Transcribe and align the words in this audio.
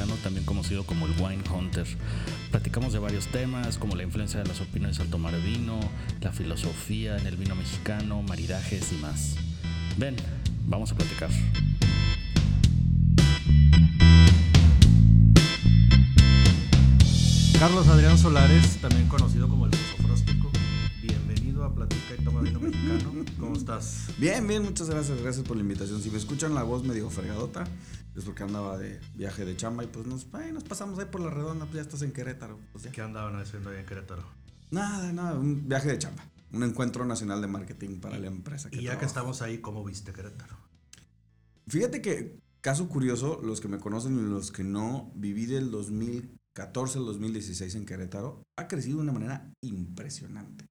mexicano, 0.00 0.14
también 0.22 0.44
conocido 0.44 0.84
como 0.84 1.06
el 1.06 1.12
Wine 1.20 1.42
Hunter. 1.52 1.86
Platicamos 2.50 2.92
de 2.92 2.98
varios 2.98 3.26
temas 3.26 3.78
como 3.78 3.96
la 3.96 4.02
influencia 4.02 4.40
de 4.40 4.46
las 4.46 4.60
opiniones 4.60 5.00
al 5.00 5.08
tomar 5.08 5.38
vino, 5.42 5.78
la 6.20 6.32
filosofía 6.32 7.16
en 7.18 7.26
el 7.26 7.36
vino 7.36 7.54
mexicano, 7.54 8.22
maridajes 8.22 8.92
y 8.92 8.96
más. 8.96 9.36
Ven, 9.98 10.16
vamos 10.66 10.92
a 10.92 10.96
platicar. 10.96 11.30
Carlos 17.58 17.88
Adrián 17.88 18.16
Solares, 18.16 18.78
también 18.78 19.06
conocido 19.08 19.48
como 19.48 19.66
el 19.66 19.74
Fróstico. 19.74 20.50
Bienvenido 21.02 21.64
a 21.64 21.74
Platica 21.74 22.14
y 22.18 22.24
Toma 22.24 22.40
Vino 22.40 22.58
Mexicano. 22.58 23.24
¿Cómo 23.38 23.54
estás? 23.54 24.06
Bien, 24.16 24.46
bien, 24.48 24.62
muchas 24.62 24.88
gracias. 24.88 25.20
Gracias 25.20 25.46
por 25.46 25.56
la 25.56 25.62
invitación. 25.62 26.00
Si 26.00 26.10
me 26.10 26.16
escuchan 26.16 26.54
la 26.54 26.62
voz 26.62 26.84
medio 26.84 27.10
fregadota, 27.10 27.64
es 28.14 28.24
porque 28.24 28.42
andaba 28.42 28.78
de 28.78 29.00
viaje 29.14 29.44
de 29.44 29.56
chamba 29.56 29.84
y 29.84 29.86
pues 29.86 30.06
nos, 30.06 30.26
nos 30.52 30.64
pasamos 30.64 30.98
ahí 30.98 31.06
por 31.06 31.20
la 31.20 31.30
redonda, 31.30 31.64
pues 31.64 31.76
ya 31.76 31.82
estás 31.82 32.02
en 32.02 32.12
Querétaro. 32.12 32.58
Pues 32.72 32.86
¿Qué 32.88 33.02
andaban 33.02 33.36
haciendo 33.36 33.70
ahí 33.70 33.78
en 33.78 33.86
Querétaro? 33.86 34.24
Nada, 34.70 35.12
nada, 35.12 35.38
un 35.38 35.68
viaje 35.68 35.88
de 35.88 35.98
chamba. 35.98 36.24
Un 36.52 36.64
encuentro 36.64 37.04
nacional 37.04 37.40
de 37.40 37.46
marketing 37.46 38.00
para 38.00 38.18
la 38.18 38.26
empresa. 38.26 38.68
y 38.72 38.82
ya 38.82 38.98
que 38.98 39.04
estamos 39.04 39.40
ahí, 39.42 39.58
¿cómo 39.58 39.84
viste 39.84 40.12
Querétaro? 40.12 40.56
Fíjate 41.68 42.02
que, 42.02 42.40
caso 42.60 42.88
curioso, 42.88 43.40
los 43.42 43.60
que 43.60 43.68
me 43.68 43.78
conocen 43.78 44.18
y 44.18 44.28
los 44.28 44.50
que 44.50 44.64
no, 44.64 45.12
viví 45.14 45.46
del 45.46 45.70
2000 45.70 46.40
14 46.52 46.98
al 46.98 47.06
2016 47.06 47.74
en 47.76 47.86
Querétaro, 47.86 48.42
ha 48.56 48.68
crecido 48.68 48.96
de 48.96 49.04
una 49.04 49.12
manera 49.12 49.52
impresionante. 49.62 50.66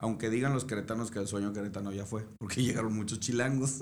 Aunque 0.00 0.30
digan 0.30 0.52
los 0.52 0.64
queretanos 0.64 1.10
que 1.10 1.18
el 1.18 1.26
sueño 1.26 1.52
queretano 1.52 1.92
ya 1.92 2.06
fue, 2.06 2.26
porque 2.38 2.62
llegaron 2.62 2.94
muchos 2.94 3.20
chilangos. 3.20 3.80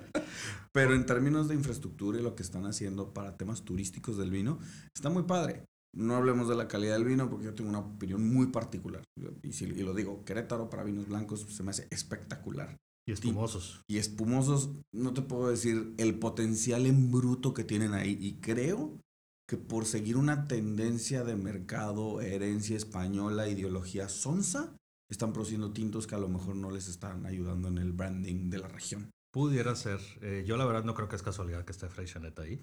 Pero 0.72 0.94
en 0.94 1.06
términos 1.06 1.48
de 1.48 1.54
infraestructura 1.54 2.18
y 2.18 2.22
lo 2.22 2.34
que 2.34 2.42
están 2.42 2.66
haciendo 2.66 3.14
para 3.14 3.36
temas 3.36 3.62
turísticos 3.62 4.18
del 4.18 4.30
vino, 4.30 4.58
está 4.94 5.10
muy 5.10 5.22
padre. 5.22 5.64
No 5.94 6.16
hablemos 6.16 6.48
de 6.48 6.54
la 6.54 6.68
calidad 6.68 6.94
del 6.94 7.06
vino 7.06 7.30
porque 7.30 7.46
yo 7.46 7.54
tengo 7.54 7.70
una 7.70 7.80
opinión 7.80 8.22
muy 8.28 8.48
particular. 8.48 9.02
Y, 9.42 9.52
si, 9.52 9.66
lo 9.66 9.94
digo, 9.94 10.22
Querétaro 10.24 10.68
para 10.68 10.84
vinos 10.84 11.08
blancos 11.08 11.46
se 11.48 11.62
me 11.62 11.70
hace 11.70 11.88
espectacular. 11.90 12.76
Y 13.06 13.12
espumosos. 13.12 13.80
Y, 13.88 13.94
y 13.94 13.98
espumosos, 13.98 14.70
no 14.92 15.14
te 15.14 15.22
puedo 15.22 15.48
decir 15.48 15.94
el 15.96 16.18
potencial 16.18 16.84
en 16.84 17.10
bruto 17.10 17.54
que 17.54 17.64
tienen 17.64 17.94
ahí. 17.94 18.18
Y 18.20 18.34
creo 18.34 19.00
que 19.48 19.56
por 19.56 19.86
seguir 19.86 20.18
una 20.18 20.46
tendencia 20.46 21.24
de 21.24 21.34
mercado, 21.34 22.20
herencia 22.20 22.76
española, 22.76 23.48
ideología 23.48 24.10
sonsa, 24.10 24.76
están 25.10 25.32
produciendo 25.32 25.72
tintos 25.72 26.06
que 26.06 26.14
a 26.14 26.18
lo 26.18 26.28
mejor 26.28 26.56
no 26.56 26.70
les 26.70 26.88
están 26.88 27.26
ayudando 27.26 27.68
en 27.68 27.78
el 27.78 27.92
branding 27.92 28.50
de 28.50 28.58
la 28.58 28.68
región. 28.68 29.10
Pudiera 29.32 29.74
ser. 29.76 30.00
Eh, 30.20 30.44
yo 30.46 30.56
la 30.56 30.66
verdad 30.66 30.84
no 30.84 30.94
creo 30.94 31.08
que 31.08 31.16
es 31.16 31.22
casualidad 31.22 31.64
que 31.64 31.72
esté 31.72 31.88
Freixenet 31.88 32.38
ahí. 32.38 32.62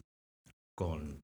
Con 0.75 1.21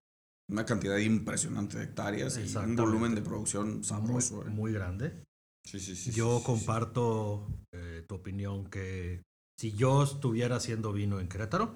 una 0.49 0.65
cantidad 0.65 0.97
impresionante 0.97 1.77
de 1.77 1.85
hectáreas 1.85 2.37
y 2.37 2.55
un 2.57 2.75
volumen 2.75 3.15
de 3.15 3.21
producción 3.21 3.83
sabroso. 3.83 4.37
Muy, 4.37 4.45
eh. 4.45 4.49
muy 4.49 4.73
grande. 4.73 5.23
Sí, 5.65 5.79
sí, 5.79 5.95
sí. 5.95 6.11
Yo 6.11 6.41
comparto 6.43 7.47
eh, 7.73 8.03
tu 8.07 8.15
opinión 8.15 8.65
que 8.69 9.21
si 9.59 9.73
yo 9.73 10.03
estuviera 10.03 10.55
haciendo 10.55 10.91
vino 10.91 11.19
en 11.19 11.27
Querétaro, 11.27 11.75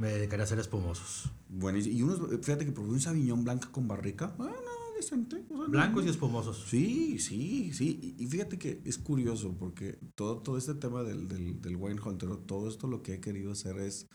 me 0.00 0.12
dedicaría 0.12 0.44
a 0.44 0.46
hacer 0.46 0.60
espumosos. 0.60 1.32
Buenísimo. 1.48 1.96
Y 1.96 2.02
unos, 2.02 2.20
fíjate 2.44 2.64
que 2.64 2.72
probé 2.72 2.90
un 2.90 3.00
Sauvignon 3.00 3.42
blanca 3.42 3.70
con 3.72 3.88
barrica. 3.88 4.36
Blancos 5.68 6.04
y 6.04 6.08
espumosos. 6.08 6.66
Sí, 6.68 7.18
sí, 7.18 7.72
sí. 7.72 8.14
Y 8.18 8.26
fíjate 8.26 8.58
que 8.58 8.82
es 8.84 8.98
curioso 8.98 9.56
porque 9.58 9.98
todo, 10.14 10.42
todo 10.42 10.58
este 10.58 10.74
tema 10.74 11.02
del, 11.02 11.28
del, 11.28 11.60
del 11.60 11.76
wine 11.76 12.00
hunter, 12.00 12.28
todo 12.46 12.68
esto 12.68 12.86
lo 12.86 13.02
que 13.02 13.14
he 13.14 13.20
querido 13.20 13.52
hacer 13.52 13.78
es 13.78 14.06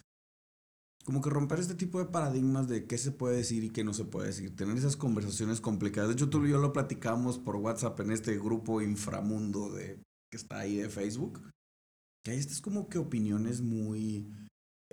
como 1.05 1.21
que 1.21 1.29
romper 1.29 1.59
este 1.59 1.75
tipo 1.75 1.99
de 1.99 2.05
paradigmas 2.05 2.67
de 2.67 2.85
qué 2.87 2.97
se 2.97 3.11
puede 3.11 3.37
decir 3.37 3.63
y 3.63 3.71
qué 3.71 3.83
no 3.83 3.93
se 3.93 4.05
puede 4.05 4.27
decir. 4.27 4.55
Tener 4.55 4.77
esas 4.77 4.95
conversaciones 4.95 5.59
complicadas. 5.59 6.09
De 6.09 6.13
hecho, 6.13 6.29
tú 6.29 6.45
y 6.45 6.51
yo 6.51 6.59
lo 6.59 6.71
platicamos 6.71 7.37
por 7.37 7.57
WhatsApp 7.57 7.99
en 7.99 8.11
este 8.11 8.37
grupo 8.37 8.81
inframundo 8.81 9.69
de, 9.69 10.01
que 10.31 10.37
está 10.37 10.59
ahí 10.59 10.77
de 10.77 10.89
Facebook. 10.89 11.41
Que 12.23 12.31
ahí 12.31 12.37
es 12.37 12.61
como 12.61 12.87
que 12.87 12.99
opiniones 12.99 13.61
muy 13.61 14.31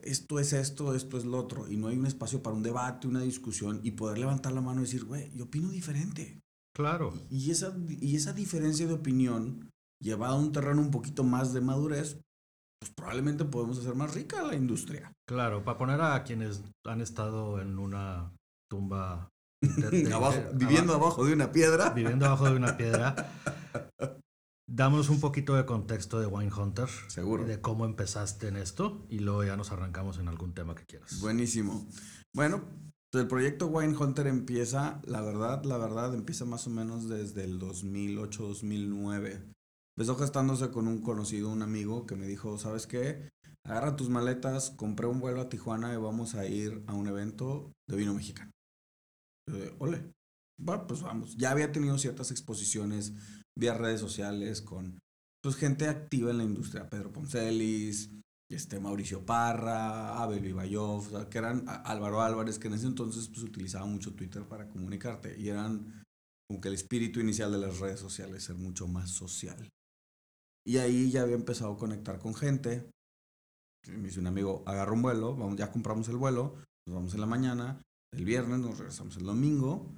esto 0.05 0.39
es 0.39 0.53
esto, 0.53 0.95
esto 0.95 1.19
es 1.19 1.25
lo 1.25 1.39
otro, 1.39 1.69
y 1.69 1.77
no 1.77 1.89
hay 1.89 1.99
un 1.99 2.07
espacio 2.07 2.43
para 2.43 2.57
un 2.57 2.63
debate, 2.63 3.09
una 3.09 3.21
discusión, 3.21 3.81
y 3.83 3.93
poder 3.93 4.19
levantar 4.19 4.53
la 4.53 4.61
mano 4.61 4.81
y 4.81 4.85
decir, 4.85 5.05
güey, 5.05 5.31
yo 5.35 5.45
opino 5.45 5.69
diferente. 5.71 6.41
Claro. 6.75 7.13
Y 7.31 7.51
esa, 7.51 7.77
y 7.89 8.17
esa 8.17 8.33
diferencia 8.33 8.87
de 8.87 8.95
opinión, 8.95 9.71
llevada 10.01 10.35
a 10.35 10.39
un 10.39 10.53
terreno 10.53 10.81
un 10.81 10.91
poquito 10.91 11.25
más 11.25 11.53
de 11.53 11.61
madurez, 11.61 12.21
pues 12.81 12.93
probablemente 12.95 13.45
podemos 13.45 13.79
hacer 13.79 13.95
más 13.95 14.15
rica 14.15 14.43
la 14.43 14.55
industria. 14.55 15.13
Claro, 15.29 15.65
para 15.65 15.79
poner 15.79 16.01
a 16.01 16.23
quienes 16.25 16.63
han 16.87 17.01
estado 17.01 17.61
en 17.61 17.79
una 17.79 18.33
tumba 18.71 19.29
viviendo 20.55 20.95
abajo 20.95 21.25
de 21.25 21.35
una 21.35 21.53
piedra. 21.53 21.91
Viviendo 21.91 22.27
abajo 22.27 22.47
de 22.47 22.57
una 22.57 22.77
piedra. 22.77 23.15
Damos 24.73 25.09
un 25.09 25.19
poquito 25.19 25.57
de 25.57 25.67
contexto 25.67 26.21
de 26.21 26.29
Wine 26.29 26.53
Hunter. 26.57 26.89
Seguro. 27.09 27.45
De 27.45 27.61
cómo 27.61 27.85
empezaste 27.85 28.47
en 28.47 28.57
esto 28.57 29.05
y 29.09 29.19
luego 29.19 29.43
ya 29.43 29.57
nos 29.57 29.73
arrancamos 29.73 30.19
en 30.19 30.29
algún 30.29 30.55
tema 30.55 30.77
que 30.77 30.87
quieras. 30.87 31.19
Buenísimo. 31.19 31.89
Bueno, 32.33 32.63
el 33.13 33.27
proyecto 33.27 33.67
Wine 33.67 33.97
Hunter 33.97 34.29
empieza, 34.29 35.01
la 35.07 35.23
verdad, 35.23 35.65
la 35.65 35.77
verdad, 35.77 36.15
empieza 36.15 36.45
más 36.45 36.69
o 36.69 36.71
menos 36.71 37.09
desde 37.09 37.43
el 37.43 37.59
2008-2009. 37.59 39.43
Empezó 39.97 40.17
gestándose 40.17 40.71
con 40.71 40.87
un 40.87 41.03
conocido, 41.03 41.51
un 41.51 41.63
amigo, 41.63 42.07
que 42.07 42.15
me 42.15 42.29
dijo, 42.29 42.57
¿sabes 42.57 42.87
qué? 42.87 43.29
Agarra 43.65 43.97
tus 43.97 44.09
maletas, 44.09 44.71
compré 44.71 45.09
un 45.09 45.19
vuelo 45.19 45.41
a 45.41 45.49
Tijuana 45.49 45.93
y 45.93 45.97
vamos 45.97 46.37
a 46.37 46.47
ir 46.47 46.85
a 46.87 46.95
un 46.95 47.09
evento 47.09 47.73
de 47.89 47.97
vino 47.97 48.15
mexicano. 48.15 48.53
Yo 49.49 49.57
de, 49.57 49.75
ole, 49.81 50.13
bueno, 50.61 50.87
pues 50.87 51.03
vamos. 51.03 51.37
Ya 51.37 51.51
había 51.51 51.73
tenido 51.73 51.99
ciertas 51.99 52.31
exposiciones 52.31 53.15
vía 53.61 53.75
redes 53.75 54.01
sociales 54.01 54.63
con 54.63 54.99
pues, 55.43 55.55
gente 55.57 55.87
activa 55.87 56.31
en 56.31 56.39
la 56.39 56.45
industria, 56.45 56.89
Pedro 56.89 57.13
Poncelis, 57.13 58.11
este, 58.51 58.81
Mauricio 58.81 59.25
Parra, 59.25 60.21
Abel 60.21 60.41
Vivayov, 60.41 61.29
que 61.29 61.39
eran 61.39 61.65
Álvaro 61.69 62.23
Álvarez, 62.23 62.59
que 62.59 62.69
en 62.69 62.75
ese 62.75 62.87
entonces 62.87 63.29
pues, 63.29 63.43
utilizaba 63.43 63.87
mucho 63.87 64.15
Twitter 64.15 64.49
para 64.49 64.69
comunicarte 64.69 65.39
y 65.39 65.49
eran 65.49 66.03
como 66.49 66.61
que 66.61 66.69
el 66.69 66.75
espíritu 66.75 67.21
inicial 67.21 67.53
de 67.53 67.59
las 67.59 67.79
redes 67.79 68.01
sociales, 68.01 68.43
ser 68.43 68.57
mucho 68.57 68.89
más 68.89 69.11
social. 69.11 69.69
Y 70.67 70.79
ahí 70.79 71.11
ya 71.11 71.23
había 71.23 71.37
empezado 71.37 71.75
a 71.75 71.79
conectar 71.79 72.19
con 72.19 72.35
gente. 72.35 72.91
Me 73.87 74.09
dice 74.09 74.21
un 74.21 74.27
amigo, 74.27 74.65
agarra 74.67 74.93
un 74.93 75.03
vuelo, 75.03 75.37
vamos, 75.37 75.57
ya 75.57 75.71
compramos 75.71 76.09
el 76.09 76.17
vuelo, 76.17 76.57
nos 76.87 76.97
vamos 76.97 77.15
en 77.15 77.21
la 77.21 77.27
mañana, 77.27 77.81
el 78.13 78.25
viernes 78.25 78.59
nos 78.59 78.79
regresamos 78.79 79.17
el 79.17 79.25
domingo 79.25 79.95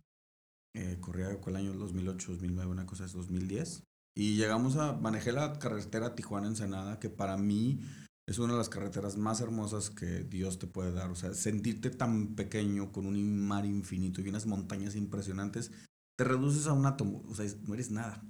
eh, 0.74 0.96
corría 1.00 1.38
con 1.40 1.54
el 1.54 1.66
año 1.66 1.74
2008, 1.74 2.32
2009, 2.32 2.70
una 2.70 2.86
cosa 2.86 3.04
es 3.04 3.12
2010. 3.12 3.84
Y 4.14 4.36
llegamos 4.36 4.76
a, 4.76 4.94
manejé 4.94 5.32
la 5.32 5.58
carretera 5.58 6.14
Tijuana-Ensenada, 6.14 6.98
que 6.98 7.10
para 7.10 7.36
mí 7.36 7.80
es 8.26 8.38
una 8.38 8.52
de 8.52 8.58
las 8.58 8.68
carreteras 8.68 9.16
más 9.16 9.40
hermosas 9.40 9.90
que 9.90 10.24
Dios 10.24 10.58
te 10.58 10.66
puede 10.66 10.92
dar. 10.92 11.10
O 11.10 11.14
sea, 11.14 11.34
sentirte 11.34 11.90
tan 11.90 12.34
pequeño 12.34 12.92
con 12.92 13.06
un 13.06 13.38
mar 13.46 13.66
infinito 13.66 14.20
y 14.20 14.28
unas 14.28 14.46
montañas 14.46 14.96
impresionantes, 14.96 15.72
te 16.16 16.24
reduces 16.24 16.66
a 16.66 16.72
un 16.72 16.86
átomo, 16.86 17.22
o 17.28 17.34
sea, 17.34 17.46
no 17.66 17.74
eres 17.74 17.90
nada. 17.90 18.22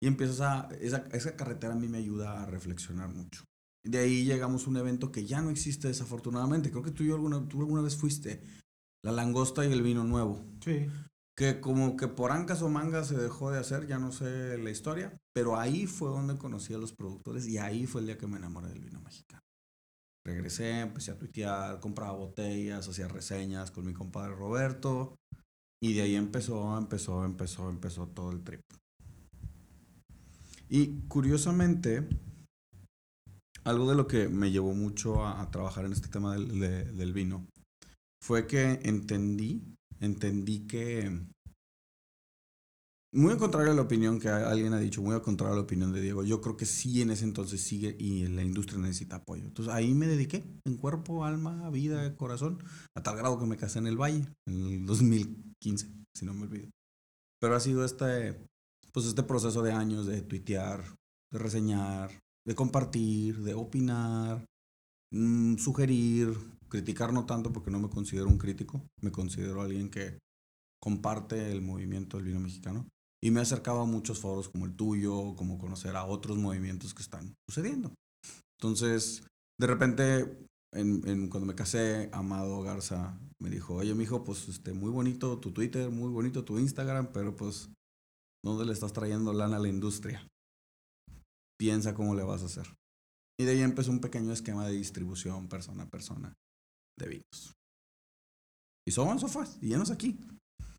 Y 0.00 0.06
empiezas 0.06 0.40
a, 0.40 0.68
esa, 0.80 1.06
esa 1.12 1.36
carretera 1.36 1.74
a 1.74 1.76
mí 1.76 1.88
me 1.88 1.98
ayuda 1.98 2.42
a 2.42 2.46
reflexionar 2.46 3.08
mucho. 3.08 3.44
De 3.84 3.98
ahí 3.98 4.24
llegamos 4.24 4.66
a 4.66 4.70
un 4.70 4.76
evento 4.76 5.10
que 5.10 5.26
ya 5.26 5.40
no 5.40 5.50
existe 5.50 5.88
desafortunadamente. 5.88 6.70
Creo 6.70 6.82
que 6.82 6.90
tú, 6.90 7.02
y 7.02 7.08
yo 7.08 7.14
alguna, 7.14 7.48
tú 7.48 7.60
alguna 7.60 7.82
vez 7.82 7.96
fuiste. 7.96 8.42
La 9.02 9.12
langosta 9.12 9.64
y 9.64 9.72
el 9.72 9.82
vino 9.82 10.04
nuevo. 10.04 10.44
Sí 10.60 10.86
que 11.38 11.60
como 11.60 11.96
que 11.96 12.08
por 12.08 12.32
ancas 12.32 12.62
o 12.62 12.68
mangas 12.68 13.06
se 13.06 13.16
dejó 13.16 13.52
de 13.52 13.60
hacer, 13.60 13.86
ya 13.86 14.00
no 14.00 14.10
sé 14.10 14.58
la 14.58 14.70
historia, 14.70 15.16
pero 15.32 15.56
ahí 15.56 15.86
fue 15.86 16.08
donde 16.08 16.36
conocí 16.36 16.74
a 16.74 16.78
los 16.78 16.92
productores 16.92 17.46
y 17.46 17.58
ahí 17.58 17.86
fue 17.86 18.00
el 18.00 18.08
día 18.08 18.18
que 18.18 18.26
me 18.26 18.38
enamoré 18.38 18.66
del 18.70 18.80
vino 18.80 19.00
mexicano. 19.00 19.40
Regresé, 20.26 20.80
empecé 20.80 21.12
a 21.12 21.16
tuitear, 21.16 21.78
compraba 21.78 22.10
botellas, 22.10 22.88
hacía 22.88 23.06
reseñas 23.06 23.70
con 23.70 23.86
mi 23.86 23.92
compadre 23.92 24.34
Roberto 24.34 25.14
y 25.80 25.94
de 25.94 26.02
ahí 26.02 26.16
empezó, 26.16 26.76
empezó, 26.76 27.24
empezó, 27.24 27.70
empezó 27.70 28.08
todo 28.08 28.32
el 28.32 28.42
trip. 28.42 28.62
Y 30.68 31.02
curiosamente, 31.06 32.08
algo 33.62 33.88
de 33.88 33.94
lo 33.94 34.08
que 34.08 34.28
me 34.28 34.50
llevó 34.50 34.74
mucho 34.74 35.24
a, 35.24 35.48
trabajar 35.52 35.84
en 35.84 35.92
este 35.92 36.08
tema 36.08 36.34
del, 36.34 36.96
del 36.96 37.12
vino 37.12 37.46
fue 38.20 38.48
que 38.48 38.80
entendí 38.82 39.77
entendí 40.00 40.66
que, 40.66 41.26
muy 43.12 43.32
al 43.32 43.38
contrario 43.38 43.72
a 43.72 43.74
la 43.74 43.82
opinión 43.82 44.20
que 44.20 44.28
alguien 44.28 44.74
ha 44.74 44.78
dicho, 44.78 45.00
muy 45.00 45.14
al 45.14 45.22
contrario 45.22 45.54
a 45.54 45.56
la 45.56 45.62
opinión 45.62 45.92
de 45.92 46.02
Diego, 46.02 46.24
yo 46.24 46.40
creo 46.40 46.56
que 46.56 46.66
sí 46.66 47.00
en 47.00 47.10
ese 47.10 47.24
entonces 47.24 47.62
sigue 47.62 47.96
y 47.98 48.26
la 48.28 48.42
industria 48.42 48.78
necesita 48.78 49.16
apoyo. 49.16 49.44
Entonces 49.44 49.72
ahí 49.72 49.94
me 49.94 50.06
dediqué 50.06 50.44
en 50.66 50.76
cuerpo, 50.76 51.24
alma, 51.24 51.70
vida, 51.70 52.14
corazón, 52.16 52.62
a 52.94 53.02
tal 53.02 53.16
grado 53.16 53.38
que 53.38 53.46
me 53.46 53.56
casé 53.56 53.78
en 53.78 53.86
el 53.86 53.96
Valle 53.96 54.26
en 54.46 54.66
el 54.66 54.86
2015, 54.86 55.90
si 56.14 56.26
no 56.26 56.34
me 56.34 56.42
olvido. 56.42 56.68
Pero 57.40 57.56
ha 57.56 57.60
sido 57.60 57.84
este, 57.84 58.44
pues 58.92 59.06
este 59.06 59.22
proceso 59.22 59.62
de 59.62 59.72
años 59.72 60.06
de 60.06 60.20
tuitear, 60.20 60.84
de 61.32 61.38
reseñar, 61.38 62.10
de 62.46 62.54
compartir, 62.54 63.38
de 63.38 63.54
opinar, 63.54 64.44
mm, 65.12 65.56
sugerir, 65.56 66.36
Criticar 66.68 67.12
no 67.12 67.24
tanto 67.24 67.52
porque 67.52 67.70
no 67.70 67.78
me 67.78 67.88
considero 67.88 68.28
un 68.28 68.38
crítico, 68.38 68.82
me 69.00 69.10
considero 69.10 69.62
alguien 69.62 69.90
que 69.90 70.18
comparte 70.80 71.50
el 71.50 71.62
movimiento 71.62 72.16
del 72.16 72.26
vino 72.26 72.40
mexicano. 72.40 72.86
Y 73.22 73.30
me 73.30 73.40
he 73.40 73.42
acercado 73.42 73.80
a 73.80 73.86
muchos 73.86 74.20
foros 74.20 74.48
como 74.48 74.66
el 74.66 74.76
tuyo, 74.76 75.34
como 75.34 75.58
conocer 75.58 75.96
a 75.96 76.04
otros 76.04 76.36
movimientos 76.38 76.94
que 76.94 77.02
están 77.02 77.34
sucediendo. 77.48 77.92
Entonces, 78.60 79.26
de 79.58 79.66
repente, 79.66 80.46
en, 80.72 81.28
cuando 81.28 81.46
me 81.46 81.54
casé, 81.54 82.10
Amado 82.12 82.62
Garza 82.62 83.18
me 83.40 83.50
dijo, 83.50 83.74
oye, 83.74 83.94
mijo, 83.94 84.22
pues 84.22 84.48
este, 84.48 84.72
muy 84.72 84.90
bonito 84.90 85.38
tu 85.38 85.52
Twitter, 85.52 85.90
muy 85.90 86.10
bonito 86.10 86.44
tu 86.44 86.58
Instagram, 86.58 87.12
pero 87.12 87.34
pues, 87.34 87.70
¿dónde 88.44 88.64
le 88.64 88.72
estás 88.72 88.92
trayendo 88.92 89.32
lana 89.32 89.56
a 89.56 89.60
la 89.60 89.68
industria? 89.68 90.28
Piensa 91.58 91.94
cómo 91.94 92.14
le 92.14 92.22
vas 92.22 92.42
a 92.42 92.46
hacer. 92.46 92.72
Y 93.40 93.44
de 93.44 93.52
ahí 93.52 93.62
empezó 93.62 93.90
un 93.90 94.00
pequeño 94.00 94.32
esquema 94.32 94.66
de 94.66 94.74
distribución 94.74 95.48
persona 95.48 95.84
a 95.84 95.90
persona 95.90 96.34
de 96.98 97.08
vinos. 97.08 97.54
Y 98.86 98.92
somos 98.92 99.20
sofás, 99.20 99.60
llenos 99.60 99.90
aquí. 99.90 100.18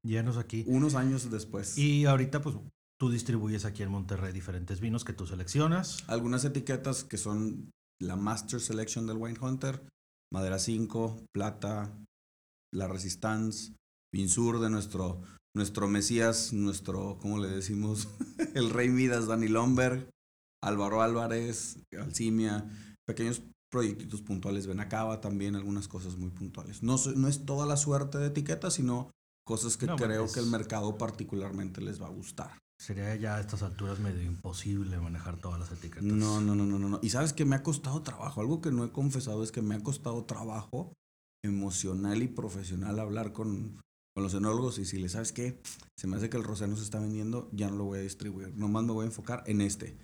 Llenos 0.04 0.38
aquí. 0.38 0.64
Unos 0.68 0.96
años 0.96 1.30
después. 1.30 1.78
Y 1.78 2.06
ahorita, 2.06 2.42
pues, 2.42 2.56
tú 3.00 3.10
distribuyes 3.10 3.66
aquí 3.66 3.84
en 3.84 3.92
Monterrey 3.92 4.34
diferentes 4.34 4.80
vinos 4.80 5.04
que 5.06 5.14
tú 5.14 5.28
seleccionas. 5.28 6.04
Algunas 6.08 6.44
etiquetas 6.46 7.04
que 7.04 7.18
son 7.18 7.72
la 8.02 8.16
Master 8.16 8.62
Selection 8.62 9.08
del 9.08 9.18
Wine 9.18 9.40
Hunter, 9.40 9.82
Madera 10.34 10.60
5, 10.60 11.26
Plata, 11.34 11.94
La 12.74 12.88
Resistance, 12.88 13.74
Vinsur 14.14 14.60
de 14.60 14.70
nuestro, 14.70 15.22
nuestro 15.56 15.88
Mesías, 15.88 16.54
nuestro, 16.54 17.18
¿cómo 17.20 17.40
le 17.40 17.50
decimos? 17.50 18.08
El 18.56 18.70
Rey 18.70 18.90
Midas, 18.90 19.28
Dani 19.28 19.48
Lomberg, 19.48 20.10
Álvaro 20.64 21.02
Álvarez, 21.02 21.80
Alcimia, 21.98 22.66
pequeños 23.08 23.44
proyectitos 23.70 24.22
puntuales, 24.22 24.68
Benacaba 24.68 25.22
también, 25.22 25.56
algunas 25.56 25.88
cosas 25.88 26.18
muy 26.18 26.30
puntuales. 26.30 26.84
No, 26.84 26.98
no 27.16 27.28
es 27.28 27.46
toda 27.46 27.66
la 27.66 27.78
suerte 27.78 28.18
de 28.18 28.28
etiquetas, 28.28 28.74
sino 28.74 29.12
cosas 29.46 29.78
que 29.78 29.88
creo 29.88 30.32
que 30.32 30.40
el 30.40 30.48
mercado 30.48 30.98
particularmente 30.98 31.82
les 31.82 32.02
va 32.02 32.08
a 32.08 32.12
gustar. 32.12 32.58
Sería 32.80 33.14
ya 33.16 33.36
a 33.36 33.42
estas 33.42 33.62
alturas 33.62 34.00
medio 34.00 34.24
imposible 34.24 34.98
manejar 35.00 35.38
todas 35.38 35.60
las 35.60 35.72
etiquetas. 35.72 36.04
No, 36.04 36.40
no, 36.40 36.56
no, 36.56 36.66
no, 36.66 36.80
no. 36.80 37.00
Y 37.02 37.10
sabes 37.10 37.34
que 37.34 37.44
me 37.44 37.58
ha 37.58 37.64
costado 37.64 38.02
trabajo. 38.04 38.40
Algo 38.40 38.62
que 38.62 38.72
no 38.72 38.86
he 38.86 38.92
confesado 38.92 39.44
es 39.44 39.52
que 39.52 39.62
me 39.62 39.76
ha 39.76 39.84
costado 39.84 40.24
trabajo 40.24 40.94
emocional 41.44 42.24
y 42.24 42.28
profesional 42.28 43.00
hablar 43.00 43.34
con, 43.34 43.82
con 44.14 44.24
los 44.24 44.34
enólogos 44.34 44.80
y 44.80 44.86
si 44.86 44.98
le 44.98 45.10
sabes 45.10 45.32
que 45.32 45.62
se 45.98 46.08
me 46.08 46.16
hace 46.16 46.30
que 46.30 46.38
el 46.38 46.44
rosé 46.44 46.68
no 46.68 46.78
se 46.78 46.84
está 46.84 47.00
vendiendo, 47.00 47.50
ya 47.52 47.70
no 47.70 47.76
lo 47.76 47.86
voy 47.86 48.00
a 48.00 48.02
distribuir. 48.02 48.56
Nomás 48.56 48.84
me 48.84 48.94
voy 48.94 49.04
a 49.04 49.08
enfocar 49.08 49.44
en 49.46 49.62
este. 49.62 49.98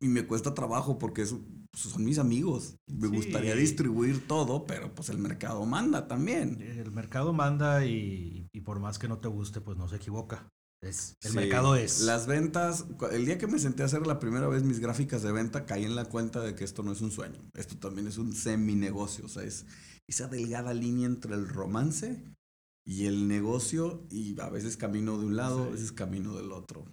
Y, 0.00 0.08
me 0.08 0.26
cuesta 0.26 0.52
trabajo 0.52 0.98
porque 0.98 1.24
pues, 1.24 1.84
son 1.84 2.04
mis 2.04 2.18
amigos. 2.18 2.76
Me 2.86 3.06
gustaría 3.08 3.54
distribuir 3.54 4.26
todo, 4.26 4.66
pero 4.66 4.94
pues 4.94 5.08
el 5.08 5.18
mercado 5.18 5.64
manda 5.64 6.08
también. 6.08 6.60
El 6.60 6.90
mercado 6.90 7.32
manda 7.32 7.86
y, 7.86 8.48
y 8.52 8.60
por 8.60 8.80
más 8.80 8.98
que 8.98 9.08
no 9.08 9.18
te 9.18 9.28
guste, 9.28 9.60
pues 9.60 9.78
no 9.78 9.88
se 9.88 9.96
equivoca 9.96 10.48
el 11.22 11.32
mercado 11.34 11.74
es. 11.74 12.00
Las 12.02 12.26
ventas, 12.26 12.86
el 13.10 13.26
día 13.26 13.38
que 13.38 13.46
me 13.46 13.58
senté 13.58 13.82
a 13.82 13.86
hacer 13.86 14.06
la 14.06 14.18
primera 14.18 14.48
vez 14.48 14.62
mis 14.62 14.78
gráficas 14.78 15.22
de 15.22 15.32
venta, 15.32 15.64
caí 15.64 15.84
en 15.84 15.96
la 15.96 16.04
cuenta 16.04 16.40
de 16.40 16.54
que 16.54 16.64
esto 16.64 16.82
no 16.82 16.92
es 16.92 17.00
un 17.00 17.10
sueño. 17.10 17.40
Esto 17.54 17.76
también 17.76 18.06
es 18.06 18.18
un 18.18 18.32
semi-negocio. 18.34 19.24
O 19.24 19.28
sea, 19.28 19.42
es 19.42 19.66
esa 20.06 20.28
delgada 20.28 20.74
línea 20.74 21.06
entre 21.06 21.34
el 21.34 21.48
romance 21.48 22.22
y 22.84 23.06
el 23.06 23.26
negocio. 23.26 24.06
Y 24.10 24.38
a 24.40 24.48
veces 24.48 24.76
camino 24.76 25.18
de 25.18 25.26
un 25.26 25.36
lado, 25.36 25.64
a 25.64 25.70
veces 25.70 25.92
camino 25.92 26.36
del 26.36 26.52
otro. 26.52 26.84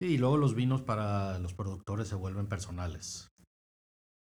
Y 0.00 0.18
luego 0.18 0.36
los 0.36 0.54
vinos 0.54 0.82
para 0.82 1.38
los 1.38 1.54
productores 1.54 2.08
se 2.08 2.14
vuelven 2.14 2.48
personales. 2.48 3.28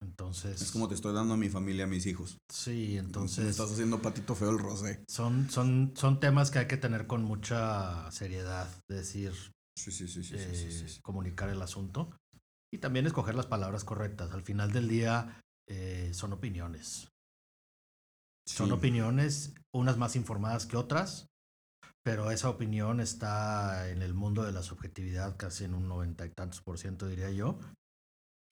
Entonces. 0.01 0.61
Es 0.61 0.71
como 0.71 0.87
te 0.87 0.95
estoy 0.95 1.13
dando 1.13 1.35
a 1.35 1.37
mi 1.37 1.49
familia, 1.49 1.83
a 1.83 1.87
mis 1.87 2.05
hijos. 2.07 2.37
Sí, 2.49 2.97
entonces. 2.97 3.43
Me 3.43 3.51
estás 3.51 3.71
haciendo 3.71 4.01
patito 4.01 4.33
feo 4.33 4.49
el 4.49 4.59
rosé. 4.59 5.03
Son, 5.07 5.49
son, 5.49 5.93
son 5.95 6.19
temas 6.19 6.49
que 6.49 6.59
hay 6.59 6.67
que 6.67 6.77
tener 6.77 7.05
con 7.05 7.23
mucha 7.23 8.09
seriedad. 8.11 8.67
decir. 8.89 9.33
Sí, 9.77 9.91
sí, 9.91 10.07
sí, 10.07 10.23
sí, 10.23 10.35
eh, 10.37 10.99
Comunicar 11.01 11.49
el 11.49 11.61
asunto. 11.61 12.09
Y 12.73 12.79
también 12.79 13.05
escoger 13.05 13.35
las 13.35 13.45
palabras 13.45 13.83
correctas. 13.83 14.31
Al 14.31 14.41
final 14.41 14.71
del 14.71 14.87
día, 14.87 15.43
eh, 15.69 16.11
son 16.13 16.33
opiniones. 16.33 17.07
Son 18.47 18.71
opiniones, 18.71 19.53
unas 19.73 19.97
más 19.97 20.15
informadas 20.15 20.65
que 20.65 20.75
otras, 20.75 21.27
pero 22.03 22.31
esa 22.31 22.49
opinión 22.49 22.99
está 22.99 23.89
en 23.89 24.01
el 24.01 24.13
mundo 24.13 24.43
de 24.43 24.51
la 24.51 24.63
subjetividad 24.63 25.37
casi 25.37 25.65
en 25.65 25.73
un 25.73 25.87
noventa 25.87 26.25
y 26.25 26.29
tantos 26.29 26.61
por 26.61 26.77
ciento, 26.77 27.07
diría 27.07 27.31
yo. 27.31 27.59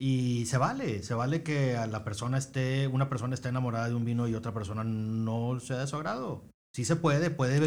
Y 0.01 0.45
se 0.45 0.57
vale, 0.57 1.03
se 1.03 1.13
vale 1.13 1.43
que 1.43 1.75
a 1.75 1.85
la 1.85 2.05
persona 2.05 2.37
esté, 2.37 2.87
una 2.87 3.09
persona 3.09 3.33
esté 3.33 3.49
enamorada 3.49 3.89
de 3.89 3.95
un 3.95 4.05
vino 4.05 4.27
y 4.27 4.35
otra 4.35 4.53
persona 4.53 4.83
no 4.83 5.59
sea 5.59 5.79
de 5.79 5.87
su 5.87 5.97
agrado. 5.97 6.49
Sí 6.73 6.85
se 6.85 6.95
puede, 6.95 7.31
puede, 7.31 7.59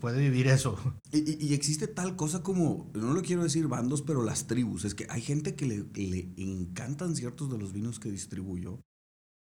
puede 0.00 0.18
vivir 0.20 0.48
eso. 0.48 0.76
Y, 1.12 1.54
existe 1.54 1.86
tal 1.86 2.16
cosa 2.16 2.42
como, 2.42 2.90
no 2.94 3.12
lo 3.12 3.22
quiero 3.22 3.44
decir 3.44 3.68
bandos, 3.68 4.02
pero 4.02 4.22
las 4.22 4.46
tribus. 4.46 4.84
Es 4.84 4.94
que 4.94 5.06
hay 5.08 5.20
gente 5.20 5.54
que 5.54 5.66
le, 5.66 5.84
le 5.94 6.32
encantan 6.36 7.14
ciertos 7.14 7.50
de 7.50 7.58
los 7.58 7.72
vinos 7.72 8.00
que 8.00 8.10
distribuyo. 8.10 8.80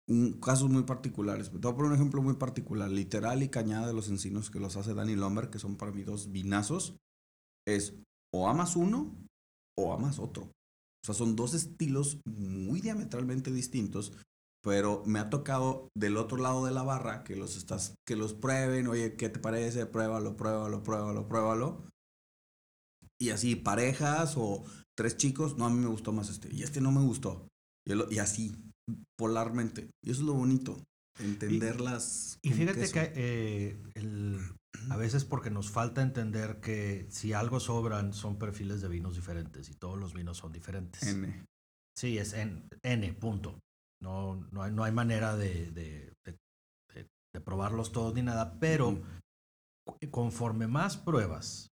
Un, 0.08 0.40
casos 0.40 0.70
muy 0.70 0.84
particulares. 0.84 1.52
Te 1.52 1.58
voy 1.58 1.84
a 1.84 1.88
un 1.88 1.94
ejemplo 1.94 2.22
muy 2.22 2.36
particular. 2.36 2.90
Literal 2.90 3.42
y 3.44 3.50
Cañada 3.50 3.88
de 3.88 3.94
los 3.94 4.10
Encinos, 4.10 4.52
que 4.52 4.60
los 4.60 4.78
hace 4.78 4.94
Danny 4.94 5.16
Lomber, 5.16 5.50
que 5.50 5.60
son 5.60 5.78
para 5.78 5.92
mí 5.92 6.04
dos 6.04 6.32
vinazos. 6.32 6.96
Es 7.68 7.96
o 8.34 8.48
amas 8.50 8.76
uno 8.76 9.16
o 9.78 9.94
amas 9.94 10.20
otro. 10.20 10.44
O 10.44 11.06
sea, 11.06 11.16
son 11.16 11.36
dos 11.36 11.54
estilos 11.54 12.20
muy 12.26 12.82
diametralmente 12.82 13.52
distintos, 13.52 14.14
pero 14.64 15.04
me 15.06 15.20
ha 15.20 15.30
tocado 15.30 15.90
del 15.96 16.18
otro 16.18 16.38
lado 16.38 16.66
de 16.66 16.72
la 16.72 16.82
barra 16.82 17.24
que 17.24 17.36
los 17.36 17.56
estás, 17.56 17.94
que 18.08 18.16
los 18.16 18.34
prueben, 18.34 18.88
oye, 18.88 19.16
¿qué 19.16 19.30
te 19.30 19.40
parece? 19.40 19.86
Pruébalo, 19.86 20.36
pruébalo, 20.36 20.82
pruébalo, 20.82 21.28
pruébalo. 21.28 21.90
Y 23.20 23.30
así, 23.30 23.56
parejas 23.56 24.34
o 24.38 24.66
tres 24.98 25.18
chicos, 25.18 25.58
no, 25.58 25.66
a 25.66 25.70
mí 25.70 25.80
me 25.80 25.88
gustó 25.88 26.12
más 26.12 26.30
este, 26.30 26.54
y 26.54 26.64
este 26.64 26.82
no 26.82 26.92
me 26.92 27.02
gustó. 27.02 27.48
Y, 27.86 28.18
así, 28.18 28.56
polarmente. 29.18 29.90
Y 30.04 30.12
eso 30.12 30.22
es 30.22 30.28
lo 30.28 30.34
bonito, 30.34 30.78
entenderlas. 31.20 32.40
Y, 32.42 32.52
fíjate 32.52 32.90
que 32.92 33.12
eh, 33.16 33.84
el, 33.96 34.40
a 34.90 34.98
veces 34.98 35.26
porque 35.26 35.50
nos 35.50 35.70
falta 35.72 36.02
entender 36.02 36.60
que 36.60 37.08
si 37.10 37.34
algo 37.34 37.60
sobran 37.60 38.14
son 38.14 38.38
perfiles 38.38 38.82
de 38.82 38.88
vinos 38.88 39.16
diferentes 39.16 39.70
y 39.70 39.74
todos 39.74 39.98
los 39.98 40.14
vinos 40.14 40.38
son 40.38 40.52
diferentes. 40.52 41.04
N. 41.04 41.46
Sí, 41.98 42.18
es 42.18 42.34
N, 42.34 42.68
N 42.84 43.14
punto. 43.14 43.60
No, 44.02 44.36
no, 44.52 44.62
hay, 44.62 44.72
no 44.72 44.84
hay 44.84 44.92
manera 44.92 45.36
de, 45.36 45.72
de, 45.72 46.14
de, 46.24 47.42
probarlos 47.42 47.92
todos 47.92 48.14
ni 48.14 48.22
nada, 48.22 48.60
pero 48.60 49.02
conforme 50.12 50.68
más 50.68 50.98
pruebas, 50.98 51.70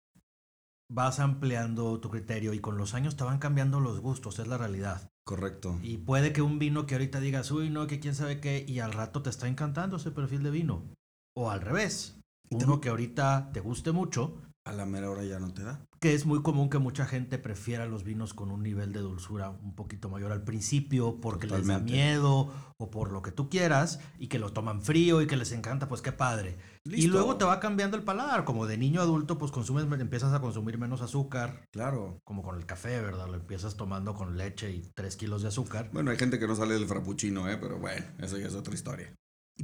vas 0.90 1.20
ampliando 1.20 2.00
tu 2.00 2.10
criterio 2.10 2.54
y 2.54 2.60
con 2.60 2.78
los 2.78 2.94
años 2.94 3.16
te 3.16 3.24
van 3.24 3.40
cambiando 3.40 3.80
los 3.80 4.00
gustos, 4.00 4.40
es 4.40 4.48
la 4.48 4.58
realidad. 4.58 5.12
Correcto. 5.30 5.78
Y 5.84 5.98
puede 5.98 6.34
que 6.34 6.42
un 6.42 6.58
vino 6.58 6.88
que 6.88 6.96
ahorita 6.96 7.20
digas, 7.20 7.52
uy, 7.52 7.70
no, 7.70 7.86
que 7.86 8.00
quién 8.00 8.16
sabe 8.16 8.40
qué, 8.40 8.66
y 8.68 8.80
al 8.80 8.94
rato 8.94 9.22
te 9.22 9.30
está 9.30 9.48
encantando 9.48 9.98
ese 9.98 10.10
perfil 10.10 10.42
de 10.42 10.50
vino. 10.50 10.92
O 11.38 11.52
al 11.52 11.62
revés 11.62 12.20
uno 12.50 12.82
que 12.82 12.90
ahorita 12.90 13.52
te 13.54 13.60
guste 13.60 13.92
mucho. 13.92 14.42
A 14.66 14.74
la 14.74 14.86
mera 14.86 15.10
hora 15.10 15.24
ya 15.24 15.40
no 15.40 15.54
te 15.54 15.64
da. 15.64 15.86
Que 16.00 16.14
es 16.14 16.26
muy 16.26 16.42
común 16.42 16.70
que 16.70 16.78
mucha 16.78 17.06
gente 17.06 17.38
prefiera 17.38 17.86
los 17.86 18.04
vinos 18.04 18.34
con 18.34 18.52
un 18.52 18.62
nivel 18.62 18.94
de 18.94 19.00
dulzura 19.00 19.50
un 19.50 19.76
poquito 19.76 20.10
mayor 20.10 20.32
al 20.32 20.44
principio 20.44 21.20
porque 21.20 21.48
les 21.48 21.66
da 21.66 21.80
miedo 21.80 22.52
o 22.78 22.90
por 22.92 23.12
lo 23.12 23.22
que 23.22 23.32
tú 23.32 23.50
quieras 23.50 24.00
y 24.18 24.28
que 24.28 24.40
lo 24.40 24.54
toman 24.54 24.82
frío 24.82 25.22
y 25.22 25.28
que 25.28 25.38
les 25.38 25.52
encanta, 25.52 25.88
pues 25.88 26.02
qué 26.02 26.12
padre. 26.12 26.58
Y 26.86 27.08
luego 27.08 27.38
te 27.38 27.46
va 27.46 27.60
cambiando 27.60 27.98
el 27.98 28.04
paladar, 28.04 28.46
como 28.46 28.66
de 28.68 28.78
niño 28.78 29.02
a 29.02 29.04
adulto, 29.04 29.38
pues 29.38 29.52
consumes, 29.52 29.86
empiezas 30.00 30.34
a 30.34 30.40
consumir 30.40 30.78
menos 30.78 31.02
azúcar. 31.02 31.66
Claro. 31.72 32.22
Como 32.24 32.44
con 32.44 32.56
el 32.56 32.66
café, 32.66 33.02
¿verdad? 33.02 33.28
Lo 33.28 33.36
empiezas 33.36 33.76
tomando 33.76 34.14
con 34.14 34.38
leche 34.38 34.72
y 34.72 34.92
tres 34.94 35.16
kilos 35.16 35.42
de 35.42 35.50
azúcar. 35.50 35.90
Bueno, 35.92 36.12
hay 36.12 36.18
gente 36.18 36.40
que 36.40 36.48
no 36.48 36.56
sale 36.56 36.76
del 36.76 36.86
frappuccino, 36.86 37.50
¿eh? 37.50 37.58
Pero 37.58 37.80
bueno, 37.80 38.06
eso 38.20 38.38
ya 38.38 38.48
es 38.48 38.56
otra 38.56 38.74
historia. 38.74 39.14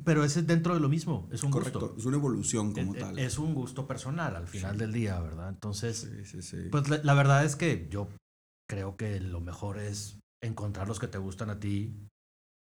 Pero 0.04 0.24
ese 0.24 0.42
es 0.42 0.48
dentro 0.48 0.74
de 0.74 0.80
lo 0.80 0.90
mismo, 0.90 1.30
es 1.32 1.44
un 1.44 1.52
Correcto, 1.52 1.96
es 1.98 2.06
una 2.06 2.18
evolución 2.18 2.74
como 2.74 2.94
tal. 2.94 3.18
Es 3.18 3.38
un 3.38 3.54
gusto 3.54 3.88
personal 3.88 4.36
al 4.36 4.48
final 4.48 4.78
del 4.78 4.92
día, 4.92 5.20
¿verdad? 5.20 5.50
Entonces, 5.50 6.10
pues 6.72 6.90
la, 6.90 7.14
verdad 7.14 7.46
es 7.46 7.56
que 7.56 7.88
yo 7.90 8.10
creo 8.70 8.98
que 8.98 9.20
lo 9.20 9.40
mejor 9.40 9.80
es 9.80 10.20
encontrar 10.44 10.88
los 10.88 11.00
que 11.00 11.08
te 11.08 11.18
gustan 11.18 11.50
a 11.50 11.60
ti, 11.60 12.08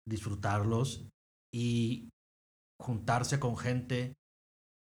disfrutarlos 0.07 1.07
y 1.53 2.09
juntarse 2.81 3.39
con 3.39 3.57
gente 3.57 4.13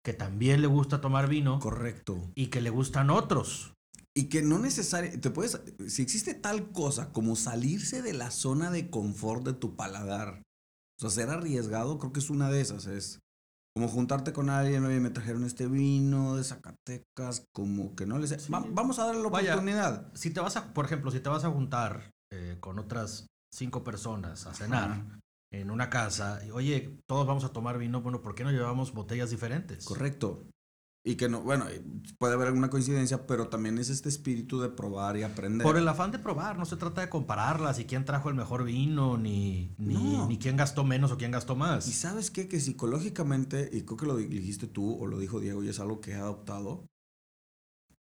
que 0.03 0.13
también 0.13 0.62
le 0.62 0.67
gusta 0.67 1.01
tomar 1.01 1.27
vino. 1.27 1.60
Correcto. 1.60 2.31
Y 2.36 2.48
que 2.48 2.62
le 2.62 2.69
gustan 2.69 3.10
otros. 3.10 3.74
Y 4.15 4.29
que 4.29 4.41
no 4.41 4.57
necesariamente, 4.57 5.22
te 5.22 5.29
puedes, 5.29 5.62
si 5.88 6.01
existe 6.01 6.34
tal 6.34 6.72
cosa 6.72 7.13
como 7.13 7.36
salirse 7.36 8.01
de 8.01 8.13
la 8.13 8.31
zona 8.31 8.72
de 8.72 8.89
confort 8.89 9.46
de 9.46 9.53
tu 9.53 9.75
paladar 9.75 10.41
o 10.98 11.01
sea, 11.01 11.10
ser 11.10 11.30
arriesgado 11.30 12.00
creo 12.00 12.12
que 12.12 12.20
es 12.20 12.30
una 12.30 12.50
de 12.50 12.62
esas. 12.62 12.88
Es 12.88 13.20
como 13.75 13.88
juntarte 13.88 14.34
con 14.34 14.50
alguien, 14.50 14.84
oye, 14.86 15.00
me 15.00 15.12
trajeron 15.12 15.44
este 15.44 15.68
vino 15.68 16.36
de 16.36 16.44
Zacatecas, 16.44 17.46
como 17.54 17.96
que 17.96 18.08
no 18.08 18.18
les... 18.18 18.50
vamos 18.50 18.98
a 18.98 19.06
darle 19.06 19.22
la 19.22 19.27
oportunidad. 19.27 20.12
Si 20.16 20.32
te 20.32 20.39
vas 20.39 20.58
a, 20.58 20.74
por 20.74 20.86
ejemplo, 20.86 21.12
si 21.12 21.20
te 21.20 21.30
vas 21.30 21.44
a 21.44 21.51
juntar 21.51 22.10
eh, 22.32 22.58
con 22.60 22.80
otras 22.80 23.27
cinco 23.54 23.84
personas 23.84 24.48
a 24.48 24.54
cenar 24.56 25.20
en 25.54 25.70
una 25.70 25.92
casa, 25.92 26.44
y, 26.44 26.50
oye, 26.50 26.98
todos 27.08 27.27
vamos 27.27 27.44
a 27.44 27.50
tomar 27.50 27.77
vino, 27.77 28.01
bueno, 28.01 28.22
¿por 28.22 28.34
qué 28.34 28.44
no 28.44 28.51
llevamos 28.51 28.94
botellas 28.94 29.30
diferentes? 29.30 29.86
Correcto. 29.86 30.48
Y 31.07 31.15
que 31.15 31.29
no, 31.29 31.41
bueno, 31.41 31.67
puede 32.19 32.33
haber 32.33 32.47
alguna 32.47 32.69
coincidencia, 32.69 33.25
pero 33.25 33.47
también 33.47 33.77
es 33.77 33.89
este 33.89 34.09
espíritu 34.09 34.59
de 34.59 34.67
probar 34.67 35.15
y 35.15 35.23
aprender. 35.23 35.65
Por 35.65 35.77
el 35.77 35.87
afán 35.87 36.11
de 36.11 36.19
probar, 36.19 36.57
no 36.57 36.65
se 36.65 36.75
trata 36.75 36.99
de 36.99 37.07
compararlas 37.07 37.79
y 37.79 37.85
quién 37.85 38.03
trajo 38.03 38.27
el 38.27 38.35
mejor 38.35 38.65
vino, 38.65 39.17
ni, 39.17 39.73
ni, 39.77 39.93
No. 39.93 40.27
ni 40.27 40.37
quién 40.37 40.57
gastó 40.57 40.83
menos 40.83 41.13
o 41.13 41.17
quién 41.17 41.31
gastó 41.31 41.53
Y 41.53 41.59
más. 41.59 41.85
sabes 41.85 42.29
qué? 42.29 42.49
Que 42.49 42.59
psicológicamente, 42.59 43.69
y 43.71 43.83
creo 43.83 43.95
que 43.95 44.05
lo 44.05 44.17
dijiste 44.17 44.67
tú 44.67 45.01
o 45.01 45.07
lo 45.07 45.17
dijo 45.17 45.39
Diego 45.39 45.63
y 45.63 45.69
es 45.69 45.79
algo 45.79 46.01
que 46.01 46.11
he 46.11 46.15
adoptado, 46.15 46.85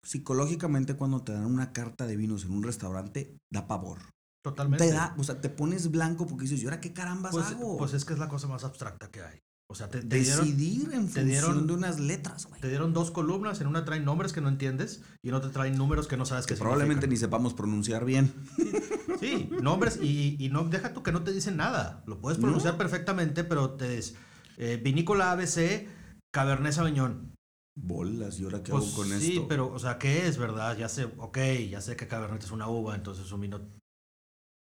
psicológicamente 0.04 0.96
cuando 0.98 1.24
te 1.24 1.32
dan 1.32 1.46
una 1.46 1.72
carta 1.72 2.06
de 2.08 2.18
vinos 2.18 2.44
en 2.44 2.52
un 2.52 2.64
restaurante, 2.64 3.38
da 3.50 3.68
pavor. 3.68 4.00
Totalmente. 4.44 4.86
Te 4.88 4.92
da, 4.92 5.16
o 5.18 5.24
sea, 5.24 5.40
te 5.40 5.50
pones 5.50 5.92
blanco 5.92 6.28
porque 6.28 6.44
dices, 6.44 6.62
¿y 6.62 6.66
ahora 6.66 6.82
qué 6.82 6.92
carambas 6.92 7.32
pues, 7.32 7.46
hago? 7.46 7.78
pues 7.78 7.94
es 7.94 8.04
que 8.04 8.12
es 8.14 8.20
la 8.20 8.28
cosa 8.28 8.48
más 8.48 8.66
abstracta 8.66 9.10
que 9.10 9.22
hay. 9.22 9.40
O 9.72 9.76
sea, 9.76 9.90
te, 9.90 10.02
te 10.02 10.20
dieron, 10.20 10.46
Decidir 10.46 10.84
en 10.94 11.08
te 11.08 11.22
función 11.22 11.28
dieron- 11.28 11.68
de 11.68 11.74
unas 11.74 12.00
letras, 12.00 12.46
güey. 12.48 12.60
te 12.62 12.68
dieron 12.68 12.92
dos 12.94 13.10
columnas, 13.10 13.62
en 13.62 13.68
una 13.68 13.86
traen 13.86 14.04
nombres 14.06 14.34
que 14.34 14.42
no 14.42 14.50
entiendes 14.50 15.02
y 15.24 15.30
en 15.30 15.36
otra 15.36 15.50
traen 15.52 15.78
números 15.78 16.08
que 16.08 16.18
no 16.18 16.26
sabes 16.26 16.46
qué 16.46 16.56
Que 16.56 16.60
probablemente 16.60 17.04
significan. 17.06 17.10
ni 17.10 17.18
sepamos 17.40 17.54
pronunciar 17.54 18.06
bien. 18.06 18.34
Sí, 19.20 19.50
nombres 19.62 20.00
y, 20.02 20.36
y 20.44 20.50
no 20.50 20.64
deja 20.64 20.94
tú 20.94 21.04
que 21.04 21.12
no 21.12 21.24
te 21.24 21.32
dicen 21.32 21.56
nada. 21.56 22.04
Lo 22.08 22.20
puedes 22.20 22.40
pronunciar 22.40 22.76
perfectamente, 22.76 23.44
pero 23.44 23.72
te 23.76 24.00
es 24.00 24.16
eh, 24.58 24.82
vinícola 24.84 25.32
ABC, 25.32 25.88
Cabernet 26.34 26.74
Sauvignon. 26.74 27.32
Bolas, 27.80 28.40
¿y 28.40 28.46
ahora 28.46 28.64
qué 28.64 28.72
Pues 28.72 28.86
hago 28.86 28.96
con 28.96 29.08
sí, 29.20 29.34
esto? 29.36 29.48
pero, 29.48 29.72
o 29.72 29.78
sea, 29.78 30.00
¿qué 30.00 30.28
es, 30.28 30.38
verdad? 30.40 30.76
Ya 30.76 30.90
sé, 30.90 31.06
ok, 31.18 31.38
ya 31.70 31.82
sé 31.82 31.96
que 31.96 32.08
Cabernet 32.08 32.44
es 32.44 32.50
una 32.52 32.68
uva, 32.68 32.96
entonces 32.96 33.32
un 33.32 33.42
vino 33.42 33.62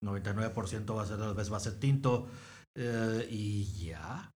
99% 0.05 0.95
va 0.97 1.02
a 1.02 1.07
ser, 1.07 1.19
tal 1.19 1.35
vez 1.35 1.52
va 1.52 1.57
a 1.57 1.61
ser 1.61 1.79
tinto, 1.81 2.29
eh, 2.76 3.26
y 3.31 3.64
ya. 3.87 4.31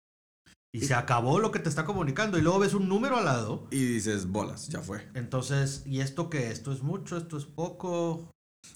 Y 0.75 0.81
se 0.87 0.95
acabó 0.95 1.39
lo 1.39 1.53
que 1.53 1.61
te 1.61 1.69
está 1.69 1.85
comunicando, 1.85 2.37
y 2.37 2.43
luego 2.43 2.59
ves 2.59 2.75
un 2.75 2.89
número 2.89 3.17
al 3.17 3.25
lado, 3.27 3.69
Y 3.71 3.85
dices, 3.85 4.27
bolas, 4.27 4.69
ya 4.69 4.81
fue. 4.81 5.09
entonces, 5.15 5.83
¿y 5.87 6.01
esto 6.01 6.29
qué? 6.29 6.51
¿Esto 6.51 6.73
es 6.73 6.83
mucho? 6.83 7.17
¿Esto 7.17 7.37
es 7.37 7.45
poco? 7.47 8.31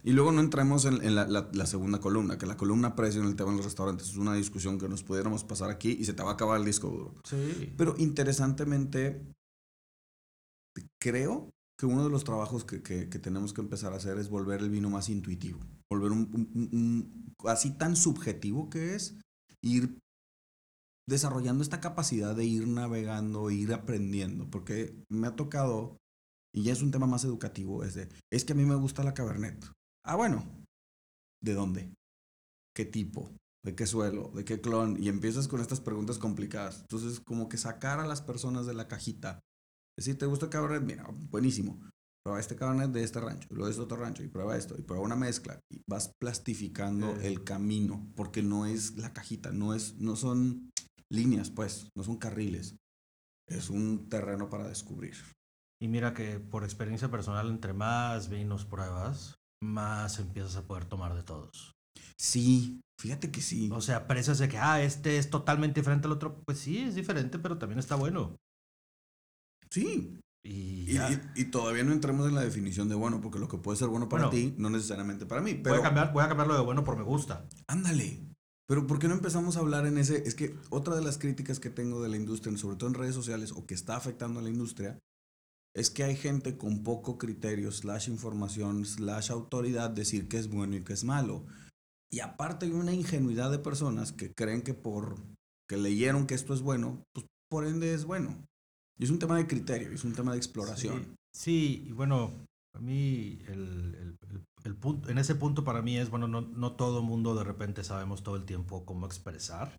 Y 0.04 0.12
luego 0.12 0.30
no 0.32 0.40
entremos 0.40 0.84
en, 0.84 1.02
en 1.02 1.14
la, 1.14 1.26
la- 1.26 1.48
la 1.52 1.66
segunda 1.66 1.98
columna, 1.98 2.38
que 2.38 2.46
la 2.46 2.56
columna 2.56 2.94
precio 2.94 3.20
en 3.20 3.26
el 3.26 3.34
tema 3.36 3.50
de 3.50 3.56
los 3.56 3.64
restaurantes 3.64 4.10
es 4.10 4.16
una 4.16 4.34
discusión 4.34 4.78
que 4.78 4.88
nos 4.88 5.02
pudiéramos 5.02 5.42
pasar 5.44 5.70
aquí 5.70 5.90
y 5.98 6.04
se 6.04 6.12
te 6.12 6.22
va 6.22 6.30
a 6.30 6.34
acabar 6.34 6.60
el 6.60 6.66
disco 6.66 6.88
duro. 6.88 7.14
Sí. 7.28 7.74
Pero 7.76 7.94
interesantemente, 7.98 9.26
creo 11.02 11.50
que 11.78 11.86
uno 11.86 12.04
de 12.04 12.10
los 12.10 12.24
trabajos 12.24 12.64
que, 12.64 12.82
que- 12.82 13.08
que 13.08 13.18
tenemos 13.18 13.52
que 13.52 13.60
empezar 13.60 13.92
a 13.92 13.96
hacer 13.96 14.18
es 14.18 14.28
volver 14.28 14.60
el 14.60 14.70
vino 14.70 14.90
más 14.90 15.08
intuitivo. 15.08 15.58
Volver 15.90 16.12
un, 16.12 16.20
un- 16.32 16.50
un- 16.54 16.68
un- 16.72 17.34
así 17.48 17.70
tan 17.76 17.96
subjetivo 17.96 18.68
que 18.68 18.94
es 18.94 19.16
ir 19.62 19.98
desarrollando 21.08 21.62
esta 21.62 21.80
capacidad 21.80 22.36
de 22.36 22.44
ir 22.44 22.68
navegando, 22.68 23.50
ir 23.50 23.72
aprendiendo. 23.72 24.48
Porque 24.50 24.94
me 25.10 25.26
ha 25.26 25.36
tocado, 25.36 25.96
y 26.54 26.62
ya 26.64 26.72
es 26.72 26.82
un 26.82 26.90
tema 26.90 27.06
más 27.06 27.24
educativo, 27.24 27.82
es 27.82 27.94
de, 27.94 28.08
es 28.30 28.44
que 28.44 28.52
a 28.52 28.56
mí 28.56 28.64
me 28.64 28.74
gusta 28.76 29.02
la 29.02 29.14
Cabernet. 29.14 29.64
Ah, 30.04 30.16
bueno. 30.16 30.44
¿De 31.42 31.54
dónde? 31.54 31.94
¿Qué 32.76 32.84
tipo? 32.84 33.30
¿De 33.64 33.74
qué 33.74 33.86
suelo? 33.86 34.30
¿De 34.34 34.44
qué 34.44 34.60
clon? 34.60 35.02
Y 35.02 35.08
empiezas 35.08 35.48
con 35.48 35.60
estas 35.60 35.80
preguntas 35.80 36.18
complicadas. 36.18 36.80
Entonces, 36.82 37.20
como 37.20 37.48
que 37.48 37.56
sacar 37.56 38.00
a 38.00 38.06
las 38.06 38.22
personas 38.22 38.66
de 38.66 38.74
la 38.74 38.86
cajita. 38.88 39.40
Decir, 39.96 40.16
¿te 40.18 40.26
gusta 40.26 40.46
el 40.46 40.50
Cabernet? 40.50 40.82
Mira, 40.82 41.06
buenísimo. 41.30 41.80
Prueba 42.24 42.40
este 42.40 42.56
Cabernet 42.56 42.90
de 42.90 43.02
este 43.02 43.20
rancho, 43.20 43.48
y 43.50 43.54
luego 43.54 43.66
de 43.66 43.70
este 43.72 43.82
otro 43.82 43.96
rancho, 43.96 44.22
y 44.22 44.28
prueba 44.28 44.56
esto, 44.56 44.76
y 44.78 44.82
prueba 44.82 45.04
una 45.04 45.16
mezcla. 45.16 45.58
Y 45.72 45.80
vas 45.88 46.12
plastificando 46.20 47.16
Eh. 47.16 47.28
el 47.28 47.44
camino, 47.44 48.12
porque 48.14 48.42
no 48.42 48.66
es 48.66 48.96
la 48.96 49.12
cajita, 49.12 49.50
no, 49.52 49.74
es, 49.74 49.96
no 49.98 50.14
son 50.16 50.70
líneas, 51.10 51.50
pues, 51.50 51.88
no 51.96 52.02
son 52.02 52.16
carriles. 52.16 52.76
Es 53.48 53.70
un 53.70 54.08
terreno 54.08 54.48
para 54.50 54.68
descubrir. 54.68 55.14
Y 55.80 55.88
mira 55.88 56.12
que 56.12 56.38
por 56.40 56.64
experiencia 56.64 57.10
personal, 57.10 57.48
entre 57.48 57.72
más 57.72 58.28
vinos 58.28 58.64
pruebas, 58.64 59.36
más 59.62 60.18
empiezas 60.18 60.56
a 60.56 60.66
poder 60.66 60.84
tomar 60.84 61.14
de 61.14 61.22
todos. 61.22 61.72
Sí, 62.18 62.80
fíjate 63.00 63.30
que 63.30 63.40
sí. 63.40 63.70
O 63.72 63.80
sea, 63.80 63.96
aprecias 63.98 64.38
de 64.38 64.48
que, 64.48 64.58
ah, 64.58 64.82
este 64.82 65.18
es 65.18 65.30
totalmente 65.30 65.80
diferente 65.80 66.06
al 66.06 66.12
otro. 66.12 66.42
Pues 66.44 66.58
sí, 66.58 66.78
es 66.78 66.94
diferente, 66.94 67.38
pero 67.38 67.58
también 67.58 67.78
está 67.78 67.94
bueno. 67.94 68.36
Sí, 69.70 70.18
Y 70.44 71.44
todavía 71.50 71.84
no 71.84 71.92
entremos 71.92 72.26
en 72.28 72.34
la 72.34 72.40
definición 72.42 72.88
de 72.88 72.94
bueno, 72.94 73.20
porque 73.20 73.38
lo 73.38 73.48
que 73.48 73.58
puede 73.58 73.76
ser 73.76 73.88
bueno 73.88 74.08
para 74.08 74.26
Bueno. 74.28 74.30
ti, 74.30 74.54
no 74.58 74.70
necesariamente 74.70 75.26
para 75.26 75.40
mí. 75.42 75.54
voy, 75.54 75.78
a 75.78 75.82
cambiar, 75.82 76.12
voy 76.12 76.24
a 76.24 76.28
cambiarlo 76.28 76.54
de 76.54 76.62
bueno 76.62 76.84
por 76.84 76.96
me 76.96 77.02
gusta. 77.02 77.46
ándale. 77.68 78.24
Pero 78.68 78.86
¿por 78.86 78.98
qué 78.98 79.08
no 79.08 79.14
empezamos 79.14 79.56
a 79.56 79.60
hablar 79.60 79.86
en 79.86 79.96
ese? 79.98 80.22
Es 80.28 80.34
que 80.34 80.54
otra 80.70 80.94
de 80.94 81.02
las 81.02 81.16
críticas 81.18 81.58
que 81.58 81.70
tengo 81.70 82.02
de 82.02 82.10
la 82.10 82.16
industria, 82.16 82.56
sobre 82.58 82.76
todo 82.76 82.88
en 82.88 82.94
redes 82.94 83.14
sociales, 83.14 83.52
o 83.52 83.64
que 83.66 83.74
está 83.74 83.96
afectando 83.96 84.40
a 84.40 84.42
la 84.42 84.50
industria, 84.50 84.98
es 85.74 85.90
que 85.90 86.04
hay 86.04 86.16
gente 86.16 86.58
con 86.58 86.82
poco 86.82 87.16
criterio, 87.18 87.72
slash 87.72 88.08
información, 88.08 88.84
slash 88.84 89.30
autoridad, 89.30 89.90
decir 89.90 90.28
que 90.28 90.36
es 90.38 90.48
bueno 90.48 90.76
y 90.76 90.84
que 90.84 90.92
es 90.92 91.04
malo. 91.04 91.46
Y 92.12 92.20
aparte 92.20 92.66
hay 92.66 92.72
una 92.72 92.92
ingenuidad 92.92 93.50
de 93.50 93.58
personas 93.58 94.12
que 94.12 94.32
creen 94.34 94.62
que 94.62 94.74
por 94.74 95.16
que 95.68 95.76
leyeron 95.76 96.26
que 96.26 96.34
esto 96.34 96.54
es 96.54 96.60
bueno, 96.62 97.02
pues 97.14 97.26
por 97.50 97.66
ende 97.66 97.92
es 97.94 98.04
bueno. 98.04 98.44
Y 98.98 99.04
es 99.04 99.10
un 99.10 99.18
tema 99.18 99.36
de 99.36 99.46
criterio, 99.46 99.92
es 99.92 100.04
un 100.04 100.14
tema 100.14 100.32
de 100.32 100.38
exploración. 100.38 101.14
Sí, 101.34 101.84
y 101.86 101.92
bueno, 101.92 102.32
a 102.74 102.80
mí 102.80 103.38
el, 103.48 103.94
el- 103.94 104.16
el- 104.30 104.44
el 104.64 104.74
punto, 104.76 105.08
en 105.10 105.18
ese 105.18 105.34
punto 105.34 105.64
para 105.64 105.82
mí 105.82 105.96
es, 105.96 106.10
bueno, 106.10 106.28
no, 106.28 106.40
no 106.42 106.72
todo 106.76 107.02
mundo 107.02 107.34
de 107.34 107.44
repente 107.44 107.84
sabemos 107.84 108.22
todo 108.22 108.36
el 108.36 108.44
tiempo 108.44 108.84
cómo 108.84 109.06
expresar. 109.06 109.76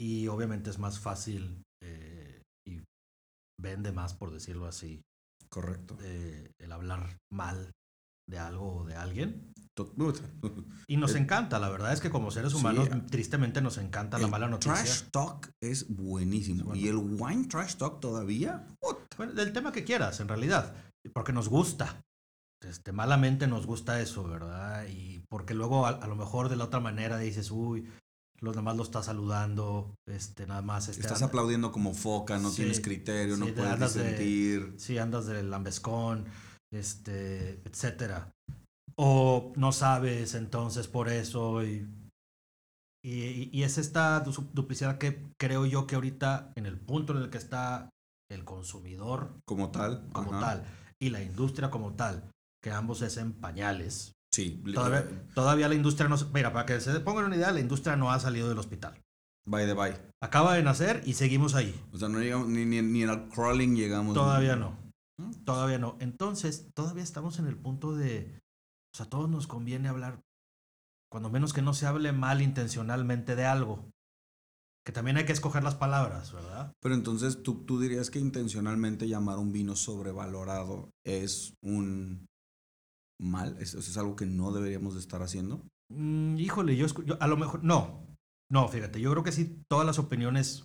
Y 0.00 0.26
obviamente 0.28 0.70
es 0.70 0.78
más 0.78 0.98
fácil 0.98 1.62
eh, 1.82 2.42
y 2.66 2.80
vende 3.60 3.92
más, 3.92 4.14
por 4.14 4.32
decirlo 4.32 4.66
así, 4.66 5.02
Correcto. 5.48 5.96
eh, 6.02 6.50
el 6.58 6.72
hablar 6.72 7.18
mal 7.32 7.72
de 8.28 8.38
algo 8.38 8.76
o 8.78 8.84
de 8.84 8.96
alguien. 8.96 9.52
Y 10.86 10.96
nos 10.98 11.12
El- 11.16 11.22
encanta, 11.22 11.58
la 11.58 11.68
verdad 11.68 11.92
es 11.92 12.00
que 12.00 12.10
como 12.10 12.30
seres 12.30 12.54
humanos, 12.54 12.88
a- 12.92 13.06
tristemente 13.06 13.60
nos 13.60 13.76
encanta 13.78 14.18
la 14.18 14.28
mala 14.28 14.48
noticia. 14.48 14.74
Trash 14.74 15.02
talk 15.10 15.50
es 15.60 15.88
buenísimo. 15.88 16.66
Bueno. 16.66 16.80
Y 16.80 16.86
el 16.88 16.96
wine 16.96 17.48
trash 17.48 17.74
talk 17.76 18.00
todavía. 18.00 18.68
del 19.34 19.52
tema 19.52 19.72
que 19.72 19.82
quieras, 19.84 20.20
en 20.20 20.28
realidad. 20.28 20.76
Porque 21.12 21.32
nos 21.32 21.48
gusta. 21.48 22.00
Este, 22.64 22.92
malamente 22.92 23.46
nos 23.46 23.66
gusta 23.66 24.00
eso, 24.00 24.24
¿verdad? 24.26 24.86
Y 24.88 25.20
porque 25.28 25.54
luego 25.54 25.86
a, 25.86 25.90
a 25.90 26.06
lo 26.06 26.16
mejor 26.16 26.48
de 26.48 26.56
la 26.56 26.64
otra 26.64 26.80
manera 26.80 27.18
dices, 27.18 27.50
uy, 27.50 27.88
los 28.40 28.56
demás 28.56 28.76
lo 28.76 28.82
estás 28.82 29.06
saludando, 29.06 29.94
este, 30.06 30.46
nada 30.46 30.62
más. 30.62 30.88
Este, 30.88 31.02
Estás 31.02 31.18
anda- 31.22 31.28
aplaudiendo 31.28 31.72
como 31.72 31.94
foca, 31.94 32.38
no 32.38 32.50
Sí, 32.50 32.56
tienes 32.56 32.80
criterio, 32.80 33.34
sí, 33.34 33.40
no 33.40 33.46
de- 33.46 33.52
puedes 33.52 33.72
andas 33.72 33.94
de- 33.94 34.02
disentir. 34.02 34.74
Sí, 34.78 34.98
andas 34.98 35.26
del 35.26 35.50
lambescón, 35.50 36.24
este, 36.72 37.60
etcétera. 37.64 38.30
O 38.96 39.52
no 39.56 39.72
sabes, 39.72 40.34
entonces 40.34 40.88
por 40.88 41.08
eso. 41.08 41.64
Y, 41.64 41.88
y, 43.04 43.50
y 43.52 43.62
es 43.64 43.78
esta 43.78 44.20
du- 44.20 44.48
duplicidad 44.52 44.98
que 44.98 45.26
creo 45.38 45.66
yo 45.66 45.86
que 45.86 45.94
ahorita, 45.94 46.52
en 46.56 46.66
el 46.66 46.78
punto 46.78 47.14
en 47.16 47.22
el 47.22 47.30
que 47.30 47.38
está 47.38 47.90
el 48.30 48.44
consumidor 48.44 49.38
Como 49.46 49.70
tal. 49.70 50.08
como 50.12 50.30
ajá. 50.34 50.40
tal 50.40 50.64
y 51.00 51.10
la 51.10 51.22
industria 51.22 51.70
como 51.70 51.92
tal, 51.94 52.30
que 52.64 52.70
ambos 52.70 53.02
es 53.02 53.18
en 53.18 53.34
pañales. 53.34 54.14
Sí. 54.32 54.62
Todavía, 54.72 55.06
todavía 55.34 55.68
la 55.68 55.74
industria 55.74 56.08
no... 56.08 56.16
Mira, 56.32 56.50
para 56.50 56.64
que 56.64 56.80
se 56.80 56.98
pongan 57.00 57.26
una 57.26 57.36
idea, 57.36 57.52
la 57.52 57.60
industria 57.60 57.94
no 57.94 58.10
ha 58.10 58.18
salido 58.18 58.48
del 58.48 58.58
hospital. 58.58 58.98
By 59.46 59.66
the 59.66 59.74
by. 59.74 60.00
Acaba 60.22 60.54
de 60.54 60.62
nacer 60.62 61.02
y 61.04 61.12
seguimos 61.12 61.54
ahí. 61.54 61.78
O 61.92 61.98
sea, 61.98 62.08
no 62.08 62.20
llegamos, 62.20 62.48
ni, 62.48 62.64
ni, 62.64 62.80
ni 62.80 63.04
al 63.04 63.28
crawling 63.28 63.76
llegamos. 63.76 64.14
Todavía 64.14 64.56
no. 64.56 64.78
Todavía 65.44 65.76
no. 65.78 65.98
Entonces, 66.00 66.70
todavía 66.74 67.02
estamos 67.02 67.38
en 67.38 67.48
el 67.48 67.56
punto 67.58 67.94
de... 67.94 68.40
O 68.94 68.96
sea, 68.96 69.04
a 69.04 69.10
todos 69.10 69.28
nos 69.28 69.46
conviene 69.46 69.88
hablar, 69.88 70.22
cuando 71.10 71.28
menos 71.28 71.52
que 71.52 71.60
no 71.60 71.74
se 71.74 71.86
hable 71.86 72.12
mal 72.12 72.40
intencionalmente 72.40 73.36
de 73.36 73.44
algo. 73.44 73.90
Que 74.86 74.92
también 74.92 75.18
hay 75.18 75.26
que 75.26 75.32
escoger 75.32 75.62
las 75.62 75.74
palabras, 75.74 76.32
¿verdad? 76.32 76.72
Pero 76.80 76.94
entonces, 76.94 77.42
¿tú, 77.42 77.66
tú 77.66 77.78
dirías 77.78 78.10
que 78.10 78.20
intencionalmente 78.20 79.06
llamar 79.06 79.38
un 79.38 79.52
vino 79.52 79.76
sobrevalorado 79.76 80.88
es 81.04 81.52
un 81.62 82.24
mal. 83.24 83.56
¿Eso 83.60 83.78
es 83.78 83.96
algo 83.96 84.16
que 84.16 84.26
no 84.26 84.52
deberíamos 84.52 84.94
de 84.94 85.00
estar 85.00 85.22
haciendo? 85.22 85.62
Mm, 85.92 86.36
híjole, 86.38 86.76
yo, 86.76 86.86
yo 87.04 87.16
a 87.20 87.26
lo 87.26 87.36
mejor... 87.36 87.64
No. 87.64 88.06
No, 88.50 88.68
fíjate, 88.68 89.00
yo 89.00 89.10
creo 89.10 89.24
que 89.24 89.32
sí, 89.32 89.62
todas 89.68 89.86
las 89.86 89.98
opiniones 89.98 90.62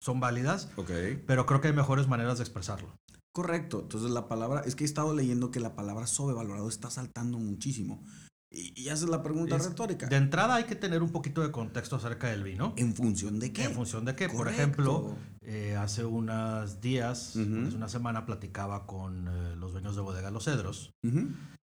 son 0.00 0.20
válidas, 0.20 0.70
Ok. 0.76 0.90
pero 1.26 1.44
creo 1.46 1.60
que 1.60 1.68
hay 1.68 1.74
mejores 1.74 2.06
maneras 2.08 2.38
de 2.38 2.44
expresarlo. 2.44 2.96
Correcto. 3.34 3.80
Entonces 3.82 4.10
la 4.10 4.28
palabra, 4.28 4.62
es 4.64 4.74
que 4.76 4.84
he 4.84 4.86
estado 4.86 5.14
leyendo 5.14 5.50
que 5.50 5.60
la 5.60 5.74
palabra 5.76 6.06
sobrevalorado 6.06 6.68
está 6.68 6.90
saltando 6.90 7.38
muchísimo. 7.38 8.04
Y, 8.50 8.72
y 8.80 8.88
haces 8.88 9.08
la 9.10 9.22
pregunta 9.22 9.56
Es- 9.56 9.66
retórica. 9.68 10.06
De 10.06 10.16
entrada 10.16 10.54
hay 10.54 10.64
que 10.64 10.74
tener 10.74 11.02
un 11.02 11.10
poquito 11.10 11.42
de 11.42 11.50
contexto 11.50 11.96
acerca 11.96 12.28
del 12.28 12.42
vino. 12.44 12.72
¿En 12.76 12.94
función 12.94 13.38
de 13.38 13.52
qué? 13.52 13.64
En 13.64 13.74
función 13.74 14.04
de 14.06 14.14
por 14.14 14.30
Correcto. 14.32 14.50
ejemplo, 14.62 15.16
eh, 15.42 15.76
hace 15.76 16.04
unos 16.04 16.80
días, 16.80 17.30
hace 17.36 17.76
una 17.76 17.88
semana, 17.88 18.24
platicaba 18.24 18.86
con 18.86 19.28
eh, 19.28 19.56
los 19.56 19.72
dueños 19.72 19.96
de 19.96 20.02
Bodega 20.02 20.30
Los 20.30 20.44
Cedros. 20.44 20.92
Ujú. 21.06 21.28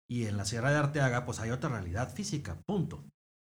Y 0.10 0.26
en 0.26 0.38
la 0.38 0.46
Sierra 0.46 0.72
de 0.72 0.78
Arteaga, 0.78 1.26
pues 1.26 1.40
hay 1.40 1.52
otra 1.52 1.70
realidad 1.70 2.14
física, 2.14 2.60
punto. 2.68 3.04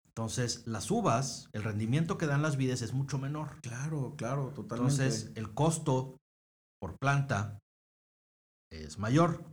Entonces, 0.09 0.67
las 0.67 0.91
uvas, 0.91 1.49
el 1.53 1.63
rendimiento 1.63 2.19
que 2.19 2.27
dan 2.27 2.43
las 2.43 2.57
vides 2.57 2.83
es 2.83 2.93
mucho 2.93 3.19
menor. 3.19 3.61
Claro, 3.61 4.15
claro, 4.17 4.49
totalmente. 4.53 5.05
Entonces, 5.05 5.33
el 5.37 5.55
costo 5.55 6.17
por 6.81 6.99
planta 6.99 7.61
es 8.73 8.99
mayor. 8.99 9.45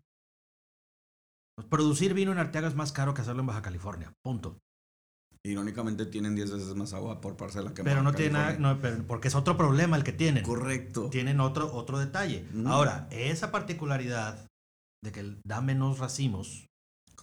Pues, 1.55 1.67
producir 1.69 2.15
vino 2.15 2.31
en 2.31 2.39
Arteaga 2.39 2.67
es 2.67 2.75
más 2.75 2.91
caro 2.91 3.13
que 3.13 3.21
hacerlo 3.21 3.41
en 3.41 3.47
Baja 3.47 3.61
California. 3.61 4.11
Punto. 4.23 4.57
Irónicamente 5.45 6.07
tienen 6.07 6.33
10 6.33 6.51
veces 6.51 6.73
más 6.73 6.93
agua 6.93 7.21
por 7.21 7.37
parcela 7.37 7.69
que 7.75 7.83
Pero 7.83 7.97
Baja 7.97 8.03
no 8.03 8.13
tiene 8.13 8.31
nada, 8.31 8.57
no, 8.57 8.81
pero- 8.81 9.05
porque 9.05 9.27
es 9.27 9.35
otro 9.35 9.55
problema 9.55 9.95
el 9.95 10.03
que 10.03 10.13
tienen. 10.13 10.43
Correcto. 10.43 11.11
Tienen 11.11 11.39
otro, 11.39 11.71
otro 11.71 11.99
detalle. 11.99 12.47
Mm. 12.51 12.65
Ahora, 12.65 13.07
esa 13.11 13.51
particularidad 13.51 14.47
de 15.03 15.11
que 15.11 15.37
da 15.45 15.61
menos 15.61 15.99
racimos 15.99 16.65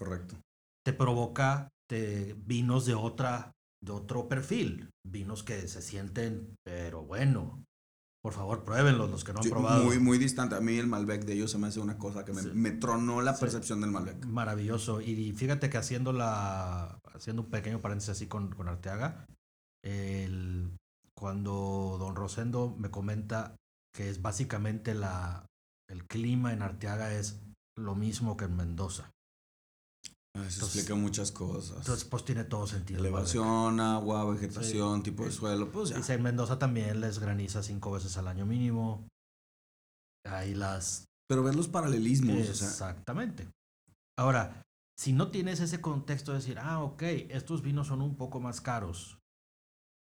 Correcto. 0.04 0.36
te 0.84 0.92
provoca 0.92 1.68
te- 1.88 2.34
vinos 2.46 2.86
de 2.86 2.94
otra 2.94 3.52
de 3.84 3.92
otro 3.92 4.28
perfil, 4.28 4.90
vinos 5.06 5.42
que 5.42 5.66
se 5.68 5.82
sienten, 5.82 6.54
pero 6.64 7.02
bueno, 7.04 7.64
por 8.22 8.32
favor 8.32 8.62
pruébenlos 8.64 9.10
los 9.10 9.24
que 9.24 9.32
no 9.32 9.38
han 9.40 9.42
Sí, 9.44 9.50
probado. 9.50 9.84
muy, 9.84 9.98
muy 9.98 10.18
distante. 10.18 10.54
A 10.54 10.60
mí 10.60 10.76
el 10.78 10.86
Malbec 10.86 11.24
de 11.24 11.32
ellos 11.34 11.50
se 11.50 11.58
me 11.58 11.66
hace 11.66 11.80
una 11.80 11.98
cosa 11.98 12.24
que 12.24 12.32
me, 12.32 12.42
Sí. 12.42 12.50
me 12.54 12.70
tronó 12.70 13.20
la 13.22 13.34
Sí. 13.34 13.40
percepción 13.40 13.80
del 13.80 13.90
Malbec. 13.90 14.24
Maravilloso. 14.26 15.00
Y 15.00 15.32
fíjate 15.32 15.68
que 15.68 15.78
haciendo 15.78 16.12
la 16.12 16.98
haciendo 17.12 17.42
un 17.42 17.50
pequeño 17.50 17.80
paréntesis 17.80 18.10
así 18.10 18.26
con, 18.28 18.50
con 18.54 18.68
Arteaga, 18.68 19.26
el- 19.84 20.76
cuando 21.16 21.96
don 21.98 22.16
Rosendo 22.16 22.74
me 22.78 22.90
comenta 22.90 23.56
que 23.94 24.08
es 24.08 24.22
básicamente 24.22 24.94
la 24.94 25.46
el 25.90 26.06
clima 26.06 26.52
en 26.52 26.62
Arteaga 26.62 27.12
es 27.14 27.40
lo 27.76 27.94
mismo 27.94 28.36
que 28.36 28.46
en 28.46 28.56
Mendoza. 28.56 29.10
Ah, 30.34 30.40
Eso 30.46 30.54
Entonces- 30.54 30.76
explica 30.76 30.94
muchas 30.94 31.30
cosas. 31.30 31.76
Entonces, 31.78 32.04
pues 32.06 32.24
tiene 32.24 32.44
todo 32.44 32.66
sentido. 32.66 33.00
el 33.00 33.06
Elevación, 33.06 33.80
agua, 33.80 34.24
vegetación, 34.24 35.02
tipo 35.02 35.24
de 35.24 35.30
Sí. 35.30 35.36
suelo, 35.38 35.70
pues 35.70 35.90
ya. 35.90 35.96
Dice, 35.98 36.14
en 36.14 36.22
Mendoza 36.22 36.58
también 36.58 37.00
les 37.00 37.18
graniza 37.18 37.62
cinco 37.62 37.92
veces 37.92 38.16
al 38.16 38.28
año 38.28 38.46
mínimo. 38.46 39.06
Ahí 40.26 40.54
las... 40.54 41.04
Pero 41.28 41.42
ver 41.42 41.54
los 41.54 41.68
paralelismos, 41.68 42.48
o 42.48 42.54
sea, 42.54 42.68
Exactamente. 42.68 43.48
Ahora, 44.18 44.62
si 44.98 45.12
no 45.12 45.30
tienes 45.30 45.60
ese 45.60 45.80
contexto 45.80 46.32
de 46.32 46.38
decir, 46.38 46.58
ah, 46.58 46.82
ok, 46.82 47.02
estos 47.30 47.62
vinos 47.62 47.88
son 47.88 48.02
un 48.02 48.16
poco 48.16 48.40
más 48.40 48.60
caros 48.60 49.18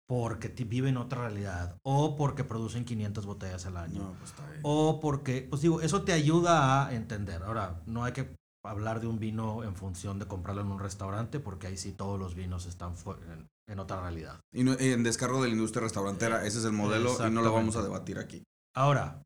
porque 0.09 0.49
viven 0.49 0.97
otra 0.99 1.23
realidad 1.23 1.79
o 1.85 2.17
porque 2.17 2.45
producen 2.45 2.85
500 2.85 3.25
botellas 3.25 3.65
al 3.67 3.77
año 3.79 4.03
no, 4.03 4.13
pues 4.19 4.31
está 4.31 4.47
bien. 4.51 4.61
o 4.65 5.01
porque, 5.01 5.47
pues 5.49 5.63
digo, 5.63 5.81
eso 5.81 6.03
te 6.03 6.13
ayuda 6.13 6.87
a 6.87 6.95
entender. 6.95 7.43
Ahora, 7.45 7.83
no 7.87 8.05
hay 8.05 8.13
que 8.13 8.35
hablar 8.65 9.01
de 9.01 9.07
un 9.09 9.19
vino 9.19 9.65
en 9.65 9.75
función 9.75 10.19
de 10.19 10.27
comprarlo 10.27 10.63
en 10.63 10.69
un 10.71 10.79
restaurante 10.79 11.41
porque 11.41 11.67
ahí 11.67 11.77
sí 11.77 11.93
todos 11.93 12.19
los 12.19 12.35
vinos 12.35 12.67
están 12.67 12.95
en- 13.29 13.49
en 13.69 13.79
otra 13.79 14.01
realidad. 14.01 14.41
Y 14.53 14.63
no- 14.65 14.75
en 14.79 15.03
descargo 15.03 15.43
de 15.43 15.49
la 15.49 15.55
industria 15.55 15.83
restaurantera, 15.83 16.47
ese 16.47 16.59
es 16.59 16.65
el 16.65 16.73
modelo 16.73 17.11
y 17.27 17.31
no 17.31 17.43
lo 17.43 17.53
vamos 17.53 17.77
a 17.77 17.83
debatir 17.83 18.19
aquí. 18.19 18.45
Ahora, 18.77 19.23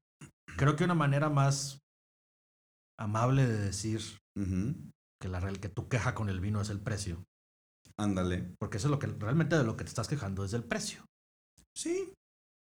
creo 0.57 0.75
que 0.77 0.85
una 0.85 0.95
manera 0.95 1.29
más 1.29 1.81
amable 2.99 3.47
de 3.47 3.59
decir 3.59 4.01
que 5.21 5.29
la 5.29 5.41
real 5.41 5.61
que 5.61 5.69
tu 5.69 5.89
queja 5.89 6.15
con 6.15 6.29
el 6.29 6.41
vino 6.41 6.61
es 6.61 6.71
el 6.71 6.81
precio, 6.81 7.25
Ándale. 7.99 8.55
porque 8.59 8.79
eso 8.79 8.87
es 8.89 8.91
lo 8.91 8.99
que 8.99 9.07
realmente 9.07 9.57
de 9.57 9.65
lo 9.65 9.77
que 9.77 9.85
te 9.85 9.89
estás 9.89 10.09
quejando 10.09 10.45
es 10.45 10.51
del 10.51 10.65
precio, 10.65 11.05
Sí. 11.77 12.13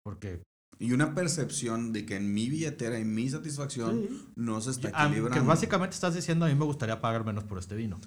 porque 0.05 0.43
Y 0.79 0.91
una 0.91 1.13
percepción 1.15 1.93
de 1.93 2.05
que 2.05 2.15
en 2.15 2.33
mi 2.33 2.49
billetera 2.49 2.99
y 2.99 3.05
mi 3.05 3.29
satisfacción 3.29 4.07
no 4.35 4.59
se 4.61 4.71
está 4.71 4.89
Ah, 4.93 5.05
que 5.07 5.13
equilibrando. 5.13 5.45
básicamente 5.45 5.93
estás 5.95 6.15
diciendo 6.15 6.45
a 6.45 6.49
mí 6.49 6.55
me 6.55 6.65
gustaría 6.65 6.99
pagar 7.01 7.25
menos 7.25 7.43
por 7.45 7.57
este 7.59 7.75
vino. 7.75 7.99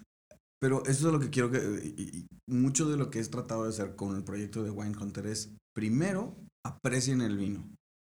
Pero 0.61 0.83
eso 0.87 1.07
es 1.09 1.13
lo 1.13 1.21
que 1.21 1.31
quiero 1.31 1.51
que... 1.51 1.59
y- 1.59 2.19
y 2.19 2.27
mucho 2.49 2.89
de 2.89 2.97
lo 2.97 3.11
que 3.11 3.21
he 3.21 3.25
tratado 3.27 3.65
de 3.65 3.71
hacer 3.71 3.95
con 3.97 4.17
el 4.17 4.25
proyecto 4.25 4.63
de 4.65 4.71
Wine 4.71 4.97
Hunter 4.99 5.27
es, 5.27 5.51
primero, 5.75 6.37
aprecien 6.65 7.21
el 7.21 7.37
vino. 7.37 7.69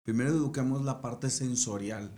Primero 0.04 0.30
eduquemos 0.30 0.84
la 0.84 1.00
parte 1.02 1.28
sensorial. 1.30 2.14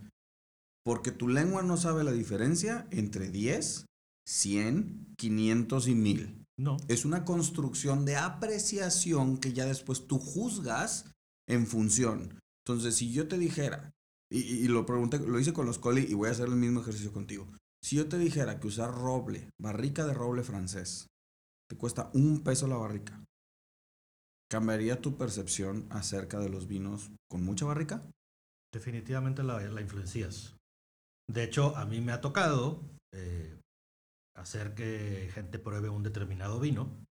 Porque 0.85 1.11
tu 1.13 1.29
lengua 1.29 1.63
no 1.63 1.77
sabe 1.77 2.05
la 2.05 2.13
diferencia 2.13 2.87
entre 2.91 3.31
10, 3.31 3.87
100, 4.29 5.15
500 5.19 5.89
y 5.89 5.95
1000. 5.95 6.39
No, 6.59 6.77
Es 6.89 7.05
una 7.05 7.25
construcción 7.25 8.05
de 8.05 8.17
apreciación 8.17 9.39
que 9.39 9.53
ya 9.53 9.65
después 9.65 10.07
tú 10.07 10.19
juzgas 10.19 11.12
en 11.53 11.67
función. 11.67 12.41
Entonces, 12.65 12.97
si 12.97 13.13
yo 13.13 13.29
te 13.29 13.39
dijera, 13.39 13.93
y, 14.31 14.41
y- 14.41 14.69
lo 14.69 14.87
pregunté, 14.87 15.19
lo 15.19 15.39
hice 15.39 15.53
con 15.53 15.67
los 15.67 15.79
coli 15.79 16.07
y 16.09 16.15
voy 16.15 16.29
a 16.29 16.33
hacer 16.33 16.49
el 16.49 16.57
mismo 16.57 16.81
ejercicio 16.81 17.13
contigo. 17.13 17.49
Si 17.83 17.97
yo 17.97 18.09
te 18.09 18.19
dijera 18.19 18.61
que 18.61 18.69
usar 18.69 18.95
roble, 18.95 19.51
barrica 19.61 20.07
de 20.07 20.15
roble 20.15 20.43
francés, 20.43 21.09
te 21.69 21.77
cuesta 21.77 22.11
un 22.15 22.43
peso 22.43 22.67
la 22.69 22.77
barrica, 22.77 23.23
¿cambiaría 24.51 25.01
tu 25.01 25.17
percepción 25.17 25.87
acerca 25.91 26.39
de 26.39 26.49
los 26.49 26.69
vinos 26.69 27.11
con 27.29 27.43
mucha 27.43 27.65
barrica? 27.67 28.03
definitivamente 28.73 29.43
la, 29.43 29.61
la 29.61 29.81
influencias. 29.81 30.57
De 31.31 31.45
hecho, 31.45 31.77
a 31.77 31.85
mí 31.85 32.01
me 32.01 32.13
ha 32.13 32.21
tocado 32.21 32.83
eh, 33.15 33.59
hacer 34.37 34.75
que 34.75 35.31
gente 35.33 35.59
pruebe 35.59 35.89
un 35.89 36.03
determinado 36.03 36.59
vino 36.61 37.05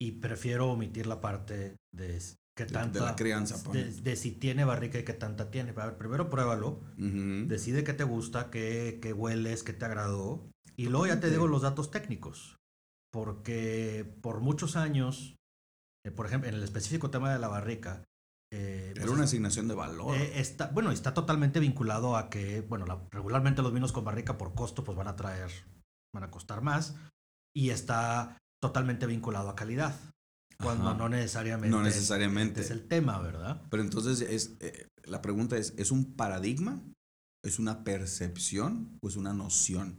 y 0.00 0.12
prefiero 0.12 0.70
omitir 0.70 1.06
la 1.06 1.20
parte 1.20 1.76
de 1.92 2.16
qué 2.56 2.64
De, 2.66 2.72
tanta... 2.72 2.98
de 3.00 3.04
la 3.04 3.16
crianza. 3.16 3.56
de, 3.72 3.90
de 3.92 4.16
si 4.16 4.32
tiene 4.32 4.64
barrica 4.64 4.98
y 4.98 5.04
qué 5.04 5.12
tanta 5.14 5.50
tiene. 5.50 5.70
A 5.76 5.86
ver, 5.86 5.96
primero 5.98 6.30
pruébalo, 6.30 6.80
decide 6.96 7.84
qué 7.84 7.92
te 7.94 8.04
gusta, 8.04 8.50
qué, 8.50 8.98
qué 9.02 9.12
hueles, 9.12 9.62
qué 9.62 9.72
te 9.72 9.84
agradó, 9.84 10.48
y 10.76 10.86
luego 10.88 11.06
ya 11.06 11.12
te 11.14 11.16
Totalmente. 11.16 11.36
digo 11.36 11.48
los 11.48 11.62
datos 11.62 11.90
técnicos. 11.90 12.56
Porque 13.12 14.04
por 14.22 14.40
muchos 14.40 14.74
años, 14.76 15.36
eh, 16.04 16.10
por 16.10 16.26
ejemplo, 16.26 16.48
en 16.48 16.56
el 16.56 16.64
específico 16.64 17.10
tema 17.10 17.32
de 17.32 17.38
la 17.38 17.46
barrica, 17.48 18.02
eh, 18.52 18.88
Era 18.90 19.02
pues, 19.02 19.14
una 19.14 19.24
asignación 19.24 19.68
de 19.68 19.74
valor. 19.74 20.16
eh, 20.16 20.40
está, 20.40 20.68
bueno, 20.68 20.90
está 20.90 21.14
totalmente 21.14 21.60
vinculado 21.60 22.16
a 22.16 22.28
que, 22.28 22.60
bueno, 22.62 22.86
la- 22.86 23.00
regularmente 23.12 23.62
los 23.62 23.72
vinos 23.72 23.92
con 23.92 24.04
barrica 24.04 24.36
por 24.36 24.54
costo 24.54 24.82
pues 24.84 24.96
van 24.98 25.08
a 25.08 25.16
traer, 25.16 25.50
van 26.12 26.24
a 26.24 26.30
costar 26.30 26.60
más 26.62 26.96
y 27.56 27.70
está 27.70 28.36
totalmente 28.60 29.06
vinculado 29.06 29.48
a 29.48 29.54
calidad, 29.56 29.94
cuando 30.62 30.88
Ajá. 30.88 30.98
no 30.98 31.08
necesariamente, 31.08 31.68
No 31.76 31.82
necesariamente. 31.82 32.60
es 32.60 32.70
el 32.70 32.86
tema, 32.86 33.20
¿verdad? 33.20 33.62
Pero 33.70 33.82
entonces 33.82 34.20
es, 34.20 34.56
eh, 34.60 34.88
la 35.04 35.20
pregunta 35.22 35.56
es, 35.56 35.74
¿es 35.76 35.90
un 35.90 36.14
paradigma? 36.14 36.80
¿Es 37.44 37.58
una 37.58 37.84
percepción 37.84 38.98
o 39.02 39.08
es 39.08 39.16
una 39.16 39.32
noción? 39.34 39.98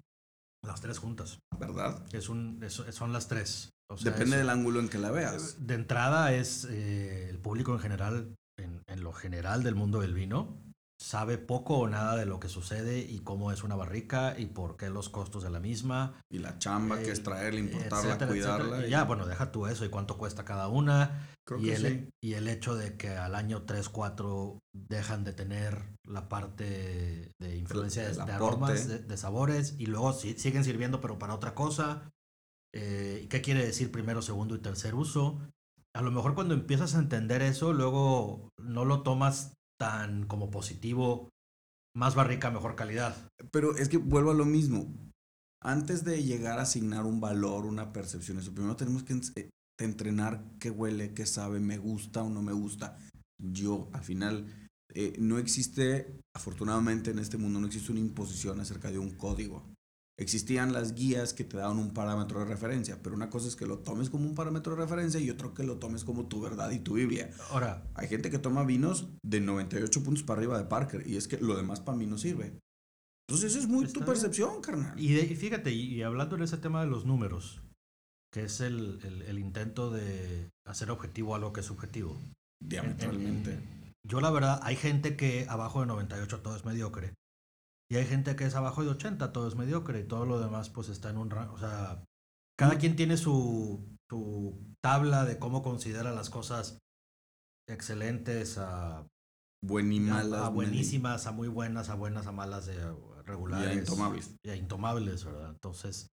Las 0.66 0.82
tres 0.82 0.98
juntas. 0.98 1.40
¿Verdad? 1.60 2.04
Es 2.14 2.28
un, 2.30 2.60
es- 2.64 2.74
son 2.74 3.14
las 3.14 3.28
tres. 3.28 3.70
O 3.92 3.98
sea, 3.98 4.12
Depende 4.12 4.36
es- 4.38 4.40
del 4.42 4.50
ángulo 4.50 4.80
en 4.80 4.90
que 4.90 4.98
la 4.98 5.12
veas. 5.12 5.68
De 5.68 5.76
entrada 5.76 6.34
es 6.34 6.66
eh, 6.70 7.30
el 7.30 7.38
público 7.40 7.74
en 7.74 7.80
general, 7.80 8.36
en, 8.58 8.82
en 8.88 9.04
lo 9.04 9.14
general 9.14 9.62
del 9.64 9.76
mundo 9.76 10.00
del 10.02 10.16
vino, 10.16 10.60
sabe 11.00 11.38
poco 11.38 11.78
o 11.80 11.88
nada 11.90 12.16
de 12.16 12.26
lo 12.26 12.40
que 12.40 12.50
sucede 12.50 13.00
y 13.00 13.20
cómo 13.20 13.52
es 13.52 13.64
una 13.64 13.76
barrica 13.76 14.36
y 14.40 14.46
por 14.48 14.78
qué 14.78 14.90
los 14.90 15.10
costos 15.10 15.44
de 15.44 15.50
la 15.50 15.60
misma. 15.60 16.22
Y 16.32 16.40
la 16.40 16.58
chamba 16.58 16.98
que 17.00 17.10
Eh, 17.10 17.12
es 17.12 17.24
traerla, 17.24 17.60
importarla, 17.60 18.00
etcétera, 18.10 18.32
cuidarla. 18.32 18.66
etcétera. 18.66 18.84
Y 18.84 18.88
y- 18.88 18.92
ya, 18.92 19.04
bueno, 19.04 19.26
deja 19.26 19.52
tú 19.52 19.68
eso 19.68 19.86
y 19.86 19.90
cuánto 19.90 20.18
cuesta 20.18 20.46
cada 20.46 20.68
una. 20.70 21.30
Creo 21.46 21.60
Y 21.60 21.66
que 21.66 21.76
el, 21.76 21.82
sí. 21.82 22.10
y 22.24 22.34
el 22.34 22.48
hecho 22.48 22.76
de 22.76 22.98
que 22.98 23.10
al 23.10 23.36
año 23.36 23.64
3, 23.64 23.90
4 23.90 24.60
dejan 24.74 25.24
de 25.24 25.34
tener 25.34 25.94
la 26.08 26.28
parte 26.28 27.32
de 27.40 27.58
influencia 27.58 28.04
de, 28.04 28.10
el 28.12 28.16
de 28.16 28.22
aporte. 28.24 28.46
aromas, 28.46 28.88
de, 28.88 29.00
de 29.00 29.18
sabores, 29.18 29.76
y 29.78 29.86
luego 29.86 30.14
si- 30.14 30.38
siguen 30.40 30.64
sirviendo 30.64 31.02
pero 31.02 31.20
para 31.20 31.36
otra 31.36 31.54
cosa. 31.54 32.10
Eh, 32.74 33.22
¿y 33.24 33.28
¿Qué 33.28 33.42
quiere 33.42 33.66
decir 33.66 33.92
primero, 33.92 34.22
segundo 34.22 34.56
y 34.56 34.60
tercer 34.60 34.96
uso? 34.96 35.40
A 35.94 36.02
lo 36.02 36.12
mejor 36.12 36.36
cuando 36.36 36.54
empiezas 36.54 36.96
a 36.96 37.00
entender 37.00 37.42
eso, 37.42 37.72
luego 37.74 38.50
no 38.58 38.84
lo 38.86 39.02
tomas 39.04 39.54
tan 39.78 40.26
como 40.28 40.52
positivo, 40.52 41.30
más 41.96 42.16
barrica, 42.16 42.52
mejor 42.52 42.76
calidad. 42.76 43.16
Pero 43.52 43.76
es 43.76 43.90
que 43.90 43.98
vuelvo 43.98 44.32
a 44.32 44.36
lo 44.36 44.46
mismo. 44.46 44.94
Antes 45.62 46.04
de 46.04 46.24
llegar 46.24 46.60
a 46.60 46.64
asignar 46.64 47.06
un 47.06 47.20
valor, 47.20 47.66
una 47.66 47.92
percepción, 47.92 48.38
eso 48.38 48.54
primero 48.54 48.76
tenemos 48.76 49.04
que 49.04 49.20
eh, 49.36 49.50
entrenar 49.80 50.44
qué 50.60 50.70
huele, 50.70 51.14
qué 51.14 51.26
sabe, 51.26 51.60
me 51.60 51.78
gusta 51.78 52.24
o 52.24 52.30
no 52.30 52.42
me 52.42 52.54
gusta. 52.54 52.98
Yo, 53.42 53.90
al 53.94 54.04
final, 54.04 54.46
eh, 54.94 55.16
no 55.20 55.40
existe, 55.40 56.20
afortunadamente 56.36 57.12
en 57.12 57.20
este 57.20 57.38
mundo, 57.38 57.60
no 57.60 57.68
existe 57.68 57.92
una 57.92 58.02
imposición 58.02 58.60
acerca 58.60 58.92
de 58.92 59.00
un 59.00 59.12
código. 59.16 59.75
Existían 60.18 60.72
las 60.72 60.94
guías 60.96 61.34
que 61.34 61.44
te 61.44 61.58
daban 61.58 61.78
un 61.78 61.94
parámetro 61.94 62.40
de 62.40 62.46
referencia, 62.46 63.00
pero 63.04 63.16
una 63.16 63.30
cosa 63.30 63.50
es 63.50 63.56
que 63.58 63.66
lo 63.66 63.80
tomes 63.80 64.10
como 64.10 64.26
un 64.26 64.34
parámetro 64.34 64.74
de 64.76 64.82
referencia 64.82 65.20
y 65.20 65.30
otro 65.30 65.54
que 65.54 65.64
lo 65.64 65.78
tomes 65.78 66.06
como 66.06 66.28
tu 66.28 66.40
verdad 66.40 66.72
y 66.72 66.80
tu 66.80 66.94
Biblia. 66.94 67.32
Ahora, 67.50 67.84
Hay 67.96 68.08
gente 68.08 68.30
que 68.32 68.40
toma 68.40 68.64
vinos 68.64 69.10
de 69.26 69.42
98 69.42 70.04
puntos 70.04 70.24
para 70.24 70.40
arriba 70.40 70.58
de 70.58 70.66
Parker 70.66 71.06
y 71.06 71.18
es 71.18 71.28
que 71.28 71.38
lo 71.38 71.58
demás 71.58 71.82
para 71.82 71.98
mí 71.98 72.06
no 72.06 72.18
sirve. 72.18 72.58
Entonces 73.28 73.52
eso 73.52 73.60
es 73.60 73.68
muy 73.68 73.86
tu 73.88 73.94
bien. 74.00 74.06
percepción, 74.06 74.62
carnal. 74.62 74.98
Y, 74.98 75.14
de- 75.16 75.26
y 75.26 75.36
fíjate, 75.36 75.74
y, 75.74 75.96
y 75.96 76.04
hablando 76.04 76.38
en 76.38 76.44
ese 76.44 76.58
tema 76.58 76.80
de 76.82 76.88
los 76.88 77.06
números, 77.06 77.62
que 78.32 78.44
es 78.46 78.62
el, 78.62 79.00
el- 79.04 79.22
el 79.24 79.40
intento 79.40 79.92
de 79.92 80.50
hacer 80.66 80.92
objetivo 80.92 81.36
algo 81.36 81.52
que 81.52 81.60
es 81.60 81.66
subjetivo. 81.66 82.22
Diametralmente. 82.64 83.52
En- 83.52 83.58
en- 83.60 83.94
yo 84.08 84.22
la 84.22 84.30
verdad, 84.32 84.60
hay 84.64 84.76
gente 84.78 85.18
que 85.18 85.46
abajo 85.50 85.82
de 85.82 85.88
98 85.88 86.40
todo 86.42 86.56
es 86.56 86.64
mediocre. 86.64 87.14
Y 87.96 87.98
hay 87.98 88.06
gente 88.06 88.36
que 88.36 88.46
es 88.46 88.56
abajo 88.56 88.84
de 88.84 88.90
80 88.90 89.32
todo 89.32 89.48
es 89.48 89.56
mediocre. 89.56 90.02
Y 90.02 90.04
todo 90.08 90.26
lo 90.26 90.40
demás 90.40 90.70
pues 90.70 90.90
está 90.90 91.10
en 91.10 91.18
un 91.18 91.30
rango. 91.30 91.54
O 91.54 91.58
sea, 91.58 92.04
cada 92.58 92.78
quien 92.78 92.96
tiene 92.98 93.16
su, 93.16 93.98
su 94.10 94.60
tabla 94.84 95.24
de 95.24 95.40
cómo 95.40 95.64
considera 95.64 96.12
las 96.12 96.30
cosas 96.30 96.78
excelentes 97.70 98.58
a, 98.58 99.08
Buen 99.64 99.92
y 99.94 99.98
a- 100.10 100.14
malas. 100.14 100.42
a 100.42 100.50
buenísimas, 100.50 101.26
a 101.26 101.32
muy 101.32 101.48
buenas, 101.48 101.90
a 101.90 101.96
buenas, 101.96 102.28
a 102.28 102.32
malas, 102.32 102.66
de 102.66 102.76
regulares. 103.24 103.68
Y 103.68 103.70
a 103.72 103.74
intomables. 103.80 104.36
y 104.44 104.50
a 104.50 104.56
intomables, 104.56 105.24
¿verdad? 105.26 105.50
Entonces, 105.52 106.10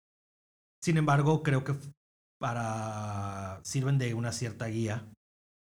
sin 0.84 0.98
embargo, 0.98 1.44
creo 1.44 1.64
que 1.64 1.76
para 2.40 3.62
sirven 3.64 3.98
de 3.98 4.14
una 4.14 4.32
cierta 4.32 4.66
guía 4.68 5.08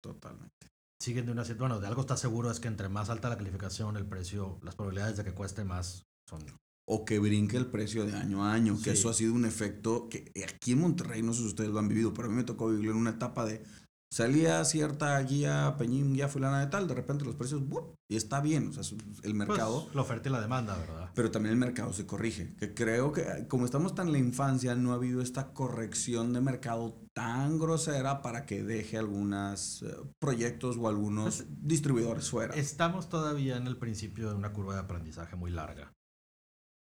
Totalmente. 0.01 0.58
Siguen 1.01 1.27
de 1.27 1.33
una 1.33 1.45
cierta, 1.45 1.65
bueno, 1.65 1.81
de 1.81 1.87
algo 1.87 2.01
está 2.01 2.17
seguro 2.17 2.51
es 2.51 2.61
que 2.61 2.69
entre 2.69 2.89
más 2.89 3.11
alta 3.11 3.29
la 3.29 3.37
calificación, 3.37 3.97
el 3.97 4.07
precio, 4.07 4.59
las 4.63 4.75
probabilidades 4.75 5.17
de 5.17 5.25
que 5.25 5.33
cueste 5.33 5.65
más 5.65 6.07
son. 6.29 6.41
O 6.87 7.05
que 7.05 7.19
brinque 7.19 7.57
el 7.57 7.67
precio 7.67 8.07
de 8.07 8.15
año 8.15 8.45
a 8.45 8.55
año, 8.55 8.79
que 8.83 8.93
eso 8.93 9.11
ha 9.11 9.15
sido 9.15 9.35
un 9.35 9.45
efecto 9.45 10.09
que 10.09 10.33
aquí 10.43 10.73
en 10.73 10.81
Monterrey, 10.81 11.23
no 11.23 11.35
sé 11.35 11.41
si 11.41 11.49
ustedes 11.49 11.71
lo 11.71 11.79
han 11.79 11.89
vivido, 11.89 12.15
pero 12.15 12.29
a 12.29 12.31
mí 12.31 12.37
me 12.37 12.45
tocó 12.45 12.69
vivirlo 12.69 12.93
en 12.93 12.97
una 12.97 13.11
etapa 13.11 13.45
de 13.45 13.63
salía 14.11 14.64
cierta 14.64 15.21
guía, 15.23 15.75
Peñín, 15.79 16.14
guía 16.14 16.29
fulana 16.29 16.61
de 16.61 16.66
tal, 16.66 16.88
de 16.88 16.94
repente 16.94 17.25
los 17.25 17.35
precios, 17.35 17.66
¡bup! 17.68 17.94
y 18.11 18.16
está 18.16 18.40
bien, 18.40 18.68
o 18.68 18.73
sea, 18.73 18.99
el 19.23 19.35
mercado, 19.35 19.85
Pues, 19.85 19.94
la 19.94 20.03
oferta 20.03 20.29
y 20.29 20.33
la 20.33 20.40
demanda, 20.40 20.77
¿verdad? 20.77 21.11
pero 21.14 21.31
también 21.31 21.53
el 21.53 21.59
mercado 21.59 21.92
se 21.92 22.07
corrige, 22.07 22.55
que 22.57 22.73
creo 22.75 23.12
que 23.12 23.47
como 23.49 23.64
estamos 23.64 23.94
tan 23.94 24.07
en 24.09 24.12
la 24.12 24.18
infancia, 24.18 24.75
no 24.75 24.92
ha 24.92 24.94
habido 24.94 25.21
esta 25.21 25.53
corrección 25.53 26.33
de 26.33 26.40
mercado 26.40 26.97
tan 27.12 27.59
grosera 27.59 28.23
para 28.23 28.47
que 28.47 28.62
deje 28.62 28.97
algunos 28.97 29.85
proyectos 30.18 30.77
o 30.79 30.88
algunos 30.88 31.44
distribuidores 31.49 32.31
fuera. 32.31 32.55
Estamos 32.55 33.09
todavía 33.09 33.57
en 33.57 33.66
el 33.66 33.77
principio 33.77 34.31
de 34.31 34.37
una 34.37 34.53
curva 34.53 34.75
de 34.75 34.81
aprendizaje 34.81 35.37
muy 35.37 35.51
larga. 35.51 35.92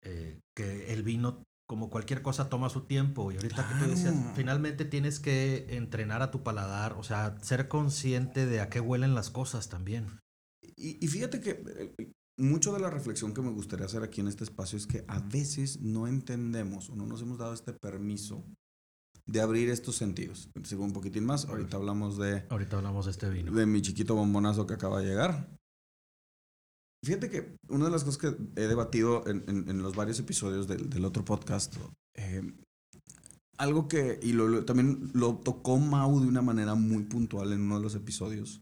Eh, 0.03 0.39
que 0.55 0.93
el 0.93 1.03
vino, 1.03 1.43
como 1.69 1.91
cualquier 1.91 2.23
cosa, 2.23 2.49
toma 2.49 2.71
su 2.71 2.87
tiempo. 2.87 3.31
Y 3.31 3.37
ahorita 3.37 3.69
que 3.69 3.85
tú 3.85 3.91
decías, 3.91 4.15
finalmente 4.35 4.87
tienes 4.87 5.21
que 5.21 5.67
entrenar 5.77 6.23
a 6.23 6.31
tu 6.31 6.43
paladar, 6.43 6.95
o 6.95 7.03
sea, 7.03 7.37
ser 7.43 7.69
consciente 7.69 8.47
de 8.47 8.61
a 8.61 8.71
qué 8.71 8.81
huelen 8.81 9.15
las 9.15 9.31
cosas 9.31 9.69
también. 9.69 10.19
Y, 10.77 11.05
y 11.05 11.09
fíjate 11.09 11.41
que 11.41 11.63
eh, 11.99 12.13
mucho 12.39 12.73
de 12.73 12.81
la 12.81 12.89
reflexión 12.89 13.35
que 13.35 13.43
me 13.43 13.51
gustaría 13.51 13.85
hacer 13.85 14.03
aquí 14.03 14.23
en 14.23 14.29
este 14.29 14.45
espacio 14.45 14.79
es 14.79 14.87
que 14.87 15.05
a 15.09 15.21
veces 15.21 15.81
no 15.81 16.07
entendemos 16.07 16.89
o 16.89 16.97
no 16.97 17.05
nos 17.05 17.21
hemos 17.21 17.37
dado 17.39 17.53
este 17.53 17.75
permiso 17.75 18.45
de 19.27 19.41
abrir 19.43 19.69
estos 19.69 19.97
sentidos. 19.97 20.49
Sigo 20.65 20.85
un 20.85 20.95
poquitín 20.95 21.27
más. 21.27 21.45
Ahorita 21.45 21.77
hablamos 21.77 22.17
de, 22.17 22.47
Ahorita 22.49 22.79
hablamos 22.79 23.05
de 23.05 23.11
este 23.11 23.29
vino. 23.29 23.53
de 23.53 23.67
mi 23.67 23.83
chiquito 23.83 24.15
bombonazo 24.15 24.67
que 24.67 24.75
acaba 24.75 25.01
de 25.01 25.07
llegar. 25.09 25.58
Fíjate 27.09 27.31
que 27.31 27.57
una 27.71 27.87
de 27.87 27.91
las 27.91 28.05
cosas 28.05 28.19
que 28.19 28.37
he 28.61 28.67
debatido 28.67 29.27
en, 29.27 29.43
en- 29.49 29.67
en 29.71 29.83
los 29.83 29.97
varios 29.97 30.19
episodios 30.21 30.69
del, 30.69 30.91
del 30.91 31.05
otro 31.07 31.25
podcast, 31.25 31.75
eh, 32.17 32.43
algo 33.57 33.89
que, 33.89 34.21
y 34.23 34.35
lo- 34.35 34.47
lo- 34.47 34.65
también 34.67 35.11
lo 35.15 35.39
tocó 35.39 35.79
Mau 35.79 36.21
de 36.21 36.27
una 36.27 36.43
manera 36.43 36.75
muy 36.75 37.05
puntual 37.05 37.55
en 37.55 37.63
uno 37.63 37.77
de 37.79 37.83
los 37.83 37.95
episodios, 37.95 38.61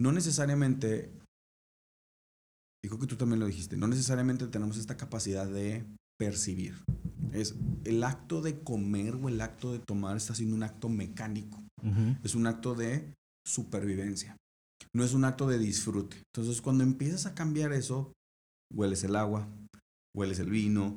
no 0.00 0.12
necesariamente, 0.12 1.10
dijo 2.84 3.00
que 3.00 3.06
tú 3.08 3.16
también 3.16 3.40
lo 3.40 3.46
dijiste, 3.46 3.76
no 3.76 3.88
necesariamente 3.88 4.46
tenemos 4.46 4.76
esta 4.78 4.96
capacidad 4.96 5.48
de 5.48 5.84
percibir. 6.20 6.76
Es 7.32 7.56
el 7.84 8.04
acto 8.04 8.42
de 8.42 8.60
comer 8.62 9.16
o 9.16 9.28
el 9.28 9.40
acto 9.40 9.72
de 9.72 9.80
tomar 9.80 10.16
está 10.16 10.34
siendo 10.36 10.54
un 10.54 10.62
acto 10.62 10.88
mecánico. 10.88 11.60
Es 12.22 12.34
un 12.36 12.46
acto 12.46 12.74
de 12.76 13.12
supervivencia. 13.44 14.36
No 14.96 15.04
es 15.04 15.12
un 15.12 15.24
acto 15.26 15.46
de 15.46 15.58
disfrute. 15.58 16.16
Entonces, 16.34 16.62
cuando 16.62 16.82
empiezas 16.82 17.26
a 17.26 17.34
cambiar 17.34 17.72
eso, 17.72 18.12
hueles 18.72 19.04
el 19.04 19.14
agua, 19.14 19.46
hueles 20.16 20.38
el 20.38 20.48
vino. 20.48 20.96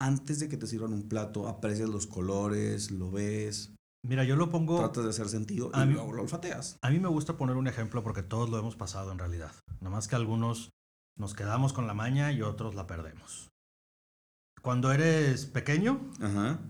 Antes 0.00 0.38
de 0.38 0.48
que 0.48 0.56
te 0.56 0.66
sirvan 0.68 0.92
un 0.92 1.08
plato, 1.08 1.48
aprecias 1.48 1.88
los 1.88 2.06
colores, 2.06 2.92
lo 2.92 3.10
ves, 3.10 3.74
Mira, 4.04 4.22
yo 4.24 4.36
lo 4.36 4.48
pongo. 4.50 4.78
tratas 4.78 5.04
de 5.04 5.10
hacer 5.10 5.28
sentido 5.28 5.70
a 5.74 5.84
y 5.84 5.88
mí- 5.88 5.94
luego 5.94 6.12
lo 6.12 6.22
olfateas. 6.22 6.76
A 6.82 6.90
mí 6.90 7.00
me 7.00 7.08
gusta 7.08 7.36
poner 7.36 7.56
un 7.56 7.66
ejemplo 7.66 8.02
porque 8.04 8.22
todos 8.22 8.48
lo 8.48 8.58
hemos 8.58 8.76
pasado 8.76 9.10
en 9.12 9.18
realidad. 9.18 9.52
Nada 9.80 9.90
más 9.90 10.06
que 10.08 10.14
algunos 10.16 10.70
nos 11.18 11.34
quedamos 11.34 11.72
con 11.72 11.86
la 11.88 11.94
maña 11.94 12.30
y 12.32 12.42
otros 12.42 12.74
la 12.76 12.86
perdemos. 12.86 13.48
Cuando 14.62 14.92
eres 14.92 15.46
pequeño, 15.46 16.10
Ajá. 16.20 16.60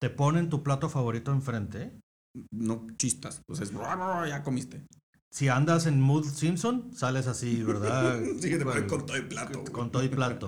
te 0.00 0.10
ponen 0.10 0.50
tu 0.50 0.62
plato 0.64 0.88
favorito 0.88 1.32
enfrente. 1.32 2.00
No 2.52 2.86
chistas. 2.96 3.42
Sea, 3.52 3.64
es, 3.64 3.72
ya 4.28 4.42
comiste. 4.42 4.84
Si 5.32 5.48
andas 5.48 5.86
en 5.86 5.98
Mood 6.00 6.26
Simpson, 6.26 6.90
sales 6.94 7.26
así, 7.26 7.62
¿verdad? 7.62 8.20
Sí, 8.40 8.50
que 8.50 8.58
te 8.58 8.64
ponen 8.64 8.86
con 8.86 9.06
todo 9.06 9.16
el 9.16 9.26
plato. 9.28 9.64
con 9.72 9.90
todo 9.90 10.04
y 10.04 10.08
plato. 10.08 10.46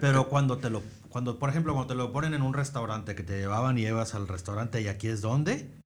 Pero 0.00 0.28
cuando 0.28 0.58
te 0.58 0.70
lo, 0.70 0.82
cuando, 1.08 1.38
por 1.38 1.50
ejemplo, 1.50 1.72
cuando 1.72 1.94
te 1.94 1.96
lo 1.96 2.12
ponen 2.12 2.34
en 2.34 2.42
un 2.42 2.52
restaurante 2.52 3.14
que 3.14 3.22
te 3.22 3.38
llevaban 3.38 3.78
y 3.78 3.82
llevas 3.82 4.14
al 4.16 4.26
restaurante 4.26 4.82
y 4.82 4.88
aquí 4.88 5.06
es 5.06 5.20
donde, 5.20 5.80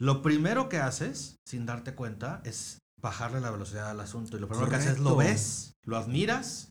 lo 0.00 0.22
primero 0.22 0.70
que 0.70 0.78
haces, 0.78 1.36
sin 1.46 1.66
darte 1.66 1.94
cuenta, 1.94 2.40
es 2.46 2.78
bajarle 3.02 3.40
la 3.42 3.50
velocidad 3.50 3.90
al 3.90 4.00
asunto. 4.00 4.38
Y 4.38 4.40
lo 4.40 4.48
primero 4.48 4.70
que 4.70 4.76
haces 4.76 4.92
es 4.92 4.98
lo 5.00 5.16
ves, 5.16 5.74
lo 5.84 5.98
admiras. 5.98 6.70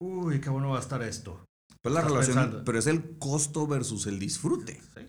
Uy, 0.00 0.40
qué 0.40 0.48
bueno 0.48 0.70
va 0.70 0.78
a 0.78 0.80
estar 0.80 1.02
esto. 1.02 1.44
Pues 1.82 1.94
la 1.94 2.00
Estás 2.00 2.12
relación, 2.12 2.36
pensando. 2.36 2.64
pero 2.64 2.78
es 2.78 2.86
el 2.86 3.18
costo 3.18 3.66
versus 3.66 4.06
el 4.06 4.18
disfrute. 4.18 4.80
¿sí? 4.94 5.02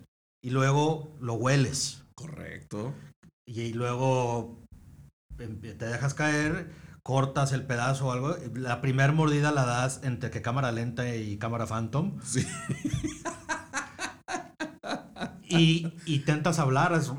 Y 0.43 0.49
luego 0.49 1.15
lo 1.21 1.35
hueles. 1.35 2.03
Correcto. 2.15 2.93
Y, 3.47 3.61
y 3.61 3.73
luego 3.73 4.63
te 5.37 5.47
dejas 5.85 6.13
caer, 6.13 6.69
cortas 7.01 7.53
el 7.53 7.65
pedazo 7.65 8.07
o 8.07 8.11
algo. 8.11 8.35
La 8.55 8.81
primer 8.81 9.13
mordida 9.13 9.51
la 9.51 9.65
das 9.65 10.01
entre 10.03 10.29
que 10.31 10.41
cámara 10.41 10.71
lenta 10.71 11.15
y 11.15 11.37
cámara 11.37 11.65
phantom. 11.65 12.19
Sí. 12.23 12.45
Y, 15.49 15.93
y 16.05 16.19
tentas 16.19 16.59
hablar. 16.59 16.91
es- 16.93 17.11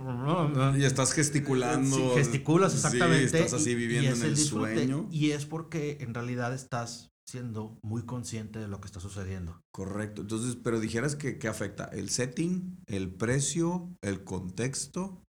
Y 0.79 0.85
estás 0.85 1.13
gesticulando. 1.15 1.97
Sí, 1.97 2.03
gesticulas 2.15 2.73
Sí, 2.73 2.79
exactamente. 2.79 3.25
estás 3.25 3.55
así 3.55 3.71
y- 3.71 3.73
y 3.73 3.77
viviendo 3.77 4.11
es 4.13 4.21
en 4.21 4.27
el 4.29 4.35
disfrute. 4.37 4.75
sueño. 4.75 5.09
Y 5.11 5.31
es 5.31 5.47
porque 5.47 5.97
en 6.01 6.13
realidad 6.13 6.53
estás 6.53 7.09
siendo 7.27 7.79
muy 7.83 8.03
consciente 8.05 8.59
de 8.59 8.69
lo 8.69 8.81
que 8.81 8.87
está 8.87 9.01
sucediendo. 9.01 9.61
Correcto. 9.73 10.23
Entonces, 10.23 10.57
pero 10.63 10.79
dijeras 10.79 11.17
que, 11.17 11.39
que 11.39 11.49
afecta 11.49 11.85
el 11.87 12.11
setting, 12.11 12.79
el 12.87 13.11
precio, 13.15 13.89
el 14.03 14.25
contexto. 14.25 15.23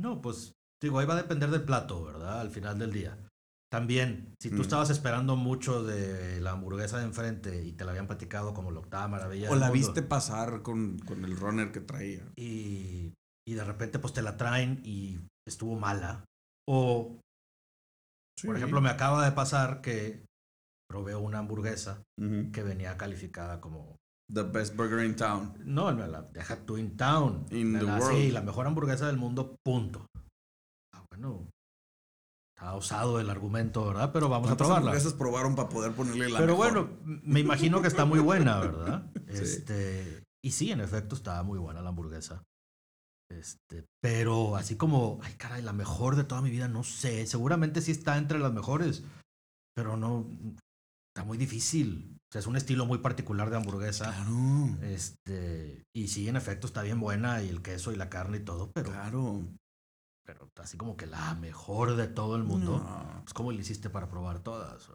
No, 0.00 0.20
pues 0.20 0.52
digo, 0.82 0.98
ahí 0.98 1.06
va 1.06 1.14
a 1.14 1.22
depender 1.22 1.50
del 1.50 1.64
plato, 1.64 2.02
¿verdad? 2.04 2.40
Al 2.40 2.50
final 2.50 2.78
del 2.78 2.92
día. 2.92 3.18
También, 3.70 4.34
si 4.40 4.50
tú 4.50 4.56
Mm. 4.56 4.60
estabas 4.62 4.90
esperando 4.90 5.36
mucho 5.36 5.84
de 5.84 6.40
la 6.40 6.52
hamburguesa 6.52 6.98
de 6.98 7.04
enfrente 7.04 7.64
y 7.64 7.72
te 7.72 7.84
la 7.84 7.92
habían 7.92 8.08
platicado 8.08 8.52
como 8.52 8.72
la 8.72 8.80
octava 8.80 9.06
maravilla. 9.06 9.48
O 9.50 9.54
la 9.54 9.66
mundo, 9.66 9.72
viste 9.74 10.02
pasar 10.02 10.62
con, 10.62 10.98
con 11.00 11.24
el 11.24 11.36
runner 11.36 11.70
que 11.70 11.80
traía. 11.80 12.26
Y, 12.36 13.12
y 13.46 13.54
de 13.54 13.64
repente 13.64 13.98
pues 14.00 14.12
te 14.12 14.22
la 14.22 14.36
traen 14.36 14.80
y 14.84 15.20
estuvo 15.46 15.78
mala. 15.78 16.24
O, 16.68 17.20
por 18.44 18.56
ejemplo, 18.56 18.80
me 18.80 18.88
acaba 18.90 19.24
de 19.24 19.32
pasar 19.32 19.82
que 19.82 20.24
probé 20.88 21.14
una 21.14 21.38
hamburguesa 21.38 22.02
que 22.18 22.62
venía 22.64 22.96
calificada 22.96 23.60
como 23.60 23.96
The 24.32 24.42
best 24.44 24.76
burger 24.76 25.02
in 25.04 25.16
town. 25.16 25.54
No, 25.64 25.90
no, 25.92 26.06
la 26.06 26.22
deja 26.22 26.56
tú 26.64 26.76
in 26.78 26.96
town. 26.96 27.46
In 27.50 27.72
the 27.72 27.82
La- 27.82 27.98
world. 27.98 28.16
Sí, 28.16 28.30
la 28.30 28.42
mejor 28.42 28.66
hamburguesa 28.66 29.06
del 29.06 29.16
mundo, 29.16 29.56
punto. 29.64 30.06
Ah, 30.94 31.04
bueno. 31.10 31.48
Está 32.56 32.74
osado 32.74 33.18
el 33.20 33.30
argumento, 33.30 33.86
¿verdad? 33.86 34.12
Pero 34.12 34.28
vamos 34.28 34.46
a 34.46 34.50
¿Cuántas 34.50 34.66
probarla. 34.66 34.90
hamburguesas 34.90 35.14
probaron 35.14 35.54
para 35.56 35.68
poder 35.70 35.92
ponerle 35.92 36.28
la 36.28 36.38
Pero 36.38 36.56
mejor? 36.58 36.72
bueno, 36.72 37.20
me 37.24 37.40
imagino 37.40 37.80
que 37.80 37.88
está 37.88 38.04
muy 38.04 38.18
buena, 38.20 38.60
¿verdad? 38.60 39.10
Sí. 39.30 39.36
Este, 39.44 40.24
y 40.44 40.50
sí, 40.50 40.72
en 40.72 40.80
efecto, 40.80 41.14
estaba 41.14 41.42
muy 41.44 41.58
buena 41.58 41.80
la 41.82 41.90
hamburguesa. 41.90 42.42
Este, 43.30 43.84
pero 44.02 44.56
así 44.56 44.76
como, 44.76 45.20
ay, 45.22 45.34
caray, 45.34 45.62
la 45.62 45.72
mejor 45.72 46.16
de 46.16 46.24
toda 46.24 46.42
mi 46.42 46.50
vida, 46.50 46.66
no 46.66 46.82
sé. 46.82 47.26
Seguramente 47.28 47.80
sí 47.80 47.92
está 47.92 48.18
entre 48.18 48.40
las 48.40 48.52
mejores, 48.52 49.04
pero 49.74 49.96
no, 49.96 50.26
está 51.14 51.24
muy 51.24 51.38
difícil. 51.38 52.18
O 52.30 52.32
sea, 52.32 52.38
es 52.40 52.46
un 52.46 52.54
estilo 52.56 52.86
muy 52.86 52.98
particular 52.98 53.50
de 53.50 53.56
hamburguesa. 53.56 54.04
Claro. 54.04 54.78
Este, 54.82 55.82
y 55.92 56.06
sí, 56.08 56.28
en 56.28 56.36
efecto, 56.36 56.68
está 56.68 56.82
bien 56.82 57.00
buena, 57.00 57.42
y 57.42 57.48
el 57.48 57.60
queso 57.60 57.90
y 57.90 57.96
la 57.96 58.08
carne 58.08 58.36
y 58.36 58.44
todo, 58.44 58.70
pero, 58.72 58.90
Claro. 58.90 59.48
pero 60.24 60.48
así 60.56 60.76
como 60.76 60.96
que 60.96 61.06
la 61.06 61.34
mejor 61.34 61.96
de 61.96 62.06
todo 62.06 62.36
el 62.36 62.44
mundo, 62.44 62.78
No. 62.78 63.20
pues 63.24 63.34
¿cómo 63.34 63.50
le 63.50 63.60
hiciste 63.60 63.90
para 63.90 64.08
probar 64.08 64.44
todas? 64.44 64.88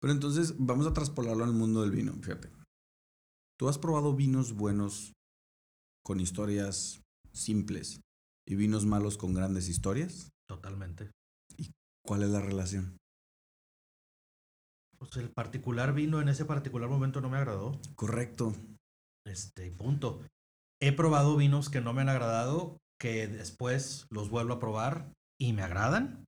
Pero 0.00 0.12
entonces 0.12 0.54
vamos 0.58 0.86
a 0.88 0.92
traspolarlo 0.92 1.44
al 1.44 1.52
mundo 1.52 1.82
del 1.82 1.92
vino, 1.92 2.12
fíjate. 2.14 2.50
¿Tú 3.56 3.68
has 3.68 3.78
probado 3.78 4.16
vinos 4.16 4.54
buenos 4.54 5.12
con 6.04 6.18
historias 6.18 7.02
simples 7.32 8.00
y 8.48 8.56
vinos 8.56 8.84
malos 8.84 9.16
con 9.16 9.32
grandes 9.32 9.68
historias? 9.68 10.30
Totalmente. 10.48 11.12
¿Cuál 12.04 12.24
es 12.24 12.30
la 12.30 12.40
relación? 12.40 12.96
Pues 15.00 15.16
el 15.16 15.30
particular 15.30 15.94
vino 15.94 16.20
en 16.20 16.28
ese 16.28 16.44
particular 16.44 16.88
momento 16.88 17.20
no 17.20 17.30
me 17.30 17.38
agradó. 17.38 17.80
Correcto. 17.96 18.54
Este, 19.26 19.70
punto. 19.70 20.20
He 20.82 20.92
probado 20.92 21.36
vinos 21.36 21.70
que 21.70 21.80
no 21.80 21.92
me 21.92 22.02
han 22.02 22.08
agradado, 22.10 22.76
que 23.00 23.26
después 23.26 24.06
los 24.10 24.28
vuelvo 24.30 24.54
a 24.54 24.60
probar 24.60 25.12
y 25.40 25.52
me 25.54 25.62
agradan. 25.62 26.24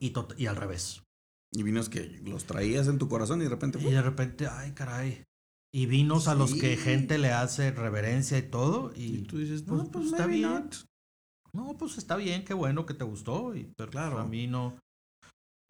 Y, 0.00 0.12
y 0.36 0.46
al 0.46 0.56
revés. 0.56 1.02
Y 1.52 1.62
vinos 1.62 1.88
que 1.88 2.20
los 2.24 2.44
traías 2.44 2.86
en 2.86 2.98
tu 2.98 3.08
corazón 3.08 3.40
y 3.40 3.44
de 3.44 3.50
repente... 3.50 3.78
Y 3.80 3.90
de 3.90 4.02
repente, 4.02 4.46
ay, 4.46 4.72
caray. 4.72 5.24
Y 5.74 5.86
vinos 5.86 6.28
a 6.28 6.34
los 6.34 6.54
que 6.54 6.76
gente 6.76 7.18
le 7.18 7.32
hace 7.32 7.70
reverencia 7.70 8.38
y 8.38 8.42
todo. 8.42 8.92
Y, 8.94 9.16
Y 9.18 9.22
tú 9.22 9.38
dices, 9.38 9.62
pues, 9.62 9.70
no, 9.84 9.90
pues, 9.90 9.92
pues 9.92 10.06
está 10.12 10.26
bien. 10.26 10.42
not. 10.42 10.74
No, 11.52 11.76
pues 11.76 11.98
está 11.98 12.16
bien, 12.16 12.44
qué 12.44 12.54
bueno 12.54 12.86
que 12.86 12.94
te 12.94 13.04
gustó. 13.04 13.54
Y, 13.56 13.72
pero 13.76 13.90
Claro. 13.90 14.18
a 14.18 14.24
mí 14.26 14.46
no, 14.46 14.78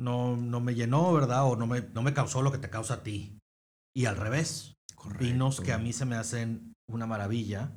no, 0.01 0.37
no 0.37 0.61
me 0.61 0.75
llenó, 0.75 1.13
¿verdad? 1.13 1.45
O 1.47 1.57
no 1.57 1.67
me, 1.67 1.83
no 1.83 2.03
me 2.03 2.15
causó 2.15 2.43
lo 2.43 2.51
que 2.53 2.59
te 2.59 2.71
causa 2.71 2.95
a 2.95 3.03
ti. 3.03 3.39
Y 3.95 4.07
al 4.07 4.17
revés. 4.17 4.75
Vinos 5.19 5.57
Correcto. 5.57 5.63
que 5.65 5.73
a 5.73 5.79
mí 5.79 5.93
se 5.93 6.05
me 6.05 6.17
hacen 6.17 6.75
una 6.89 7.07
maravilla 7.07 7.73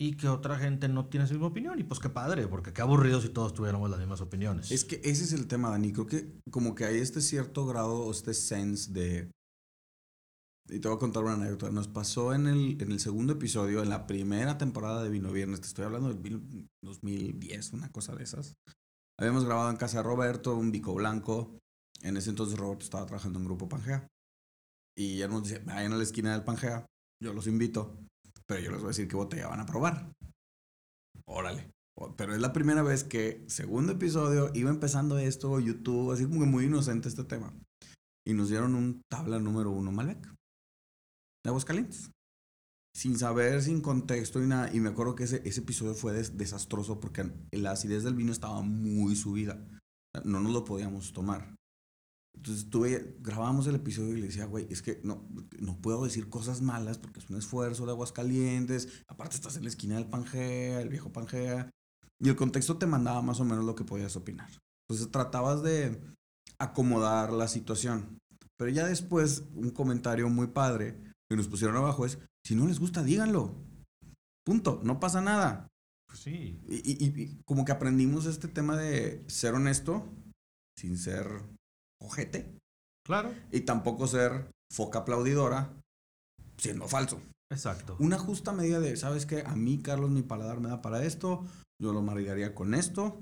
y 0.00 0.16
que 0.16 0.28
otra 0.28 0.56
gente 0.58 0.88
no 0.88 1.08
tiene 1.08 1.26
su 1.26 1.32
misma 1.34 1.48
opinión. 1.48 1.78
Y 1.80 1.82
pues 1.84 1.98
qué 1.98 2.08
padre, 2.08 2.46
porque 2.46 2.72
qué 2.72 2.80
aburrido 2.82 3.20
si 3.20 3.28
todos 3.30 3.54
tuviéramos 3.54 3.90
las 3.90 3.98
mismas 3.98 4.20
opiniones. 4.20 4.70
Es 4.70 4.84
que 4.84 4.96
ese 5.04 5.24
es 5.24 5.32
el 5.32 5.48
tema, 5.48 5.70
Dani. 5.70 5.92
Creo 5.92 6.06
que 6.06 6.38
como 6.50 6.74
que 6.76 6.84
hay 6.84 6.98
este 6.98 7.20
cierto 7.20 7.66
grado 7.66 7.94
o 8.04 8.10
este 8.12 8.34
sense 8.34 8.92
de... 8.92 9.30
Y 10.70 10.80
te 10.80 10.86
voy 10.88 10.96
a 10.96 11.00
contar 11.00 11.24
una 11.24 11.32
anécdota. 11.32 11.70
Nos 11.70 11.88
pasó 11.88 12.34
en 12.34 12.46
el, 12.46 12.80
en 12.80 12.92
el 12.92 13.00
segundo 13.00 13.32
episodio, 13.32 13.82
en 13.82 13.88
la 13.88 14.06
primera 14.06 14.58
temporada 14.58 15.02
de 15.02 15.08
Vino 15.08 15.32
Viernes. 15.32 15.62
Te 15.62 15.66
estoy 15.66 15.86
hablando 15.86 16.08
del 16.08 16.20
mil- 16.20 16.68
2010, 16.84 17.72
una 17.72 17.90
cosa 17.90 18.14
de 18.14 18.22
esas. 18.24 18.54
Habíamos 19.20 19.44
grabado 19.44 19.70
en 19.70 19.76
casa 19.76 19.98
de 19.98 20.04
Roberto, 20.04 20.56
un 20.56 20.70
bico 20.70 20.94
blanco. 20.94 21.58
En 22.02 22.16
ese 22.16 22.30
entonces 22.30 22.58
Roberto 22.58 22.84
estaba 22.84 23.06
trabajando 23.06 23.40
en 23.40 23.46
Grupo 23.46 23.68
Pangea. 23.68 24.06
Y 24.96 25.18
ya 25.18 25.26
nos 25.26 25.42
dice, 25.42 25.58
vayan 25.60 25.92
a 25.92 25.96
la 25.96 26.04
esquina 26.04 26.32
del 26.32 26.44
Pangea. 26.44 26.86
Yo 27.22 27.32
los 27.32 27.48
invito. 27.48 27.98
Pero 28.46 28.60
yo 28.60 28.70
les 28.70 28.80
voy 28.80 28.88
a 28.88 28.94
decir 28.94 29.08
qué 29.08 29.16
botella 29.16 29.48
van 29.48 29.60
a 29.60 29.66
probar. 29.66 30.12
Órale. 31.26 31.70
Pero 32.16 32.32
es 32.32 32.40
la 32.40 32.52
primera 32.52 32.82
vez 32.82 33.02
que, 33.02 33.44
segundo 33.48 33.92
episodio, 33.92 34.52
iba 34.54 34.70
empezando 34.70 35.18
esto, 35.18 35.58
YouTube, 35.58 36.12
así 36.12 36.24
como 36.24 36.40
que 36.40 36.46
muy 36.46 36.66
inocente 36.66 37.08
este 37.08 37.24
tema. 37.24 37.52
Y 38.24 38.34
nos 38.34 38.48
dieron 38.50 38.76
un 38.76 39.02
tabla 39.10 39.40
número 39.40 39.72
uno 39.72 39.90
Malbec. 39.90 40.22
De 41.44 41.48
Aguascalientes. 41.48 42.12
Sin 42.98 43.16
saber, 43.16 43.62
sin 43.62 43.80
contexto 43.80 44.42
y 44.42 44.48
nada. 44.48 44.74
Y 44.74 44.80
me 44.80 44.88
acuerdo 44.88 45.14
que 45.14 45.22
ese, 45.22 45.40
ese 45.44 45.60
episodio 45.60 45.94
fue 45.94 46.12
des- 46.12 46.36
desastroso 46.36 46.98
porque 46.98 47.30
la 47.52 47.70
acidez 47.70 48.02
del 48.02 48.16
vino 48.16 48.32
estaba 48.32 48.60
muy 48.62 49.14
subida. 49.14 49.64
No 50.24 50.40
nos 50.40 50.50
lo 50.50 50.64
podíamos 50.64 51.12
tomar. 51.12 51.54
Entonces 52.34 52.68
tuve, 52.68 53.16
grabamos 53.20 53.68
el 53.68 53.76
episodio 53.76 54.16
y 54.16 54.20
le 54.22 54.26
decía, 54.26 54.46
güey, 54.46 54.66
es 54.68 54.82
que 54.82 55.00
no, 55.04 55.28
no 55.60 55.80
puedo 55.80 56.02
decir 56.02 56.28
cosas 56.28 56.60
malas 56.60 56.98
porque 56.98 57.20
es 57.20 57.30
un 57.30 57.36
esfuerzo 57.36 57.86
de 57.86 57.92
Aguascalientes. 57.92 59.04
Aparte 59.06 59.36
estás 59.36 59.56
en 59.56 59.62
la 59.62 59.68
esquina 59.68 59.94
del 59.94 60.10
Pangea, 60.10 60.80
el 60.80 60.88
viejo 60.88 61.12
Pangea. 61.12 61.70
Y 62.18 62.28
el 62.28 62.34
contexto 62.34 62.78
te 62.78 62.86
mandaba 62.86 63.22
más 63.22 63.38
o 63.38 63.44
menos 63.44 63.64
lo 63.64 63.76
que 63.76 63.84
podías 63.84 64.16
opinar. 64.16 64.50
Entonces 64.88 65.12
tratabas 65.12 65.62
de 65.62 66.02
acomodar 66.58 67.32
la 67.32 67.46
situación. 67.46 68.18
Pero 68.56 68.72
ya 68.72 68.88
después, 68.88 69.44
un 69.54 69.70
comentario 69.70 70.28
muy 70.28 70.48
padre 70.48 71.00
que 71.30 71.36
nos 71.36 71.46
pusieron 71.46 71.76
abajo 71.76 72.04
es, 72.04 72.18
si 72.48 72.54
no 72.54 72.66
les 72.66 72.80
gusta, 72.80 73.02
díganlo. 73.02 73.54
Punto, 74.46 74.80
no 74.82 74.98
pasa 74.98 75.20
nada. 75.20 75.68
Pues 76.08 76.20
sí. 76.20 76.58
Y, 76.66 76.76
y- 77.04 77.22
y 77.22 77.42
como 77.44 77.66
que 77.66 77.72
aprendimos 77.72 78.24
este 78.24 78.48
tema 78.48 78.76
de 78.78 79.22
ser 79.28 79.52
honesto 79.52 80.06
sin 80.78 80.96
ser 80.96 81.26
ojete 82.00 82.56
Claro. 83.04 83.34
y 83.52 83.60
tampoco 83.60 84.06
ser 84.06 84.50
foca 84.72 85.00
aplaudidora 85.00 85.74
siendo 86.56 86.88
falso. 86.88 87.20
Exacto. 87.52 87.96
Una 87.98 88.18
justa 88.18 88.52
medida 88.52 88.80
de, 88.80 88.96
¿sabes 88.96 89.26
qué? 89.26 89.42
A 89.46 89.54
mí, 89.54 89.82
Carlos, 89.82 90.10
mi 90.10 90.22
paladar 90.22 90.60
me 90.60 90.68
da 90.70 90.80
para 90.80 91.04
esto, 91.04 91.44
yo 91.80 91.92
lo 91.92 92.00
maridaría 92.00 92.54
con 92.54 92.74
esto, 92.74 93.20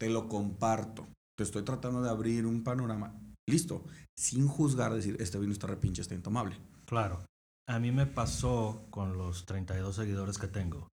te 0.00 0.10
lo 0.10 0.28
comparto. 0.28 1.06
Te 1.38 1.44
estoy 1.44 1.62
tratando 1.62 2.02
de 2.02 2.10
abrir 2.10 2.46
un 2.46 2.64
panorama. 2.64 3.14
Listo. 3.48 3.84
Sin 4.18 4.48
juzgar, 4.48 4.92
decir, 4.94 5.16
este 5.20 5.38
vino 5.38 5.52
está 5.52 5.66
repinche, 5.68 6.02
está 6.02 6.14
intomable. 6.14 6.56
Claro. 6.86 7.24
A 7.68 7.78
mí 7.80 7.90
me 7.90 8.06
pasó 8.06 8.86
con 8.90 9.18
los 9.18 9.44
32 9.44 9.94
seguidores 9.96 10.38
que 10.38 10.48
tengo. 10.48 10.88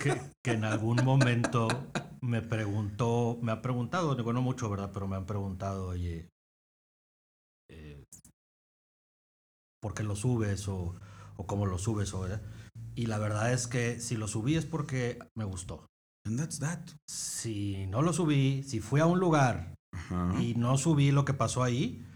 Que, 0.00 0.20
que 0.42 0.52
en 0.52 0.64
algún 0.64 1.04
momento 1.04 1.68
me 2.22 2.42
preguntó, 2.42 3.38
me 3.42 3.52
ha 3.52 3.62
preguntado, 3.62 4.14
digo 4.14 4.32
no 4.32 4.42
mucho, 4.42 4.70
¿verdad? 4.70 4.90
Pero 4.92 5.06
me 5.06 5.16
han 5.16 5.26
preguntado, 5.26 5.88
oye, 5.88 6.28
eh, 7.70 8.04
¿por 9.80 9.94
qué 9.94 10.02
lo 10.02 10.16
subes 10.16 10.66
o, 10.68 10.94
o 11.36 11.46
cómo 11.46 11.66
lo 11.66 11.78
subes? 11.78 12.12
O, 12.14 12.20
¿verdad? 12.20 12.42
Y 12.94 13.06
la 13.06 13.18
verdad 13.18 13.52
es 13.52 13.66
que 13.68 14.00
si 14.00 14.16
lo 14.16 14.28
subí 14.28 14.56
es 14.56 14.66
porque 14.66 15.18
me 15.36 15.44
gustó. 15.44 15.86
And 16.24 16.38
that's 16.38 16.58
that. 16.60 16.80
Si 17.08 17.86
no 17.88 18.02
lo 18.02 18.12
subí, 18.12 18.62
si 18.62 18.80
fui 18.80 19.00
a 19.00 19.06
un 19.06 19.18
lugar 19.18 19.74
y 20.40 20.54
no 20.54 20.78
subí 20.78 21.10
lo 21.10 21.24
que 21.24 21.34
pasó 21.34 21.62
ahí, 21.62 22.06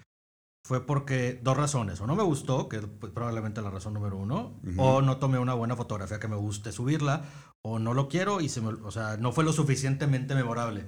fue 0.67 0.85
porque 0.85 1.39
dos 1.45 1.57
razones. 1.57 2.01
O 2.01 2.07
no 2.09 2.17
me 2.17 2.25
gustó, 2.25 2.69
que 2.69 2.79
es 2.79 2.85
probablemente 3.15 3.63
la 3.63 3.71
razón 3.71 3.95
número 3.95 4.17
uno, 4.19 4.59
Ujú. 4.67 4.83
o 4.83 5.01
no 5.03 5.19
tomé 5.19 5.39
una 5.39 5.55
buena 5.55 5.77
fotografía 5.77 6.19
que 6.19 6.27
me 6.27 6.35
guste 6.37 6.73
subirla, 6.73 7.25
o 7.65 7.79
no 7.79 7.95
lo 7.95 8.09
quiero 8.09 8.41
y 8.41 8.49
se 8.49 8.61
me, 8.61 8.69
o 8.71 8.91
sea, 8.91 9.17
no 9.17 9.31
fue 9.33 9.45
lo 9.45 9.53
suficientemente 9.53 10.35
memorable. 10.35 10.87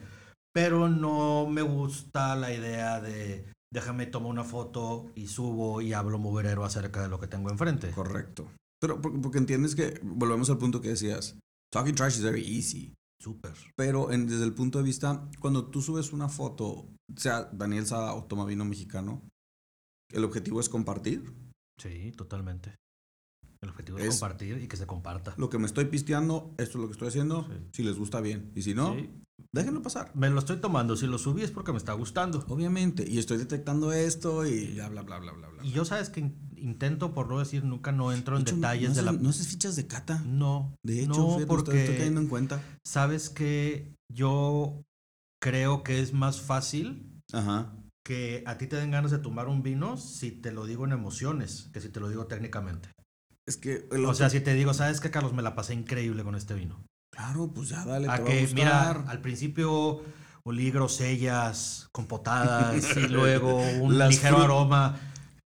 Pero 0.53 0.89
no 0.89 1.47
me 1.49 1.63
gusta 1.63 2.35
la 2.35 2.53
idea 2.53 3.01
de 3.01 3.53
déjame 3.73 4.07
tomar 4.07 4.31
una 4.31 4.45
foto 4.45 5.13
y 5.15 5.29
subo 5.29 5.81
y 5.81 5.93
hablo 5.93 6.19
mugrero 6.19 6.65
acerca 6.65 7.03
de 7.03 7.09
lo 7.09 7.21
que 7.21 7.29
tengo 7.29 7.51
enfrente. 7.51 7.91
Correcto. 7.93 8.51
Pero 8.81 9.01
porque, 9.01 9.39
entiendes 9.39 9.75
que, 9.77 10.01
volvemos 10.03 10.51
al 10.51 10.59
punto 10.59 10.81
que 10.81 10.89
decías, 10.89 11.37
talking 11.73 11.95
trash 11.95 12.17
is 12.17 12.23
very 12.25 12.43
easy. 12.45 12.95
Súper. 13.21 13.53
Pero 13.77 14.11
en- 14.11 14.27
desde 14.27 14.45
el 14.45 14.55
punto 14.55 14.79
de 14.79 14.85
vista, 14.85 15.29
cuando 15.41 15.67
tú 15.67 15.83
subes 15.83 16.13
una 16.13 16.29
foto, 16.29 16.87
sea 17.17 17.49
Daniel 17.53 17.87
Sada 17.87 18.15
o 18.15 18.25
Toma 18.25 18.45
Vino 18.45 18.65
Mexicano, 18.65 19.23
el 20.13 20.25
objetivo 20.25 20.61
es 20.61 20.69
compartir. 20.69 21.33
Sí, 21.81 22.13
totalmente. 22.17 22.75
El 23.63 23.71
objetivo 23.71 23.99
es, 23.99 24.05
Es- 24.07 24.11
compartir 24.21 24.63
y 24.63 24.69
que 24.69 24.77
se 24.77 24.87
comparta. 24.87 25.35
Lo 25.37 25.51
que 25.51 25.59
me 25.59 25.67
estoy 25.67 25.87
pisteando, 25.87 26.55
esto 26.59 26.79
es 26.79 26.83
lo 26.83 26.87
que 26.87 26.93
estoy 26.93 27.09
haciendo. 27.09 27.45
Sí. 27.49 27.55
Si 27.75 27.83
les 27.83 27.97
gusta 27.99 28.21
bien. 28.21 28.53
Y 28.55 28.63
si 28.63 28.73
no, 28.75 28.95
Sí. 28.95 29.11
déjenlo 29.53 29.83
pasar. 29.83 30.13
Me 30.15 30.31
lo 30.31 30.39
estoy 30.39 30.59
tomando. 30.59 30.97
Si 30.97 31.07
lo 31.09 31.19
subí 31.19 31.43
es 31.43 31.51
porque 31.51 31.73
me 31.73 31.79
está 31.79 31.93
gustando. 31.95 32.45
Obviamente. 32.49 33.05
Y 33.09 33.19
estoy 33.19 33.37
detectando 33.39 33.93
esto 33.93 34.47
y 34.47 34.75
bla, 34.75 34.89
bla, 34.89 35.03
bla, 35.03 35.19
bla, 35.19 35.33
bla. 35.33 35.49
bla. 35.49 35.65
Y 35.65 35.73
yo 35.73 35.85
sabes 35.85 36.09
que 36.09 36.21
in- 36.21 36.37
intento, 36.57 37.15
por 37.15 37.29
no 37.29 37.41
decir, 37.41 37.65
nunca 37.65 37.91
no 37.91 38.13
entro 38.13 38.37
en 38.37 38.43
hecho, 38.43 38.55
detalles 38.55 38.91
no, 38.91 38.95
de 38.97 39.03
la... 39.03 39.13
No 39.13 39.29
haces 39.31 39.49
fichas 39.49 39.75
de 39.75 39.87
cata. 39.89 40.23
No, 40.25 40.75
De 40.85 41.01
hecho, 41.03 41.15
no, 41.19 41.27
fíjate, 41.31 41.47
porque 41.47 41.81
estoy 41.83 41.97
cayendo 41.99 42.21
en 42.21 42.29
cuenta. 42.29 42.63
sabes 42.87 43.29
que 43.29 43.93
yo 44.13 44.83
creo 45.43 45.83
que 45.83 46.01
es 46.01 46.13
más 46.13 46.41
fácil 46.41 47.21
Ajá. 47.33 47.75
Que 48.09 48.43
a 48.47 48.57
ti 48.57 48.67
te 48.67 48.77
den 48.77 48.91
ganas 48.91 49.11
de 49.11 49.19
tomar 49.19 49.49
un 49.49 49.63
vino 49.63 49.99
si 49.99 50.31
te 50.31 50.51
lo 50.51 50.65
digo 50.65 50.87
en 50.87 50.93
emociones, 50.93 51.69
que 51.75 51.83
si 51.83 51.91
te 51.91 52.01
lo 52.01 52.09
digo 52.09 52.25
técnicamente. 52.27 52.89
Es 53.47 53.59
que 53.59 53.87
O 54.07 54.15
sea, 54.15 54.31
si 54.31 54.41
te 54.41 54.55
digo, 54.55 54.73
¿sabes 54.73 54.99
qué, 55.01 55.11
Carlos? 55.11 55.35
Me 55.35 55.43
la 55.43 55.55
pasé 55.55 55.75
increíble 55.75 56.25
con 56.25 56.35
este 56.35 56.55
vino. 56.55 56.83
Claro, 57.15 57.53
pues 57.53 57.69
ya 57.69 57.85
dale, 57.85 58.09
A 58.09 58.17
te 58.17 58.23
va 58.23 58.29
a 58.29 58.33
que, 58.33 58.49
mira, 58.55 58.91
al 58.93 59.21
principio 59.21 60.01
olí 60.43 60.71
grosellas, 60.71 61.89
compotadas 61.93 62.97
y 62.97 63.09
luego 63.09 63.59
un 63.83 63.99
Las 63.99 64.09
ligero 64.09 64.39
aroma. 64.39 64.99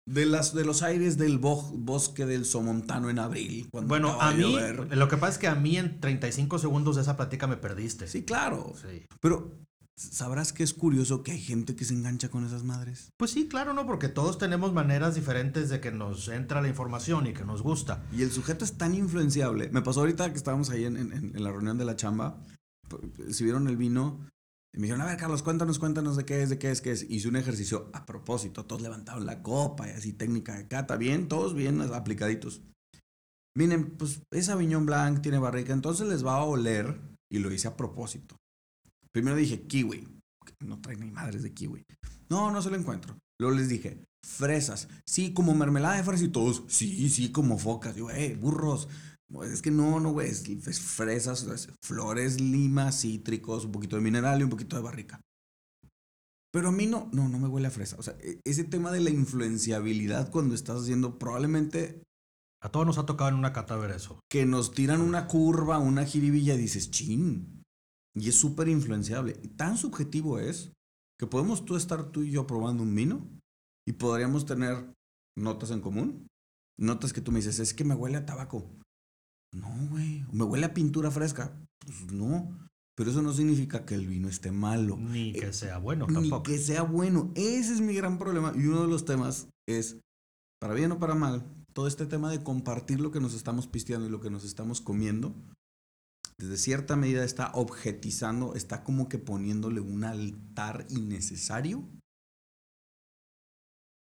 De, 0.08 0.26
las, 0.26 0.52
de 0.52 0.64
los 0.64 0.82
aires 0.82 1.18
del 1.18 1.38
bo- 1.38 1.70
bosque 1.72 2.26
del 2.26 2.44
Somontano 2.44 3.10
en 3.10 3.20
abril. 3.20 3.68
cuando 3.70 3.88
Bueno, 3.88 4.20
a 4.20 4.32
mí, 4.32 4.56
lo 4.90 5.06
que 5.06 5.16
pasa 5.16 5.32
es 5.34 5.38
que 5.38 5.46
a 5.46 5.54
mí 5.54 5.76
en 5.76 6.00
35 6.00 6.58
segundos 6.58 6.96
de 6.96 7.02
esa 7.02 7.16
plática 7.16 7.46
me 7.46 7.56
perdiste. 7.56 8.08
Sí, 8.08 8.24
claro. 8.24 8.72
Sí. 8.74 9.04
Pero 9.20 9.52
sabrás 10.00 10.52
que 10.52 10.62
es 10.62 10.72
curioso 10.74 11.22
que 11.22 11.32
hay 11.32 11.40
gente 11.40 11.76
que 11.76 11.84
se 11.84 11.94
engancha 11.94 12.28
con 12.30 12.44
esas 12.44 12.64
madres. 12.64 13.12
Pues 13.16 13.30
sí, 13.32 13.48
claro, 13.48 13.74
¿no? 13.74 13.86
Porque 13.86 14.08
todos 14.08 14.38
tenemos 14.38 14.72
maneras 14.72 15.14
diferentes 15.14 15.68
de 15.68 15.80
que 15.80 15.92
nos 15.92 16.28
entra 16.28 16.62
la 16.62 16.68
información 16.68 17.26
y 17.26 17.32
que 17.34 17.44
nos 17.44 17.62
gusta. 17.62 18.02
Y 18.12 18.22
el 18.22 18.30
sujeto 18.32 18.64
es 18.64 18.78
tan 18.78 18.94
influenciable. 18.94 19.68
Me 19.70 19.82
pasó 19.82 20.00
ahorita 20.00 20.30
que 20.30 20.36
estábamos 20.38 20.70
ahí 20.70 20.84
en, 20.84 20.96
en- 20.96 21.12
en 21.36 21.44
la 21.44 21.50
reunión 21.52 21.76
de 21.78 21.84
la 21.84 21.96
chamba. 21.96 22.42
Si 23.30 23.44
vieron 23.44 23.68
el 23.68 23.76
vino, 23.76 24.26
y 24.72 24.78
me 24.78 24.82
dijeron, 24.84 25.02
a 25.02 25.06
ver, 25.06 25.16
Carlos, 25.16 25.42
cuéntanos, 25.42 25.78
cuéntanos 25.78 26.16
de 26.16 26.24
qué 26.24 26.42
es, 26.42 26.50
de 26.50 26.58
qué 26.58 26.70
es, 26.70 26.80
qué 26.80 26.92
es. 26.92 27.04
Hice 27.10 27.28
un 27.28 27.36
ejercicio 27.36 27.90
a 27.92 28.06
propósito. 28.06 28.64
Todos 28.66 28.82
levantaron 28.82 29.26
la 29.26 29.42
copa 29.42 29.88
y 29.88 29.92
así 29.92 30.12
técnica 30.12 30.56
de 30.56 30.66
cata. 30.68 30.96
Bien, 30.96 31.28
todos 31.28 31.54
bien 31.54 31.80
aplicaditos. 31.82 32.62
Miren, 33.56 33.96
pues 33.96 34.22
es 34.30 34.48
Aviñón 34.48 34.86
Blanc, 34.86 35.22
tiene 35.22 35.38
barrica, 35.38 35.72
entonces 35.72 36.06
les 36.08 36.24
va 36.24 36.36
a 36.36 36.44
oler. 36.44 37.00
Y 37.32 37.38
lo 37.38 37.52
hice 37.52 37.68
a 37.68 37.76
propósito. 37.76 38.36
Primero 39.12 39.36
dije 39.36 39.62
kiwi. 39.66 40.06
No 40.60 40.80
trae 40.80 40.96
ni 40.96 41.10
madres 41.10 41.42
de 41.42 41.52
kiwi. 41.52 41.84
No, 42.28 42.50
no 42.50 42.60
se 42.62 42.70
lo 42.70 42.76
encuentro. 42.76 43.16
Luego 43.40 43.56
les 43.56 43.68
dije, 43.68 44.04
fresas. 44.24 44.88
Sí, 45.08 45.32
como 45.32 45.54
mermelada 45.54 45.96
de 45.96 46.04
fresas 46.04 46.26
y 46.26 46.30
todos. 46.30 46.64
Sí, 46.68 47.08
sí, 47.08 47.32
como 47.32 47.58
focas. 47.58 47.96
Yo, 47.96 48.10
eh, 48.10 48.36
burros. 48.36 48.88
No, 49.30 49.42
Es 49.44 49.62
que 49.62 49.70
no, 49.70 50.00
no, 50.00 50.12
güey. 50.12 50.28
Es, 50.28 50.46
es 50.48 50.80
fresas, 50.80 51.44
es 51.44 51.68
flores, 51.84 52.40
limas, 52.40 53.00
cítricos, 53.00 53.64
un 53.64 53.72
poquito 53.72 53.96
de 53.96 54.02
mineral 54.02 54.40
y 54.40 54.44
un 54.44 54.50
poquito 54.50 54.76
de 54.76 54.82
barrica. 54.82 55.20
Pero 56.52 56.68
a 56.68 56.72
mí 56.72 56.86
no, 56.86 57.08
no, 57.12 57.28
no 57.28 57.38
me 57.38 57.46
huele 57.48 57.68
a 57.68 57.70
fresa. 57.70 57.96
O 57.98 58.02
sea, 58.02 58.16
e- 58.20 58.40
ese 58.44 58.64
tema 58.64 58.90
de 58.90 59.00
la 59.00 59.10
influenciabilidad 59.10 60.30
cuando 60.30 60.54
estás 60.54 60.82
haciendo 60.82 61.18
probablemente 61.18 62.02
A 62.62 62.68
todos 62.70 62.84
nos 62.86 62.98
ha 62.98 63.06
tocado 63.06 63.30
en 63.30 63.36
una 63.36 63.52
cata 63.52 63.76
ver 63.76 63.92
eso. 63.92 64.20
que 64.28 64.44
nos 64.46 64.72
tiran 64.72 65.00
una 65.00 65.26
curva, 65.28 65.78
una 65.78 66.04
jiribilla, 66.04 66.56
dices, 66.56 66.90
chin. 66.90 67.59
Y 68.16 68.28
es 68.28 68.34
súper 68.34 68.68
influenciable. 68.68 69.38
Y 69.42 69.48
tan 69.48 69.76
subjetivo 69.76 70.38
es 70.38 70.72
que 71.18 71.26
podemos 71.26 71.64
tú 71.64 71.76
estar 71.76 72.10
tú 72.10 72.22
y 72.22 72.30
yo 72.30 72.46
probando 72.46 72.82
un 72.82 72.94
vino 72.94 73.26
y 73.86 73.92
podríamos 73.92 74.46
tener 74.46 74.92
notas 75.38 75.70
en 75.70 75.80
común 75.80 76.26
notas 76.78 77.12
que 77.12 77.20
tú 77.20 77.30
me 77.30 77.40
dices, 77.40 77.58
es 77.58 77.74
que 77.74 77.84
me 77.84 77.94
huele 77.94 78.16
a 78.16 78.24
tabaco. 78.24 78.64
No, 79.52 79.68
güey. 79.90 80.24
¿Me 80.32 80.44
huele 80.44 80.64
a 80.64 80.72
pintura 80.72 81.10
fresca? 81.10 81.52
Pues 81.78 82.10
no. 82.10 82.56
Pero 82.96 83.10
eso 83.10 83.20
no 83.20 83.34
significa 83.34 83.84
que 83.84 83.94
el 83.94 84.06
vino 84.06 84.28
esté 84.28 84.50
malo. 84.50 84.96
Ni 84.96 85.32
que 85.34 85.48
Eh, 85.48 85.52
sea 85.52 85.76
bueno 85.78 86.06
Ni 86.06 86.14
tampoco. 86.14 86.44
que 86.44 86.56
sea 86.58 86.82
bueno. 86.82 87.32
Ese 87.34 87.74
es 87.74 87.80
mi 87.82 87.94
gran 87.94 88.18
problema. 88.18 88.54
Y 88.56 88.64
uno 88.66 88.80
de 88.82 88.88
los 88.88 89.04
temas 89.04 89.48
es, 89.68 89.98
para 90.58 90.72
bien 90.72 90.90
o 90.92 90.98
para 90.98 91.14
mal, 91.14 91.44
todo 91.74 91.86
este 91.86 92.06
tema 92.06 92.30
de 92.30 92.42
compartir 92.42 93.00
lo 93.00 93.10
que 93.10 93.20
nos 93.20 93.34
estamos 93.34 93.66
pisteando 93.66 94.06
y 94.06 94.10
lo 94.10 94.20
que 94.20 94.30
nos 94.30 94.44
estamos 94.44 94.80
comiendo, 94.80 95.34
desde 96.40 96.56
cierta 96.56 96.96
medida 96.96 97.22
está 97.22 97.52
objetizando, 97.52 98.54
está 98.54 98.82
como 98.82 99.08
que 99.10 99.18
poniéndole 99.18 99.80
un 99.80 100.04
altar 100.04 100.86
innecesario 100.88 101.86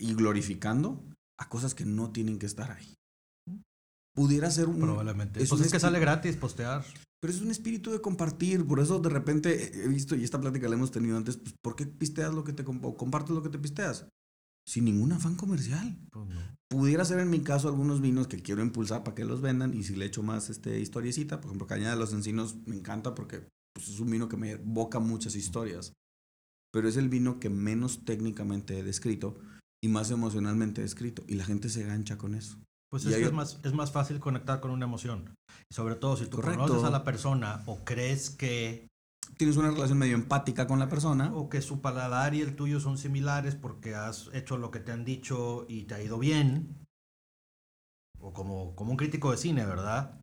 y 0.01 0.15
glorificando 0.15 1.05
a 1.39 1.49
cosas 1.49 1.75
que 1.75 1.85
no 1.85 2.11
tienen 2.11 2.41
que 2.41 2.47
estar 2.47 2.73
ahí. 2.73 2.95
Pudiera 4.17 4.51
ser 4.51 4.67
un... 4.67 4.81
Probablemente. 4.81 5.43
es 5.43 5.49
pues 5.49 5.61
un 5.61 5.67
es 5.67 5.73
que 5.73 5.79
sale 5.79 6.01
gratis 6.01 6.37
postear. 6.37 6.85
pero 7.21 7.33
es 7.33 7.41
un 7.41 7.53
espíritu 7.53 7.93
de 7.93 8.01
compartir, 8.01 8.67
por 8.67 8.81
eso 8.81 8.99
de 8.99 9.11
repente 9.11 9.85
he 9.85 9.89
visto, 9.89 10.17
y 10.17 10.25
esta 10.25 10.41
plática 10.41 10.69
la 10.69 10.75
hemos 10.75 10.91
tenido 10.91 11.17
antes, 11.17 11.37
pues, 11.37 11.55
¿por 11.63 11.77
qué 11.77 11.87
pisteas 11.87 12.35
lo 12.35 12.43
que 12.43 12.53
te 12.53 12.65
compartes 12.65 13.31
lo 13.31 13.43
que 13.43 13.49
te 13.49 13.59
pisteas? 13.59 14.07
Sin 14.67 14.85
ningún 14.85 15.13
afán 15.13 15.37
comercial. 15.37 15.99
Pues 16.11 16.29
no. 16.29 16.41
Pudiera 16.69 17.05
ser 17.05 17.21
en 17.21 17.31
mi 17.31 17.41
caso 17.41 17.69
algunos 17.69 18.01
vinos 18.01 18.27
que 18.27 18.43
quiero 18.43 18.63
impulsar 18.63 19.05
para 19.05 19.15
que 19.15 19.25
los 19.25 19.41
vendan, 19.41 19.75
y 19.75 19.85
si 19.85 19.95
le 19.95 20.07
echo 20.07 20.23
más 20.23 20.51
este, 20.51 20.81
historiecita, 20.81 21.41
por 21.41 21.51
ejemplo, 21.51 21.67
Cañada 21.67 21.95
de 21.95 22.01
los 22.01 22.13
Encinos 22.13 22.57
me 22.67 22.75
encanta 22.75 23.15
porque 23.15 23.47
pues, 23.75 23.89
es 23.89 24.01
un 24.01 24.11
vino 24.11 24.29
que 24.29 24.37
me 24.37 24.53
evoca 24.53 24.99
muchas 24.99 25.37
historias, 25.37 25.93
pero 26.73 26.89
es 26.89 26.97
el 26.97 27.09
vino 27.09 27.39
que 27.39 27.51
menos 27.51 28.05
técnicamente 28.05 28.79
he 28.79 28.83
descrito 28.83 29.39
y 29.83 29.89
más 29.89 30.11
emocionalmente 30.11 30.81
he 30.81 30.85
descrito, 30.85 31.23
y 31.29 31.35
la 31.35 31.45
gente 31.45 31.69
se 31.69 31.85
gancha 31.85 32.17
con 32.17 32.35
eso. 32.35 32.59
Pues 32.91 33.05
es 33.07 33.17
que 33.17 33.31
más, 33.33 33.59
es 33.65 33.73
más 33.73 33.91
fácil 33.93 34.19
conectar 34.21 34.61
con 34.61 34.71
una 34.71 34.87
emoción. 34.87 35.35
Sobre 35.71 35.97
todo 35.97 36.17
si 36.17 36.27
tú 36.27 36.37
Correcto. 36.37 36.63
conoces 36.63 36.85
a 36.85 36.91
la 36.91 37.05
persona 37.05 37.63
o 37.67 37.85
crees 37.85 38.31
que, 38.31 38.87
Tienes 39.37 39.57
una 39.57 39.71
relación 39.71 39.99
medio 39.99 40.15
empática 40.15 40.67
con 40.67 40.79
la 40.79 40.89
persona. 40.89 41.35
o 41.35 41.49
que 41.49 41.61
su 41.61 41.81
paladar 41.81 42.35
y 42.35 42.41
el 42.41 42.55
tuyo 42.55 42.81
son 42.81 42.99
similares 42.99 43.55
porque 43.55 43.95
has 43.95 44.31
hecho 44.33 44.59
lo 44.59 44.71
que 44.71 44.81
te 44.81 44.93
han 44.93 45.05
dicho 45.05 45.67
y 45.69 45.85
te 45.85 45.95
ha 45.95 46.03
ido 46.03 46.19
bien. 46.19 46.87
O 48.21 48.33
como, 48.33 48.75
como 48.75 48.93
un 48.93 48.97
crítico 48.97 49.31
de 49.31 49.37
cine, 49.37 49.67
¿verdad? 49.67 50.21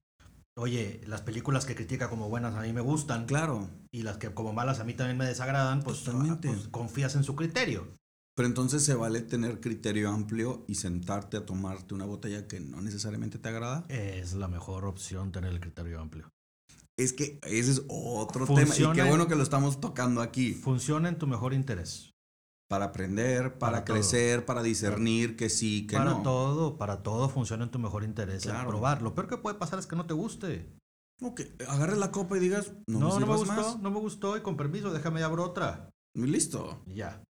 Oye, 0.58 1.02
las 1.08 1.22
películas 1.22 1.66
que 1.66 1.76
critica 1.76 2.10
como 2.10 2.30
buenas 2.30 2.56
a 2.56 2.62
mí 2.62 2.74
me 2.74 2.82
gustan 2.82 3.26
Claro, 3.26 3.70
y 3.92 4.04
las 4.04 4.18
que 4.18 4.34
como 4.34 4.54
malas 4.54 4.80
a 4.80 4.84
mí 4.84 4.94
también 4.94 5.18
me 5.18 5.26
desagradan, 5.26 5.82
pues, 5.82 6.08
ah, 6.10 6.40
pues 6.42 6.68
confías 6.68 7.16
en 7.16 7.24
su 7.24 7.36
criterio. 7.36 7.96
Pero 8.36 8.48
entonces 8.48 8.84
se 8.84 8.96
vale 8.96 9.22
tener 9.22 9.60
criterio 9.60 10.10
amplio 10.10 10.66
y 10.68 10.76
sentarte 10.76 11.38
a 11.38 11.46
tomarte 11.46 11.94
una 11.94 12.06
botella 12.06 12.48
que 12.48 12.60
no 12.60 12.82
necesariamente 12.82 13.40
te 13.40 13.50
agrada. 13.50 13.86
Es 13.90 14.34
la 14.34 14.48
mejor 14.48 14.86
opción 14.86 15.32
tener 15.32 15.52
el 15.52 15.60
criterio 15.60 16.00
amplio. 16.00 16.30
Es 16.98 17.14
que 17.14 17.40
ese 17.44 17.72
es 17.72 17.82
otro 17.90 18.46
Funciona 18.46 18.74
tema. 18.74 18.92
Y 18.92 18.96
qué 18.96 19.02
en- 19.02 19.08
bueno 19.10 19.28
que 19.28 19.36
lo 19.36 19.44
estamos 19.44 19.80
tocando 19.80 20.22
aquí. 20.22 20.54
Funciona 20.54 21.10
en 21.10 21.18
tu 21.18 21.28
mejor 21.28 21.54
interés. 21.54 22.12
Para 22.70 22.86
aprender, 22.86 23.58
para, 23.58 23.74
Para 23.74 23.86
todo. 23.86 23.96
crecer, 23.96 24.46
para 24.46 24.64
discernir 24.64 25.36
que 25.36 25.50
sí, 25.50 25.86
que 25.88 25.98
para 25.98 26.12
no. 26.12 26.22
todo, 26.24 26.78
para 26.78 27.04
todo 27.04 27.28
funciona 27.28 27.66
en 27.66 27.72
tu 27.72 27.80
mejor 27.80 28.04
interés 28.06 28.44
Claro. 28.44 28.70
probar. 28.70 29.02
Lo 29.02 29.14
peor 29.14 29.28
que 29.28 29.38
puede 29.38 29.58
pasar 29.58 29.78
es 29.80 29.88
que 29.88 29.96
no 29.98 30.06
te 30.06 30.14
guste. 30.14 30.72
O 31.22 31.36
que 31.36 31.54
agarres 31.68 31.98
la 31.98 32.12
copa 32.12 32.38
y 32.38 32.40
digas, 32.40 32.72
no, 32.88 33.00
No, 33.00 33.14
me 33.16 33.20
no, 33.22 33.28
me 33.28 33.36
gustó, 33.38 33.54
más. 33.54 33.80
no 33.80 33.92
me 33.92 34.00
gustó 34.00 34.38
y 34.38 34.42
con 34.42 34.56
permiso, 34.58 34.92
déjame 34.92 35.20
y 35.20 35.24
abro 35.24 35.44
otra. 35.44 35.90
Y 36.16 36.22
listo. 36.26 36.82
Ya. 36.88 37.22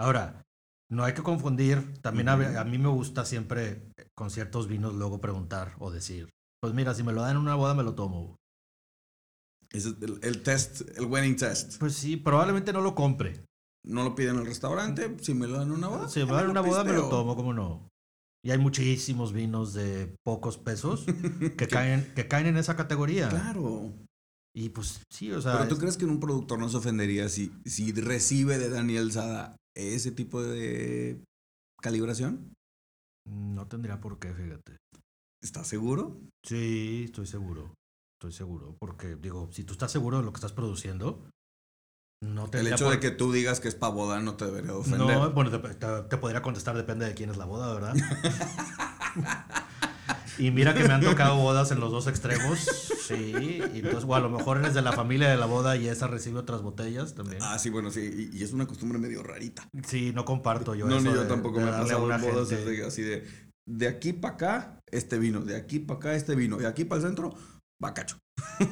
Ahora, 0.00 0.42
no 0.90 1.04
hay 1.04 1.12
que 1.14 1.22
confundir. 1.22 2.00
También 2.00 2.28
a, 2.30 2.36
mí 2.64 2.78
me 2.78 2.88
gusta 2.88 3.24
siempre 3.26 3.90
eh, 3.98 4.08
con 4.16 4.30
ciertos 4.30 4.66
vinos 4.66 4.94
luego 4.94 5.20
preguntar 5.20 5.74
o 5.78 5.90
decir, 5.90 6.30
pues 6.60 6.72
mira, 6.72 6.94
si 6.94 7.02
me 7.02 7.12
lo 7.12 7.20
dan 7.20 7.32
en 7.32 7.36
una 7.38 7.54
boda 7.54 7.74
me 7.74 7.82
lo 7.82 7.94
tomo. 7.94 8.36
Es 9.72 9.86
el, 9.86 10.18
el 10.22 10.42
test, 10.42 10.82
el 10.96 11.06
winning 11.06 11.36
test. 11.36 11.78
Pues 11.78 11.94
sí, 11.94 12.16
probablemente 12.16 12.72
no 12.72 12.80
lo 12.80 12.94
compre. 12.94 13.44
No 13.84 14.02
lo 14.04 14.14
piden 14.14 14.34
en 14.36 14.40
el 14.40 14.46
restaurante, 14.46 15.16
si 15.20 15.34
me 15.34 15.46
lo 15.46 15.58
dan 15.58 15.68
en 15.68 15.74
una 15.74 15.88
boda. 15.88 16.08
Si 16.08 16.20
me 16.20 16.26
lo 16.26 16.34
dan 16.34 16.44
en 16.46 16.50
una 16.50 16.60
boda 16.60 16.84
me 16.84 16.92
lo 16.92 17.08
tomo, 17.08 17.36
¿cómo 17.36 17.52
no? 17.52 17.88
Y 18.44 18.50
hay 18.50 18.58
muchísimos 18.58 19.32
vinos 19.32 19.74
de 19.74 20.14
pocos 20.24 20.56
pesos 20.58 21.04
que, 21.58 21.68
caen, 21.68 22.12
que 22.14 22.28
caen 22.28 22.46
en 22.46 22.56
esa 22.56 22.76
categoría. 22.76 23.28
Claro. 23.28 23.92
Y 24.54 24.70
pues 24.70 25.00
sí, 25.10 25.30
o 25.32 25.40
sea, 25.42 25.52
Pero 25.52 25.68
tú 25.68 25.74
es- 25.74 25.80
crees 25.80 25.96
que 25.96 26.04
un 26.04 26.18
productor 26.20 26.58
no 26.58 26.68
se 26.68 26.76
ofendería 26.78 27.28
si, 27.28 27.52
si 27.64 27.92
recibe 27.92 28.58
de 28.58 28.70
Daniel 28.70 29.12
Sada 29.12 29.56
ese 29.76 30.10
tipo 30.12 30.42
de 30.42 31.22
calibración? 31.82 32.54
no 33.28 33.66
tendría 33.66 34.00
por 34.00 34.18
qué, 34.18 34.32
fíjate. 34.32 34.76
¿Estás 35.42 35.66
seguro? 35.66 36.20
Sí, 36.44 37.02
estoy 37.06 37.26
seguro. 37.26 37.74
Estoy 38.18 38.32
seguro. 38.32 38.76
Porque, 38.80 39.16
digo, 39.16 39.50
si 39.52 39.64
tú 39.64 39.72
estás 39.74 39.92
seguro 39.92 40.18
de 40.18 40.24
lo 40.24 40.32
que 40.32 40.38
estás 40.38 40.52
produciendo, 40.52 41.28
no 42.22 42.46
El 42.46 42.50
tendría 42.50 42.74
hecho 42.74 42.86
por- 42.86 42.94
de 42.94 43.00
que 43.00 43.10
tú 43.10 43.30
digas 43.30 43.60
que 43.60 43.68
es 43.68 43.74
pa' 43.74 43.90
boda 43.90 44.20
no 44.20 44.36
te 44.36 44.46
debería 44.46 44.72
de 44.72 44.78
ofender. 44.78 45.00
No, 45.18 45.30
bueno, 45.32 45.50
te, 45.50 45.58
te- 45.74 46.02
te 46.08 46.16
podría 46.16 46.40
contestar, 46.40 46.74
depende 46.76 47.04
de 47.06 47.14
quién 47.14 47.28
es 47.28 47.36
la 47.36 47.44
boda, 47.44 47.74
¿verdad? 47.74 47.94
y 50.38 50.50
mira 50.50 50.72
que 50.74 50.84
me 50.84 50.94
han 50.94 51.02
tocado 51.02 51.36
bodas 51.36 51.70
en 51.72 51.80
los 51.80 51.92
dos 51.92 52.06
extremos, 52.06 52.58
sí. 52.58 53.34
Y 53.74 53.78
entonces, 53.80 54.04
o 54.08 54.14
a 54.14 54.20
lo 54.20 54.30
mejor 54.30 54.56
eres 54.58 54.72
de 54.72 54.80
la 54.80 54.92
familia 54.92 55.28
de 55.28 55.36
la 55.36 55.46
boda 55.46 55.76
y 55.76 55.86
esa 55.88 56.06
recibe 56.06 56.38
otras 56.38 56.62
botellas 56.62 57.14
también. 57.14 57.42
Ah, 57.42 57.58
sí, 57.58 57.68
bueno, 57.68 57.90
sí. 57.90 58.30
Y, 58.32 58.38
y 58.38 58.42
es 58.44 58.54
una 58.54 58.66
costumbre 58.66 58.98
medio 58.98 59.22
rarita. 59.22 59.68
Sí, 59.86 60.12
no 60.14 60.24
comparto 60.24 60.74
yo 60.74 60.86
no, 60.86 60.96
eso 60.96 61.06
ni 61.08 61.14
yo 61.14 61.22
de- 61.24 61.28
tampoco 61.28 61.58
de 61.58 61.64
me 61.66 61.70
he 61.70 61.74
pasado 61.74 62.10
en 62.10 62.20
bodas 62.22 62.50
así 62.86 63.02
de... 63.02 63.46
De 63.68 63.88
aquí 63.88 64.12
para 64.12 64.34
acá, 64.34 64.80
este 64.86 65.18
vino. 65.18 65.40
De 65.40 65.56
aquí 65.56 65.80
para 65.80 65.98
acá, 65.98 66.14
este 66.14 66.36
vino. 66.36 66.56
De 66.56 66.68
aquí 66.68 66.84
para 66.84 67.00
el 67.02 67.08
centro, 67.08 67.34
bacacho. 67.80 68.18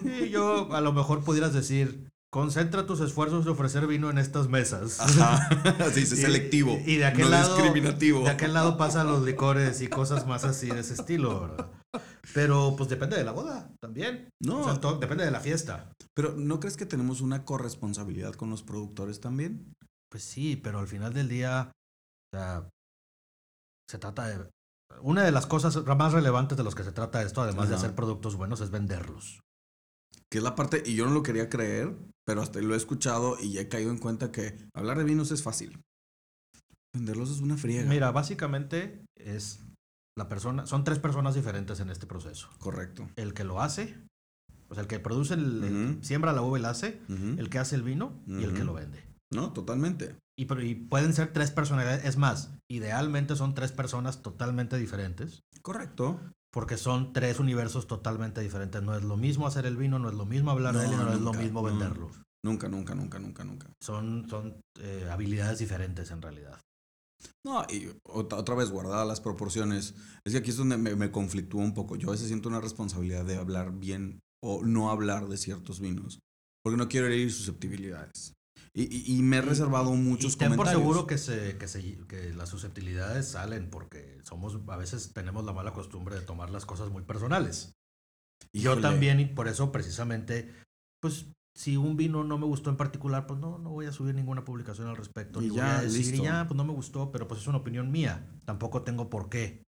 Sí, 0.03 0.31
yo 0.31 0.73
a 0.75 0.81
lo 0.81 0.93
mejor 0.93 1.25
pudieras 1.25 1.53
decir, 1.53 2.09
concentra 2.33 2.87
tus 2.87 3.01
esfuerzos 3.01 3.45
de 3.45 3.51
ofrecer 3.53 3.87
vino 3.87 4.11
en 4.11 4.19
estas 4.19 4.49
mesas. 4.49 5.01
Ajá. 5.01 5.49
Así 5.85 6.01
dice, 6.01 6.15
Y- 6.17 6.19
selectivo. 6.19 6.79
Y, 6.87 6.97
de 6.97 7.07
aquel 7.07 7.25
no 7.25 7.31
lado. 7.31 7.55
discriminativo. 7.57 8.25
De 8.25 8.31
aquel 8.31 8.53
lado 8.55 8.77
pasan 8.77 9.07
los 9.07 9.23
licores 9.25 9.81
y 9.81 9.89
cosas 9.89 10.27
más 10.27 10.45
así 10.45 10.69
de 10.69 10.81
ese 10.81 10.95
estilo, 10.95 11.41
¿verdad? 11.41 11.71
Pero 12.33 12.75
pues 12.77 12.89
depende 12.89 13.17
de 13.17 13.25
la 13.25 13.33
boda 13.33 13.71
también. 13.81 14.29
No, 14.43 14.61
O 14.61 14.65
sea, 14.65 14.81
todo- 14.81 14.99
depende 14.99 15.25
de 15.25 15.31
la 15.31 15.41
fiesta. 15.41 15.93
pero 16.15 16.33
¿no 16.37 16.59
crees 16.61 16.77
que 16.77 16.87
tenemos 16.87 17.21
una 17.21 17.45
corresponsabilidad 17.45 18.35
con 18.35 18.51
los 18.51 18.63
productores 18.63 19.21
también? 19.21 19.75
Pues 20.11 20.25
sí, 20.25 20.57
pero 20.57 20.79
al 20.79 20.87
final 20.89 21.13
del 21.13 21.29
día, 21.29 21.71
o 22.33 22.37
sea, 22.37 22.69
se 23.91 23.99
trata 23.99 24.27
de. 24.29 24.49
Una 25.03 25.23
de 25.23 25.33
las 25.33 25.47
cosas 25.47 25.77
más 25.85 26.13
relevantes 26.13 26.57
de 26.57 26.65
los 26.65 26.75
que 26.75 26.85
se 26.85 26.93
trata 26.93 27.23
esto, 27.23 27.43
además 27.43 27.69
de 27.69 27.75
hacer 27.77 27.95
productos 27.95 28.37
buenos, 28.37 28.61
es 28.61 28.71
venderlos. 28.71 29.41
Que 30.31 30.39
es 30.39 30.45
la 30.45 30.55
parte, 30.55 30.83
y 30.85 30.95
yo 30.95 31.05
no 31.07 31.13
lo 31.13 31.23
quería 31.23 31.49
creer, 31.49 31.95
pero 32.27 32.43
hasta 32.43 32.61
lo 32.61 32.75
he 32.75 32.77
escuchado 32.77 33.37
y 33.41 33.59
he 33.59 33.69
caído 33.69 33.91
en 33.91 33.99
cuenta 33.99 34.33
que 34.33 34.57
hablar 34.75 34.99
de 34.99 35.05
vinos 35.05 35.31
es 35.31 35.43
fácil. 35.43 35.81
Venderlos 36.95 37.31
es 37.31 37.41
una 37.41 37.57
friega. 37.57 37.89
Mira, 37.89 38.11
básicamente 38.13 39.05
es 39.17 39.61
la 40.17 40.29
persona, 40.29 40.67
son 40.67 40.85
tres 40.85 40.99
personas 41.01 41.35
diferentes 41.35 41.81
en 41.81 41.91
este 41.91 42.07
proceso. 42.07 42.49
Correcto. 42.59 43.09
El 43.17 43.35
que 43.35 43.45
lo 43.45 43.61
hace, 43.61 43.97
o 44.69 44.75
sea, 44.75 44.83
el 44.83 44.89
que 44.89 45.01
produce, 45.01 45.35
el, 45.35 45.65
el- 45.65 46.05
siembra 46.05 46.33
la 46.33 46.43
uva 46.43 46.59
y 46.59 46.63
la 46.63 46.71
hace, 46.71 47.01
el 47.09 47.51
que 47.51 47.59
hace 47.59 47.75
el 47.75 47.83
vino 47.83 48.23
y 48.27 48.45
el 48.45 48.55
que 48.55 48.65
lo 48.65 48.75
vende. 48.75 49.05
No, 49.35 49.53
totalmente. 49.53 50.17
Y, 50.39 50.47
pero- 50.47 50.63
y 50.63 50.75
pueden 50.75 51.13
ser 51.13 51.33
tres 51.33 51.51
personalidades. 51.51 52.05
Es 52.05 52.17
más, 52.17 52.51
idealmente 52.71 53.37
son 53.37 53.55
tres 53.55 53.73
personas 53.73 54.23
totalmente 54.23 54.77
diferentes. 54.79 55.43
Correcto. 55.63 56.21
Porque 56.53 56.77
son 56.77 57.13
tres 57.13 57.41
universos 57.41 57.87
totalmente 57.87 58.41
diferentes. 58.41 58.81
No 58.83 58.97
es 58.97 59.03
lo 59.03 59.17
mismo 59.17 59.47
hacer 59.47 59.67
el 59.67 59.77
vino, 59.77 59.99
no 59.99 60.09
es 60.09 60.15
lo 60.15 60.25
mismo 60.25 60.51
hablar 60.53 60.77
de 60.77 60.87
él 60.87 60.93
y 60.93 60.97
No, 60.97 61.13
es 61.13 61.21
lo 61.21 61.33
mismo 61.33 61.63
venderlo. 61.63 62.11
Nunca, 62.45 62.69
nunca, 62.69 62.95
nunca, 62.95 63.19
nunca, 63.19 63.43
nunca. 63.45 63.67
Son, 63.83 64.29
son 64.29 64.61
eh, 64.81 65.09
habilidades 65.11 65.59
diferentes 65.59 66.11
en 66.11 66.21
realidad. 66.23 66.61
No, 67.45 67.65
y 67.71 67.89
otra, 68.05 68.39
otra 68.39 68.55
vez, 68.55 68.71
guardadas 68.71 69.07
las 69.09 69.21
proporciones. 69.21 69.95
Es 70.25 70.33
que 70.33 70.39
aquí 70.39 70.51
es 70.51 70.57
donde 70.59 70.77
me, 70.77 70.95
me 70.95 71.11
conflictúa 71.11 71.63
un 71.63 71.75
poco. 71.75 71.97
Yo 71.97 72.09
a 72.09 72.13
veces 72.13 72.29
siento 72.29 72.49
una 72.49 72.61
responsabilidad 72.61 73.25
de 73.25 73.37
hablar 73.37 73.73
bien 73.73 74.21
o 74.43 74.63
no 74.63 74.91
hablar 74.91 75.27
de 75.29 75.39
ciertos 75.39 75.81
vinos. 75.81 76.21
Porque 76.63 76.77
no 76.77 76.89
quiero 76.89 77.07
herir 77.07 77.33
susceptibilidades. 77.33 78.35
Y, 78.77 78.83
y- 79.13 79.19
y 79.19 79.23
me 79.23 79.37
he 79.37 79.41
reservado 79.43 79.93
muchos 79.93 80.35
y 80.35 80.37
ten 80.37 80.49
por 80.49 80.57
comentarios. 80.67 80.83
seguro 80.83 81.07
que, 81.07 81.17
se, 81.17 81.57
que, 81.59 81.69
se, 81.69 81.97
que 82.09 82.35
las 82.35 82.49
susceptibilidades 82.49 83.29
salen 83.29 83.71
porque 83.71 84.19
somos 84.25 84.59
a 84.67 84.77
veces 84.77 85.13
tenemos 85.13 85.45
la 85.45 85.53
mala 85.53 85.73
costumbre 85.73 86.17
de 86.17 86.23
tomar 86.23 86.51
las 86.51 86.67
cosas 86.67 86.91
muy 86.91 87.03
personales. 87.03 87.73
Yo 88.53 88.73
Híjole. 88.73 88.83
también, 88.83 89.21
y 89.21 89.27
por 89.27 89.47
eso 89.49 89.71
precisamente, 89.71 90.53
pues 91.01 91.27
si 91.57 91.77
un 91.77 91.97
vino 91.97 92.25
no 92.25 92.37
me 92.37 92.47
gustó 92.47 92.69
en 92.71 92.77
particular, 92.77 93.29
pues 93.29 93.39
no, 93.39 93.59
no 93.59 93.71
voy 93.71 93.87
a 93.87 93.93
subir 93.93 94.13
ninguna 94.17 94.45
publicación 94.45 94.89
al 94.89 94.97
respecto. 94.97 95.41
Y 95.41 95.51
ni 95.51 95.57
ya, 95.57 95.63
voy 95.67 95.73
a 95.77 95.83
decir, 95.83 96.07
listo. 96.07 96.23
y 96.23 96.25
ya, 96.25 96.45
pues 96.49 96.57
no 96.57 96.65
me 96.65 96.73
gustó, 96.73 97.13
pero 97.13 97.29
pues 97.29 97.41
es 97.43 97.47
una 97.47 97.59
opinión 97.59 97.93
mía. 97.93 98.27
Tampoco 98.45 98.83
tengo 98.83 99.09
por 99.09 99.29
qué. 99.29 99.63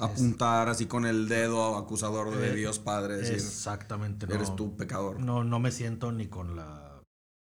Apuntar 0.00 0.68
así 0.68 0.86
con 0.86 1.06
el 1.06 1.28
dedo 1.28 1.76
acusador 1.76 2.34
de 2.36 2.50
Eh, 2.50 2.54
Dios 2.56 2.80
Padre, 2.80 3.16
decir, 3.16 3.34
Exactamente, 3.34 4.26
no. 4.26 4.34
eres 4.34 4.56
tú 4.56 4.76
pecador. 4.76 5.20
No, 5.20 5.44
no 5.44 5.60
me 5.60 5.70
siento 5.70 6.10
ni 6.10 6.26
con 6.26 6.56
la. 6.56 6.83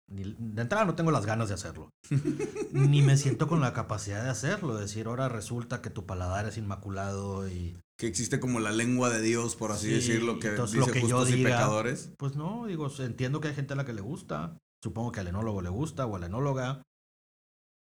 Ni- 0.08 0.34
de 0.38 0.62
entrada 0.62 0.84
no 0.84 0.94
tengo 0.94 1.10
las 1.10 1.26
ganas 1.26 1.48
de 1.48 1.54
hacerlo. 1.54 1.90
ni 2.72 3.02
me 3.02 3.16
siento 3.16 3.48
con 3.48 3.60
la 3.60 3.72
capacidad 3.72 4.22
de 4.24 4.30
hacerlo. 4.30 4.76
Decir, 4.76 5.06
ahora 5.06 5.28
resulta 5.28 5.82
que 5.82 5.90
tu 5.90 6.06
paladar 6.06 6.46
es 6.46 6.56
inmaculado 6.58 7.48
y 7.48 7.76
que 7.96 8.06
existe 8.08 8.40
como 8.40 8.58
la 8.60 8.72
lengua 8.72 9.08
de 9.10 9.20
Dios, 9.22 9.54
por 9.56 9.70
así 9.72 9.86
Sí, 9.88 9.94
decirlo, 9.94 10.38
que 10.40 10.50
dice 10.52 10.76
lo 10.78 10.86
que 10.86 11.00
yo 11.00 11.18
justos 11.18 11.30
y 11.30 11.34
diga- 11.34 11.50
pecadores. 11.50 12.12
Pues 12.18 12.34
no, 12.36 12.66
digo, 12.66 12.90
entiendo 12.98 13.40
que 13.40 13.48
hay 13.48 13.54
gente 13.54 13.72
a 13.74 13.76
la 13.76 13.84
que 13.84 13.92
le 13.92 14.00
gusta. 14.00 14.58
Supongo 14.82 15.12
que 15.12 15.20
al 15.20 15.28
enólogo 15.28 15.62
le 15.62 15.70
gusta 15.70 16.04
o 16.06 16.16
a 16.16 16.18
la 16.18 16.26
enóloga. 16.26 16.82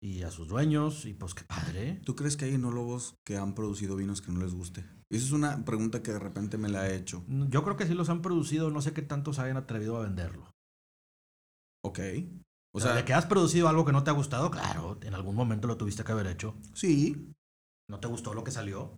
Y 0.01 0.23
a 0.23 0.31
sus 0.31 0.47
dueños. 0.47 1.05
Y 1.05 1.13
pues 1.13 1.33
qué 1.33 1.43
padre. 1.45 2.01
¿Tú 2.05 2.15
crees 2.15 2.37
que 2.37 2.45
hay 2.45 2.55
enólogos 2.55 3.15
que 3.25 3.37
han 3.37 3.55
producido 3.55 3.95
vinos 3.95 4.21
que 4.21 4.31
no 4.31 4.39
les 4.41 4.53
guste? 4.53 4.85
Esa 5.09 5.25
es 5.25 5.31
una 5.31 5.63
pregunta 5.65 6.01
que 6.03 6.11
de 6.11 6.19
repente 6.19 6.57
me 6.57 6.69
la 6.69 6.89
he 6.89 6.95
hecho. 6.95 7.23
Yo 7.49 7.63
creo 7.63 7.75
que 7.77 7.87
sí 7.87 7.93
los 7.93 8.09
han 8.09 8.21
producido. 8.21 8.69
No 8.69 8.81
sé 8.81 8.93
qué 8.93 9.01
tanto 9.01 9.33
se 9.33 9.41
hayan 9.41 9.57
atrevido 9.57 9.97
a 9.97 10.01
venderlo. 10.03 10.52
Ok. 11.83 11.99
O 12.75 12.79
sea, 12.79 12.95
de 12.95 13.05
que 13.05 13.13
has 13.13 13.25
producido 13.27 13.67
algo 13.67 13.85
que 13.85 13.91
no 13.91 14.03
te 14.03 14.09
ha 14.09 14.13
gustado, 14.13 14.49
claro, 14.49 14.97
en 15.03 15.13
algún 15.13 15.35
momento 15.35 15.67
lo 15.67 15.77
tuviste 15.77 16.03
que 16.03 16.11
haber 16.11 16.27
hecho. 16.27 16.55
sí, 16.73 17.29
¿No 17.89 17.99
te 17.99 18.07
gustó 18.07 18.33
lo 18.33 18.43
que 18.43 18.49
salió? 18.51 18.97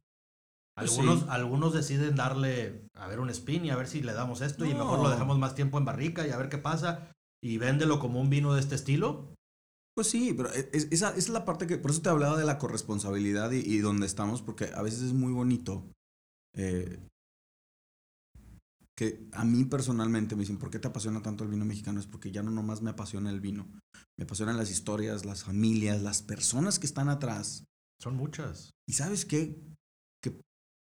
Pues 0.78 0.92
Algunos, 0.92 1.20
sí. 1.22 1.26
algunos 1.30 1.74
deciden 1.74 2.16
darle, 2.16 2.86
a 2.94 3.08
ver, 3.08 3.20
un 3.20 3.30
spin 3.32 3.66
y 3.66 3.72
a 3.72 3.76
ver 3.76 3.88
si 3.88 4.02
le 4.02 4.14
damos 4.14 4.42
esto 4.42 4.64
y 4.66 4.74
No. 4.74 4.80
mejor 4.80 5.00
lo 5.00 5.10
dejamos 5.10 5.40
más 5.40 5.56
tiempo 5.56 5.78
en 5.80 5.86
barrica 5.86 6.26
y 6.28 6.32
a 6.32 6.38
ver 6.38 6.50
qué 6.50 6.58
pasa 6.60 7.12
y 7.44 7.58
véndelo 7.58 8.00
como 8.00 8.22
un 8.22 8.30
vino 8.30 8.54
de 8.54 8.60
este 8.62 8.76
estilo. 8.76 9.34
Pues 9.96 10.10
sí, 10.10 10.34
pero 10.34 10.50
es- 10.52 10.70
esa, 10.92 11.10
esa 11.10 11.18
es 11.18 11.30
la 11.30 11.46
parte 11.46 11.66
que, 11.68 11.78
por 11.78 11.92
eso 11.92 12.02
te 12.02 12.10
hablaba 12.10 12.38
de 12.38 12.46
la 12.46 12.58
corresponsabilidad 12.60 13.52
y, 13.52 13.60
y 13.60 13.80
donde 13.80 14.06
estamos, 14.06 14.42
porque 14.42 14.70
a 14.76 14.82
veces 14.82 15.02
es 15.02 15.14
muy 15.14 15.34
bonito. 15.34 15.86
eh, 16.54 17.00
que 18.98 19.28
a 19.34 19.44
mí 19.44 19.66
personalmente 19.66 20.36
me 20.36 20.42
dicen, 20.42 20.58
¿por 20.58 20.70
qué 20.70 20.80
te 20.80 20.88
apasiona 20.88 21.22
tanto 21.22 21.44
el 21.44 21.50
vino 21.50 21.66
mexicano? 21.66 22.00
Es 22.00 22.08
porque 22.08 22.32
ya 22.32 22.44
no 22.44 22.52
nomás 22.52 22.82
me 22.82 22.92
apasiona 22.92 23.30
el 23.30 23.42
vino, 23.42 23.68
me 24.18 24.24
apasionan 24.24 24.58
las 24.58 24.72
historias, 24.72 25.26
las 25.26 25.44
familias, 25.44 26.02
las 26.02 26.22
personas 26.22 26.80
que 26.80 26.86
están 26.88 27.10
atrás. 27.10 27.66
Son 28.02 28.16
muchas. 28.16 28.72
Y 28.88 28.94
sabes 28.94 29.26
qué? 29.26 29.62
Que 30.22 30.40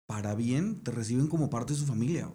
para 0.08 0.34
bien 0.34 0.82
te 0.82 0.90
reciben 0.90 1.28
como 1.28 1.50
parte 1.50 1.72
de 1.72 1.78
su 1.78 1.86
familia. 1.86 2.32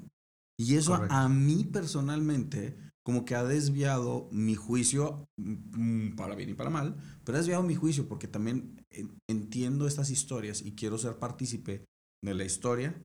Y 0.57 0.75
eso 0.75 0.91
Correcto. 0.93 1.13
a 1.13 1.27
mí 1.27 1.65
personalmente 1.65 2.77
como 3.05 3.25
que 3.25 3.35
ha 3.35 3.43
desviado 3.43 4.29
mi 4.31 4.55
juicio, 4.55 5.27
mm, 5.37 6.15
para 6.15 6.35
bien 6.35 6.49
y 6.49 6.53
para 6.53 6.69
mal, 6.69 6.95
pero 7.23 7.37
ha 7.37 7.41
desviado 7.41 7.61
mi 7.63 7.75
juicio 7.75 8.07
porque 8.07 8.27
también 8.27 8.83
en- 8.89 9.19
entiendo 9.29 9.85
estas 9.87 10.09
historias 10.09 10.61
y 10.61 10.73
quiero 10.73 10.97
ser 10.97 11.19
partícipe 11.19 11.85
de 12.23 12.33
la 12.33 12.45
historia, 12.45 12.99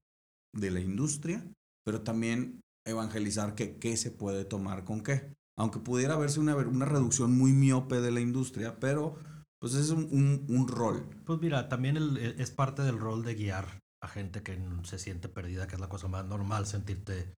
de 0.55 0.71
la 0.71 0.81
industria, 0.81 1.45
pero 1.85 2.03
también 2.03 2.61
evangelizar 2.87 3.55
que 3.55 3.77
qué 3.79 3.97
se 3.97 4.11
puede 4.11 4.45
tomar 4.45 4.85
con 4.85 5.03
qué. 5.03 5.33
Aunque 5.59 5.79
pudiera 5.79 6.17
verse 6.17 6.41
una, 6.41 6.57
una 6.57 6.87
reducción 6.87 7.37
muy 7.37 7.53
miope 7.53 8.01
de 8.01 8.11
la 8.11 8.21
industria, 8.21 8.79
pero 8.81 9.17
pues 9.61 9.75
es 9.75 9.91
un, 9.91 10.05
un- 10.11 10.47
un 10.49 10.69
rol. 10.69 11.07
Pues 11.27 11.39
mira, 11.41 11.69
también 11.69 11.97
el- 11.99 12.17
e- 12.17 12.43
es 12.43 12.51
parte 12.51 12.83
del 12.83 12.99
rol 12.99 13.23
de 13.25 13.35
guiar 13.35 13.79
a 14.03 14.09
gente 14.09 14.43
que 14.43 14.59
se 14.85 14.99
siente 14.99 15.29
perdida, 15.29 15.67
que 15.67 15.75
es 15.75 15.81
la 15.81 15.89
cosa 15.91 16.09
más 16.09 16.25
normal, 16.25 16.67
sentirte... 16.67 17.35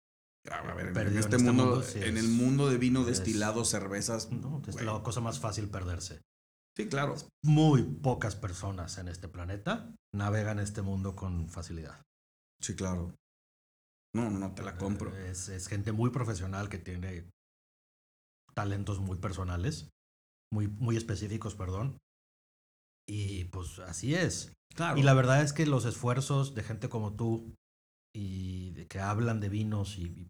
A 0.52 0.74
ver, 0.74 0.88
en 0.88 0.98
este, 0.98 1.02
en 1.02 1.18
este 1.18 1.38
mundo, 1.40 1.66
mundo, 1.66 1.84
sí 1.84 2.00
en 2.02 2.18
es- 2.18 2.24
el 2.24 2.30
mundo 2.32 2.70
de 2.70 2.78
vino 2.78 3.02
es- 3.02 3.08
destilado, 3.08 3.66
cervezas. 3.66 4.32
No, 4.32 4.62
es 4.68 4.82
la 4.82 5.02
cosa 5.02 5.22
más 5.22 5.40
fácil 5.40 5.70
perderse. 5.70 6.22
Sí, 6.78 6.88
claro. 6.88 7.16
Muy 7.44 7.82
pocas 7.84 8.36
personas 8.36 8.98
en 9.00 9.08
este 9.08 9.28
planeta 9.28 9.94
navegan 10.16 10.60
este 10.60 10.82
mundo 10.84 11.16
con 11.16 11.50
facilidad. 11.50 12.02
Sí, 12.62 12.76
claro. 12.76 13.16
No, 14.16 14.30
no 14.30 14.54
te 14.54 14.64
la 14.64 14.78
compro. 14.78 15.16
Es, 15.16 15.48
es 15.50 15.68
gente 15.68 15.92
muy 15.92 16.10
profesional 16.10 16.68
que 16.70 16.78
tiene 16.78 17.30
talentos 18.54 19.00
muy 19.00 19.18
personales, 19.18 19.90
muy, 20.54 20.68
muy 20.68 20.98
específicos, 20.98 21.56
perdón. 21.56 21.98
Y 23.08 23.46
pues 23.46 23.80
así 23.80 24.16
es. 24.16 24.54
Claro. 24.76 24.98
Y 24.98 25.04
la 25.04 25.14
verdad 25.14 25.42
es 25.42 25.54
que 25.54 25.66
los 25.66 25.86
esfuerzos 25.86 26.54
de 26.56 26.64
gente 26.64 26.90
como 26.90 27.14
tú 27.16 27.54
y 28.16 28.72
de 28.72 28.88
que 28.88 29.00
hablan 29.00 29.40
de 29.40 29.50
vinos 29.50 29.98
y, 29.98 30.28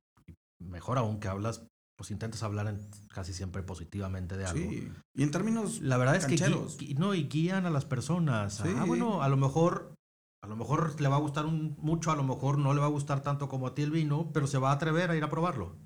mejor 0.59 0.99
aún 0.99 1.19
que 1.19 1.27
hablas, 1.27 1.65
pues 1.97 2.11
intentas 2.11 2.43
hablar 2.43 2.67
en- 2.67 2.87
casi 3.09 3.33
siempre 3.33 3.63
positivamente 3.63 4.37
de 4.37 4.45
algo. 4.45 4.69
Sí. 4.69 4.91
Y 5.15 5.23
en 5.23 5.31
términos. 5.31 5.81
La 5.81 5.97
verdad 5.97 6.15
es 6.15 6.25
que 6.27 6.35
gui- 6.37 6.97
no 6.97 7.13
y 7.15 7.23
guían 7.27 7.65
a 7.65 7.71
las 7.71 7.85
personas. 7.85 8.57
Sí. 8.57 8.69
Ah, 8.77 8.85
bueno, 8.85 9.23
a 9.23 9.29
lo 9.29 9.37
mejor 9.37 9.95
a 10.43 10.47
lo 10.47 10.55
mejor 10.55 10.99
le 10.99 11.07
va 11.07 11.17
a 11.17 11.19
gustar 11.19 11.45
mucho, 11.45 12.11
a 12.11 12.15
lo 12.15 12.23
mejor 12.23 12.57
no 12.57 12.73
le 12.73 12.79
va 12.81 12.87
a 12.87 12.89
gustar 12.89 13.21
tanto 13.21 13.47
como 13.47 13.67
a 13.67 13.75
ti 13.75 13.83
el 13.83 13.91
vino, 13.91 14.31
pero 14.33 14.47
se 14.47 14.57
va 14.57 14.71
a 14.71 14.73
atrever 14.73 15.11
a 15.11 15.15
ir 15.15 15.23
a 15.23 15.29
probarlo. 15.29 15.77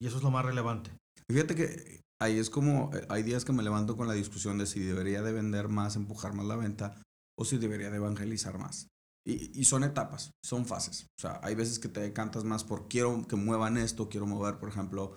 Y 0.00 0.06
eso 0.06 0.16
es 0.18 0.22
lo 0.22 0.30
más 0.30 0.44
relevante. 0.44 0.90
Fíjate 1.30 1.54
que 1.54 2.00
ahí 2.20 2.38
es 2.38 2.50
como. 2.50 2.90
eh, 2.94 3.06
Hay 3.08 3.22
días 3.22 3.44
que 3.44 3.52
me 3.52 3.62
levanto 3.62 3.96
con 3.96 4.08
la 4.08 4.14
discusión 4.14 4.58
de 4.58 4.66
si 4.66 4.80
debería 4.80 5.22
de 5.22 5.32
vender 5.32 5.68
más, 5.68 5.96
empujar 5.96 6.34
más 6.34 6.46
la 6.46 6.56
venta, 6.56 7.00
o 7.38 7.44
si 7.44 7.58
debería 7.58 7.90
de 7.90 7.96
evangelizar 7.96 8.58
más. 8.58 8.88
Y, 9.24 9.58
y 9.58 9.64
son 9.64 9.84
etapas, 9.84 10.32
son 10.44 10.66
fases. 10.66 11.06
O 11.18 11.20
sea, 11.20 11.40
hay 11.42 11.54
veces 11.54 11.78
que 11.78 11.88
te 11.88 12.00
decantas 12.00 12.44
más 12.44 12.64
por 12.64 12.88
quiero 12.88 13.26
que 13.28 13.36
muevan 13.36 13.76
esto, 13.78 14.08
quiero 14.08 14.26
mover, 14.26 14.58
por 14.58 14.68
ejemplo, 14.68 15.16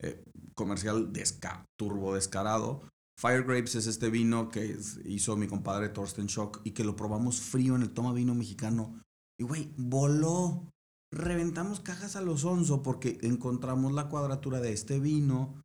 eh, 0.00 0.24
comercial 0.56 1.12
desca, 1.12 1.64
turbo 1.78 2.14
descarado. 2.14 2.82
Fire 3.16 3.44
Grapes 3.44 3.76
es 3.76 3.86
este 3.86 4.10
vino 4.10 4.50
que 4.50 4.76
hizo 5.04 5.36
mi 5.36 5.46
compadre 5.46 5.88
Thorsten 5.88 6.28
Schock 6.28 6.60
y 6.64 6.72
que 6.72 6.84
lo 6.84 6.96
probamos 6.96 7.40
frío 7.40 7.76
en 7.76 7.82
el 7.82 7.90
toma 7.90 8.12
vino 8.12 8.34
mexicano. 8.34 9.00
Y 9.38 9.44
güey, 9.44 9.72
voló. 9.76 10.70
Reventamos 11.12 11.78
cajas 11.80 12.16
a 12.16 12.22
los 12.22 12.44
onzo 12.44 12.82
porque 12.82 13.18
encontramos 13.22 13.92
la 13.92 14.08
cuadratura 14.08 14.60
de 14.60 14.72
este 14.72 14.98
vino. 14.98 15.62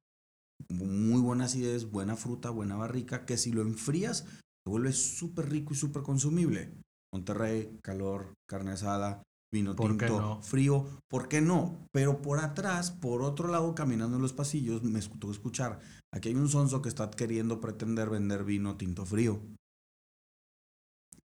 Muy 0.69 1.21
buena 1.21 1.45
acidez, 1.45 1.89
buena 1.89 2.15
fruta, 2.15 2.51
buena 2.51 2.75
barrica, 2.75 3.25
que 3.25 3.37
si 3.37 3.51
lo 3.51 3.61
enfrías 3.61 4.25
se 4.63 4.69
vuelve 4.69 4.93
súper 4.93 5.49
rico 5.49 5.73
y 5.73 5.77
súper 5.77 6.03
consumible. 6.03 6.73
Monterrey, 7.11 7.79
calor, 7.81 8.35
carne 8.47 8.71
asada, 8.71 9.23
vino 9.51 9.75
¿Por 9.75 9.97
qué 9.97 10.05
tinto, 10.05 10.21
no? 10.21 10.41
frío, 10.41 10.85
¿por 11.07 11.27
qué 11.27 11.41
no? 11.41 11.87
Pero 11.91 12.21
por 12.21 12.39
atrás, 12.39 12.91
por 12.91 13.21
otro 13.21 13.47
lado, 13.47 13.75
caminando 13.75 14.17
en 14.17 14.21
los 14.21 14.33
pasillos, 14.33 14.83
me 14.83 14.99
escuchó 14.99 15.31
escuchar, 15.31 15.79
aquí 16.11 16.29
hay 16.29 16.35
un 16.35 16.49
sonso 16.49 16.81
que 16.81 16.89
está 16.89 17.09
queriendo 17.09 17.59
pretender 17.59 18.09
vender 18.09 18.43
vino 18.43 18.77
tinto 18.77 19.05
frío. 19.05 19.39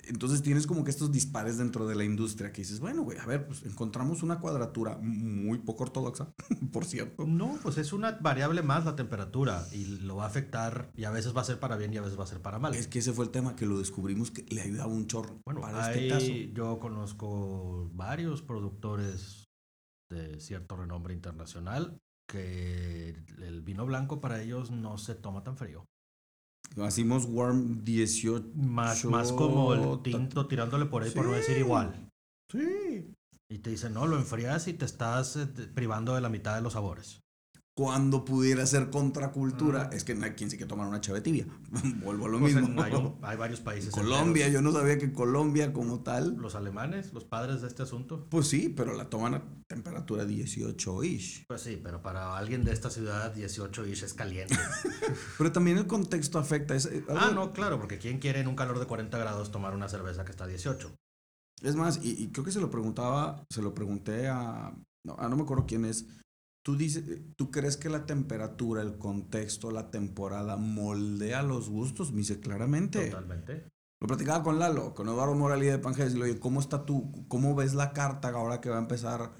Entonces 0.08 0.42
tienes 0.42 0.66
como 0.66 0.84
que 0.84 0.90
estos 0.90 1.10
dispares 1.12 1.58
dentro 1.58 1.86
de 1.86 1.94
la 1.94 2.04
industria 2.04 2.52
que 2.52 2.62
dices, 2.62 2.80
bueno, 2.80 3.02
güey, 3.02 3.18
a 3.18 3.26
ver, 3.26 3.46
pues 3.46 3.62
encontramos 3.64 4.22
una 4.22 4.38
cuadratura 4.40 4.98
muy 5.00 5.58
poco 5.58 5.84
ortodoxa, 5.84 6.32
por 6.72 6.84
cierto. 6.84 7.26
No, 7.26 7.58
pues 7.62 7.78
es 7.78 7.92
una 7.92 8.12
variable 8.12 8.62
más 8.62 8.84
la 8.84 8.96
temperatura 8.96 9.66
y 9.72 9.84
lo 9.84 10.16
va 10.16 10.24
a 10.24 10.28
afectar 10.28 10.90
y 10.96 11.04
a 11.04 11.10
veces 11.10 11.36
va 11.36 11.40
a 11.40 11.44
ser 11.44 11.58
para 11.60 11.76
bien 11.76 11.92
y 11.92 11.96
a 11.96 12.02
veces 12.02 12.18
va 12.18 12.24
a 12.24 12.28
ser 12.28 12.40
para 12.42 12.58
mal. 12.58 12.74
Es 12.74 12.86
que 12.88 12.98
ese 12.98 13.12
fue 13.12 13.24
el 13.24 13.30
tema 13.30 13.56
que 13.56 13.66
lo 13.66 13.78
descubrimos 13.78 14.30
que 14.30 14.42
le 14.54 14.60
ayudaba 14.62 14.92
un 14.92 15.06
chorro 15.06 15.40
Bueno, 15.44 15.60
para 15.60 15.86
hay- 15.86 16.08
este 16.08 16.08
caso. 16.08 16.32
yo 16.54 16.78
conozco 16.78 17.90
varios 17.94 18.42
productores 18.42 19.44
de 20.10 20.38
cierto 20.40 20.76
renombre 20.76 21.14
internacional 21.14 21.98
que 22.30 23.16
el 23.40 23.62
vino 23.62 23.84
blanco 23.86 24.20
para 24.20 24.40
ellos 24.42 24.70
no 24.70 24.96
se 24.98 25.14
toma 25.14 25.42
tan 25.44 25.56
frío. 25.56 25.84
Hacimos 26.82 27.26
Warm 27.26 27.84
18. 27.84 28.52
Más, 28.54 29.04
más 29.04 29.32
como 29.32 29.74
el 29.74 30.02
tinto 30.02 30.46
tirándole 30.46 30.86
por 30.86 31.02
ahí 31.02 31.10
por 31.10 31.26
no 31.26 31.32
decir 31.32 31.58
igual. 31.58 32.10
Sí. 32.50 33.14
Y 33.48 33.58
te 33.58 33.70
dicen, 33.70 33.94
no, 33.94 34.06
lo 34.06 34.16
enfrías 34.16 34.66
y 34.68 34.72
te 34.72 34.84
estás 34.84 35.36
eh, 35.36 35.46
privando 35.46 36.14
de 36.14 36.20
la 36.20 36.28
mitad 36.28 36.56
de 36.56 36.62
los 36.62 36.72
sabores. 36.72 37.23
Cuando 37.76 38.24
pudiera 38.24 38.64
ser 38.66 38.88
contracultura, 38.90 39.90
es 39.92 40.04
que 40.04 40.14
no 40.14 40.24
hay 40.26 40.32
quien 40.34 40.48
sí 40.48 40.56
que 40.56 40.64
tomar 40.64 40.86
una 40.86 41.00
chave 41.00 41.20
tibia. 41.20 41.44
Vuelvo 42.04 42.26
a 42.26 42.28
lo 42.28 42.38
Pues 42.38 42.54
mismo. 42.54 42.68
en- 42.84 43.14
hay, 43.24 43.36
varios 43.36 43.60
países. 43.60 43.90
Colombia, 43.90 44.46
enteros. 44.46 44.52
yo 44.52 44.62
no 44.62 44.70
sabía 44.78 44.96
que 44.96 45.12
Colombia 45.12 45.72
como 45.72 46.00
tal. 46.04 46.36
Los 46.36 46.54
alemanes, 46.54 47.12
los 47.12 47.24
padres 47.24 47.62
de 47.62 47.66
este 47.66 47.82
asunto. 47.82 48.28
Pues 48.30 48.46
sí, 48.46 48.68
pero 48.68 48.94
la 48.94 49.10
toman 49.10 49.34
a 49.34 49.42
temperatura 49.66 50.24
18-ish. 50.24 51.46
Pues 51.48 51.62
sí, 51.62 51.80
pero 51.82 52.00
para 52.00 52.36
alguien 52.38 52.62
de 52.64 52.72
esta 52.72 52.90
ciudad 52.90 53.34
18 53.34 53.86
ish 53.88 54.04
es 54.04 54.14
caliente. 54.14 54.56
Pero 55.38 55.50
también 55.50 55.76
el 55.78 55.86
contexto 55.88 56.38
afecta. 56.38 56.76
Es, 56.76 56.88
ah, 57.08 57.32
no, 57.34 57.52
claro, 57.52 57.78
porque 57.80 57.98
¿quién 57.98 58.18
quiere 58.20 58.38
en 58.40 58.46
un 58.46 58.54
calor 58.54 58.78
de 58.78 58.86
40 58.86 59.18
grados 59.18 59.50
tomar 59.50 59.74
una 59.74 59.88
cerveza 59.88 60.24
que 60.24 60.30
está 60.30 60.44
a 60.44 60.46
18? 60.48 60.94
Es 61.62 61.74
más, 61.74 61.98
y, 62.02 62.22
y 62.22 62.28
creo 62.30 62.44
que 62.44 62.52
se 62.52 62.60
lo 62.60 62.70
preguntaba, 62.70 63.44
se 63.50 63.62
lo 63.62 63.74
pregunté 63.74 64.28
a, 64.28 64.72
no, 65.04 65.16
ah, 65.18 65.28
no 65.28 65.36
me 65.36 65.42
acuerdo 65.42 65.66
quién 65.66 65.84
es. 65.84 66.06
¿Tú, 66.64 66.76
dices, 66.76 67.04
¿Tú 67.36 67.50
crees 67.50 67.76
que 67.76 67.90
la 67.90 68.06
temperatura, 68.06 68.80
el 68.80 68.96
contexto, 68.98 69.70
la 69.70 69.90
temporada 69.90 70.56
moldea 70.56 71.42
los 71.42 71.68
gustos? 71.68 72.10
Me 72.12 72.18
dice 72.18 72.40
claramente. 72.40 73.10
Totalmente. 73.10 73.68
Lo 74.00 74.08
platicaba 74.08 74.42
con 74.42 74.58
Lalo, 74.58 74.94
con 74.94 75.08
Eduardo 75.08 75.34
Moralía 75.34 75.72
de 75.72 75.78
Pangeles, 75.78 76.14
y 76.14 76.18
le 76.18 76.24
oye, 76.24 76.38
¿cómo 76.40 76.60
está 76.60 76.84
tú? 76.84 77.26
¿Cómo 77.28 77.54
ves 77.54 77.74
la 77.74 77.92
carta 77.92 78.28
ahora 78.28 78.60
que 78.60 78.70
va 78.70 78.76
a 78.76 78.80
empezar 78.82 79.32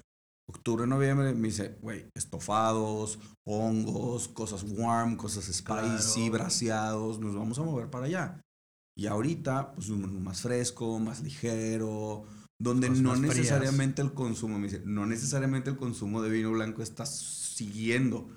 octubre, 0.47 0.85
noviembre? 0.87 1.33
Me 1.33 1.47
dice, 1.47 1.77
güey, 1.81 2.09
estofados, 2.15 3.19
hongos, 3.43 4.27
cosas 4.27 4.63
warm, 4.63 5.17
cosas 5.17 5.45
spicy, 5.45 6.29
Claro. 6.29 6.31
braseados, 6.31 7.19
nos 7.19 7.35
vamos 7.35 7.57
a 7.59 7.63
mover 7.63 7.89
para 7.89 8.05
allá. 8.05 8.41
Y 8.97 9.07
ahorita, 9.07 9.73
pues 9.73 9.89
más 9.89 10.41
fresco, 10.41 10.99
más 10.99 11.21
ligero, 11.21 12.25
donde 12.59 12.89
no 12.89 13.15
frías. 13.15 13.35
necesariamente 13.35 14.01
el 14.01 14.13
consumo, 14.13 14.57
me 14.57 14.67
dice, 14.67 14.81
no 14.85 15.05
necesariamente 15.05 15.69
el 15.69 15.77
consumo 15.77 16.21
de 16.21 16.29
vino 16.29 16.51
blanco 16.51 16.81
está 16.81 17.05
siguiendo, 17.05 18.29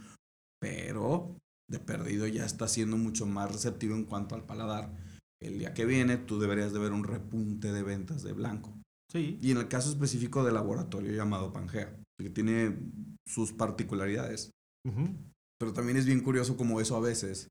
pero 0.61 1.37
de 1.71 1.79
perdido 1.79 2.27
ya 2.27 2.45
está 2.45 2.67
siendo 2.67 2.97
mucho 2.97 3.27
más 3.27 3.53
receptivo 3.53 3.95
en 3.95 4.05
cuanto 4.05 4.35
al 4.35 4.45
paladar. 4.45 4.93
El 5.41 5.59
día 5.59 5.75
que 5.75 5.85
viene 5.85 6.17
tú 6.17 6.41
deberías 6.41 6.73
de 6.73 6.81
ver 6.81 6.93
un 6.93 7.05
repunte 7.05 7.73
de 7.73 7.83
ventas 7.83 8.23
de 8.23 8.33
blanco. 8.33 8.77
Sí. 9.11 9.39
Y 9.41 9.53
en 9.53 9.59
el 9.59 9.69
caso 9.69 9.89
específico 9.91 10.45
del 10.45 10.55
laboratorio 10.55 11.13
llamado 11.13 11.53
Pangea, 11.53 11.97
que 12.19 12.31
tiene 12.31 12.77
sus 13.27 13.53
particularidades. 13.53 14.51
Pero 15.59 15.73
también 15.73 15.99
es 15.99 16.07
bien 16.07 16.21
curioso 16.21 16.57
como 16.57 16.81
eso 16.81 16.97
a 16.97 17.01
veces 17.01 17.49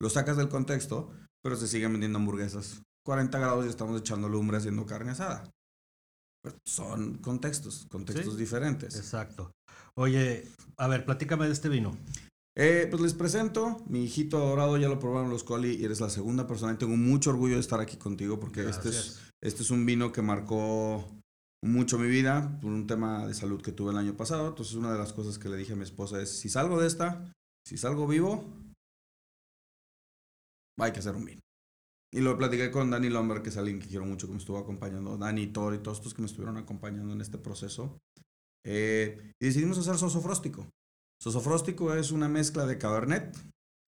lo 0.00 0.08
sacas 0.08 0.38
del 0.38 0.48
contexto, 0.48 1.12
pero 1.42 1.56
se 1.56 1.68
siguen 1.68 1.92
vendiendo 1.92 2.18
hamburguesas. 2.18 2.82
40 3.04 3.38
grados 3.38 3.66
y 3.66 3.68
estamos 3.68 4.00
echando 4.00 4.28
lumbre 4.28 4.56
haciendo 4.56 4.86
carne 4.86 5.10
asada. 5.10 5.50
Pues 6.42 6.54
son 6.64 7.18
contextos, 7.18 7.86
contextos 7.90 8.34
Sí. 8.34 8.40
diferentes. 8.40 8.96
Exacto. 8.96 9.52
Oye, 9.94 10.46
a 10.76 10.88
ver, 10.88 11.04
platícame 11.04 11.46
de 11.46 11.52
este 11.52 11.68
vino. 11.68 11.96
Eh, 12.56 12.86
pues 12.90 13.00
les 13.02 13.14
presento, 13.14 13.82
mi 13.86 14.04
hijito 14.04 14.38
adorado, 14.38 14.76
ya 14.76 14.88
lo 14.88 14.98
probaron 14.98 15.30
los 15.30 15.44
Coli 15.44 15.74
y 15.76 15.84
eres 15.84 16.00
la 16.00 16.10
segunda 16.10 16.46
persona 16.46 16.72
y 16.72 16.76
tengo 16.76 16.96
mucho 16.96 17.30
orgullo 17.30 17.54
de 17.54 17.60
estar 17.60 17.80
aquí 17.80 17.96
contigo 17.96 18.40
porque 18.40 18.68
este 18.68 18.88
es, 18.88 19.20
este 19.42 19.62
es 19.62 19.70
un 19.70 19.86
vino 19.86 20.12
que 20.12 20.20
marcó 20.22 21.06
mucho 21.62 21.98
mi 21.98 22.08
vida 22.08 22.58
por 22.60 22.70
un 22.72 22.86
tema 22.86 23.26
de 23.26 23.34
salud 23.34 23.62
que 23.62 23.72
tuve 23.72 23.92
el 23.92 23.98
año 23.98 24.16
pasado. 24.16 24.48
Entonces 24.48 24.74
una 24.74 24.92
de 24.92 24.98
las 24.98 25.12
cosas 25.12 25.38
que 25.38 25.48
le 25.48 25.56
dije 25.56 25.74
a 25.74 25.76
mi 25.76 25.84
esposa 25.84 26.20
es, 26.20 26.38
si 26.38 26.48
salgo 26.48 26.80
de 26.80 26.86
esta, 26.88 27.32
si 27.66 27.76
salgo 27.78 28.06
vivo, 28.06 28.44
hay 30.78 30.92
que 30.92 30.98
hacer 31.00 31.14
un 31.14 31.24
vino. 31.26 31.40
Y 32.12 32.20
lo 32.20 32.36
platiqué 32.36 32.70
con 32.70 32.90
Dani 32.90 33.08
Lomber, 33.08 33.42
que 33.42 33.50
es 33.50 33.56
alguien 33.56 33.78
que 33.78 33.86
quiero 33.86 34.04
mucho, 34.04 34.26
que 34.26 34.32
me 34.32 34.38
estuvo 34.38 34.58
acompañando, 34.58 35.16
Dani, 35.16 35.46
Thor 35.48 35.74
y 35.74 35.78
todos 35.78 35.98
estos 35.98 36.14
que 36.14 36.22
me 36.22 36.26
estuvieron 36.26 36.56
acompañando 36.56 37.12
en 37.12 37.20
este 37.20 37.38
proceso. 37.38 38.00
Eh, 38.66 39.32
y 39.40 39.46
decidimos 39.46 39.78
hacer 39.78 39.96
soso 39.96 40.20
fróstico. 40.20 40.66
Soso 41.22 41.40
fróstico 41.40 41.94
es 41.94 42.10
una 42.10 42.28
mezcla 42.28 42.66
de 42.66 42.78
Cabernet, 42.78 43.36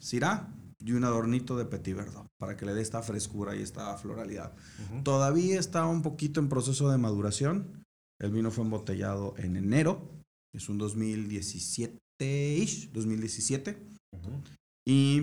Syrah 0.01 0.55
y 0.79 0.93
un 0.93 1.05
adornito 1.05 1.57
de 1.57 1.64
Petit 1.64 1.97
Verdot 1.97 2.29
para 2.39 2.57
que 2.57 2.66
le 2.66 2.75
dé 2.75 2.83
esta 2.83 3.03
frescura 3.03 3.57
y 3.57 3.62
esta 3.62 3.97
floralidad. 3.97 4.55
Ujú. 4.85 5.03
Todavía 5.03 5.59
está 5.59 5.87
un 5.87 6.03
poquito 6.03 6.41
en 6.41 6.49
proceso 6.49 6.91
de 6.91 6.99
maduración. 6.99 7.85
El 8.20 8.33
vino 8.33 8.51
fue 8.51 8.64
embotellado 8.64 9.35
en 9.39 9.57
enero. 9.57 10.11
Es 10.55 10.68
un 10.68 10.79
2017-ish, 10.79 12.93
2017. 12.93 13.79
Ujú. 14.12 14.43
Y 14.87 15.23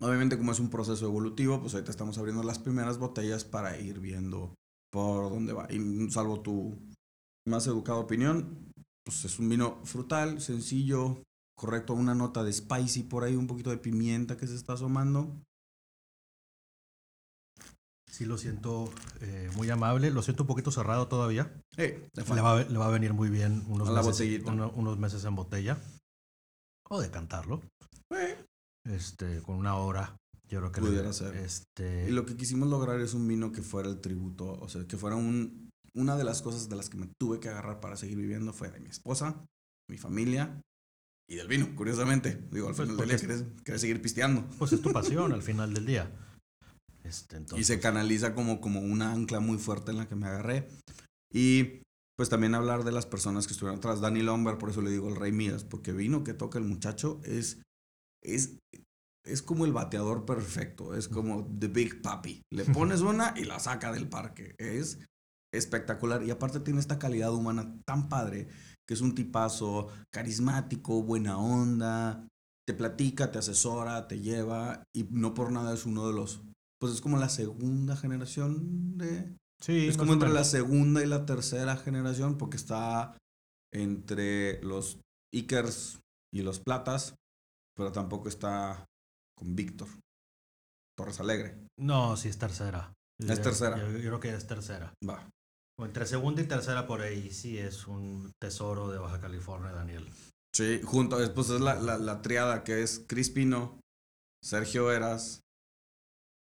obviamente 0.00 0.36
como 0.38 0.52
es 0.52 0.60
un 0.60 0.70
proceso 0.70 1.06
evolutivo, 1.06 1.60
pues 1.60 1.74
ahorita 1.74 1.90
estamos 1.90 2.18
abriendo 2.18 2.42
las 2.42 2.58
primeras 2.58 2.98
botellas 2.98 3.44
para 3.44 3.78
ir 3.78 4.00
viendo 4.00 4.54
por 4.92 5.30
dónde 5.30 5.52
va. 5.52 5.66
Y 5.72 6.10
salvo 6.10 6.40
tu 6.40 6.78
más 7.46 7.66
educada 7.66 7.98
opinión, 7.98 8.72
pues 9.04 9.24
es 9.24 9.38
un 9.38 9.48
vino 9.48 9.80
frutal, 9.84 10.40
sencillo, 10.40 11.22
correcto, 11.56 11.94
una 11.94 12.14
nota 12.14 12.42
de 12.42 12.52
spicy 12.52 13.04
por 13.04 13.24
ahí, 13.24 13.36
un 13.36 13.46
poquito 13.46 13.70
de 13.70 13.78
pimienta 13.78 14.36
que 14.36 14.46
se 14.46 14.54
está 14.56 14.72
asomando. 14.74 15.40
Sí, 18.10 18.24
lo 18.24 18.36
siento 18.38 18.92
eh, 19.20 19.50
muy 19.54 19.70
amable. 19.70 20.10
Lo 20.10 20.22
siento 20.22 20.42
un 20.42 20.48
poquito 20.48 20.70
cerrado 20.72 21.06
todavía. 21.06 21.62
Le 22.34 22.42
va, 22.42 22.58
a- 22.58 22.64
le 22.64 22.78
va 22.78 22.86
a 22.86 22.90
venir 22.90 23.14
muy 23.14 23.30
bien 23.30 23.64
unos, 23.68 23.88
meses, 24.08 24.16
uno- 24.52 24.72
unos 24.74 24.98
meses 24.98 25.24
en 25.24 25.36
botella. 25.36 25.78
O 26.88 27.00
decantarlo. 27.00 27.62
Eh, 28.10 28.44
Este, 28.84 29.40
con 29.42 29.56
una 29.56 29.76
hora. 29.76 30.16
Yo 30.48 30.58
creo 30.58 30.72
que 30.72 30.80
le- 30.80 30.86
Pudiera 30.88 31.12
ser. 31.12 31.36
Este, 31.36 32.08
Y 32.08 32.12
lo 32.12 32.26
que 32.26 32.36
quisimos 32.36 32.68
lograr 32.68 33.00
es 33.00 33.14
un 33.14 33.26
vino 33.28 33.52
que 33.52 33.62
fuera 33.62 33.88
el 33.88 34.00
tributo, 34.00 34.52
o 34.52 34.68
sea, 34.68 34.84
que 34.86 34.96
fuera 34.96 35.16
un... 35.16 35.68
Una 35.94 36.16
de 36.16 36.22
las 36.24 36.40
cosas 36.40 36.68
de 36.68 36.76
las 36.76 36.88
que 36.88 36.96
me 36.96 37.08
tuve 37.20 37.40
que 37.40 37.48
agarrar 37.48 37.80
para 37.80 37.96
seguir 37.96 38.16
viviendo 38.16 38.52
fue 38.52 38.70
de 38.70 38.78
mi 38.78 38.88
esposa, 38.88 39.44
mi 39.90 39.98
familia 39.98 40.60
y 41.28 41.34
del 41.34 41.48
vino, 41.48 41.74
curiosamente. 41.74 42.46
Digo, 42.52 42.68
al 42.68 42.74
Pues 42.76 42.88
final 42.88 42.96
del 42.96 43.08
día 43.08 43.18
querés, 43.18 43.44
querés 43.64 43.80
seguir 43.80 44.00
pisteando. 44.00 44.44
Pues 44.58 44.72
es 44.72 44.82
tu 44.82 44.92
pasión 44.92 45.32
al 45.32 45.42
final 45.42 45.74
del 45.74 45.86
día. 45.86 46.10
Este, 47.02 47.36
Y 47.36 47.38
entonces, 47.38 47.66
se 47.66 47.80
canaliza 47.80 48.34
como, 48.34 48.60
como 48.60 48.80
una 48.80 49.12
ancla 49.12 49.40
muy 49.40 49.58
fuerte 49.58 49.90
en 49.90 49.96
la 49.98 50.08
que 50.08 50.14
me 50.16 50.26
agarré. 50.26 50.68
Y 51.32 51.82
pues 52.16 52.28
también 52.28 52.54
hablar 52.54 52.84
de 52.84 52.92
las 52.92 53.06
personas 53.06 53.46
que 53.48 53.52
estuvieron 53.52 53.78
atrás. 53.78 54.00
Danny 54.00 54.22
Lomber, 54.22 54.58
por 54.58 54.70
eso 54.70 54.82
le 54.82 54.90
digo 54.90 55.08
el 55.08 55.16
Rey 55.16 55.32
Midas, 55.32 55.64
porque 55.64 55.92
vino 55.92 56.22
que 56.22 56.34
toca 56.34 56.58
el 56.58 56.64
muchacho 56.64 57.20
es, 57.24 57.62
es, 58.22 58.58
es 59.24 59.42
como 59.42 59.64
el 59.64 59.72
bateador 59.72 60.24
perfecto, 60.24 60.94
es 60.94 61.08
como 61.08 61.46
The 61.58 61.68
Big 61.68 62.02
Papi. 62.02 62.42
Le 62.52 62.64
pones 62.64 63.00
una 63.00 63.34
y 63.36 63.44
la 63.44 63.58
saca 63.58 63.92
del 63.92 64.08
parque. 64.08 64.54
Es 64.58 64.98
espectacular. 65.52 66.22
Y 66.22 66.30
aparte 66.30 66.60
tiene 66.60 66.80
esta 66.80 66.98
calidad 66.98 67.34
humana 67.34 67.76
tan 67.86 68.08
padre, 68.08 68.48
que 68.86 68.94
es 68.94 69.00
un 69.00 69.14
tipazo 69.14 69.88
carismático, 70.12 71.02
buena 71.02 71.38
onda, 71.38 72.28
te 72.66 72.74
platica, 72.74 73.30
te 73.30 73.38
asesora, 73.38 74.06
te 74.06 74.20
lleva, 74.20 74.84
y 74.94 75.04
no 75.10 75.34
por 75.34 75.52
nada 75.52 75.74
es 75.74 75.86
uno 75.86 76.06
de 76.06 76.14
los... 76.14 76.42
Pues 76.80 76.94
es 76.94 77.00
como 77.00 77.18
la 77.18 77.28
segunda 77.28 77.94
generación 77.94 78.96
de, 78.96 79.36
sí, 79.60 79.88
es 79.88 79.98
como 79.98 80.14
entre 80.14 80.30
la 80.30 80.44
segunda 80.44 81.02
y 81.02 81.06
la 81.06 81.26
tercera 81.26 81.76
generación, 81.76 82.38
porque 82.38 82.56
está 82.56 83.18
entre 83.72 84.62
los 84.62 84.98
Ikers 85.34 86.00
y 86.32 86.40
los 86.40 86.60
Platas, 86.60 87.16
pero 87.80 87.92
tampoco 87.92 88.28
está 88.28 88.84
con 89.34 89.56
Víctor 89.56 89.88
Torres 90.98 91.18
Alegre. 91.18 91.56
No, 91.78 92.14
sí 92.18 92.28
es 92.28 92.36
tercera. 92.38 92.92
Es 93.18 93.38
Yo- 93.38 93.42
tercera. 93.42 93.78
Yo, 93.78 93.90
yo 93.92 93.98
creo 93.98 94.20
que 94.20 94.34
es 94.34 94.46
tercera. 94.46 94.92
Va. 95.08 95.26
O 95.78 95.86
entre 95.86 96.04
segunda 96.06 96.42
y 96.42 96.46
tercera 96.46 96.86
por 96.86 97.00
ahí 97.00 97.30
sí 97.32 97.56
es 97.56 97.86
un 97.86 98.32
tesoro 98.38 98.90
de 98.90 98.98
Baja 98.98 99.18
California, 99.18 99.72
Daniel. 99.72 100.10
Sí, 100.54 100.82
junto, 100.84 101.16
pues 101.34 101.48
es 101.48 101.60
la, 101.62 101.76
la, 101.80 101.96
la 101.96 102.20
triada 102.20 102.64
que 102.64 102.82
es 102.82 103.02
Crispino, 103.08 103.80
Sergio 104.44 104.92
Eras 104.92 105.40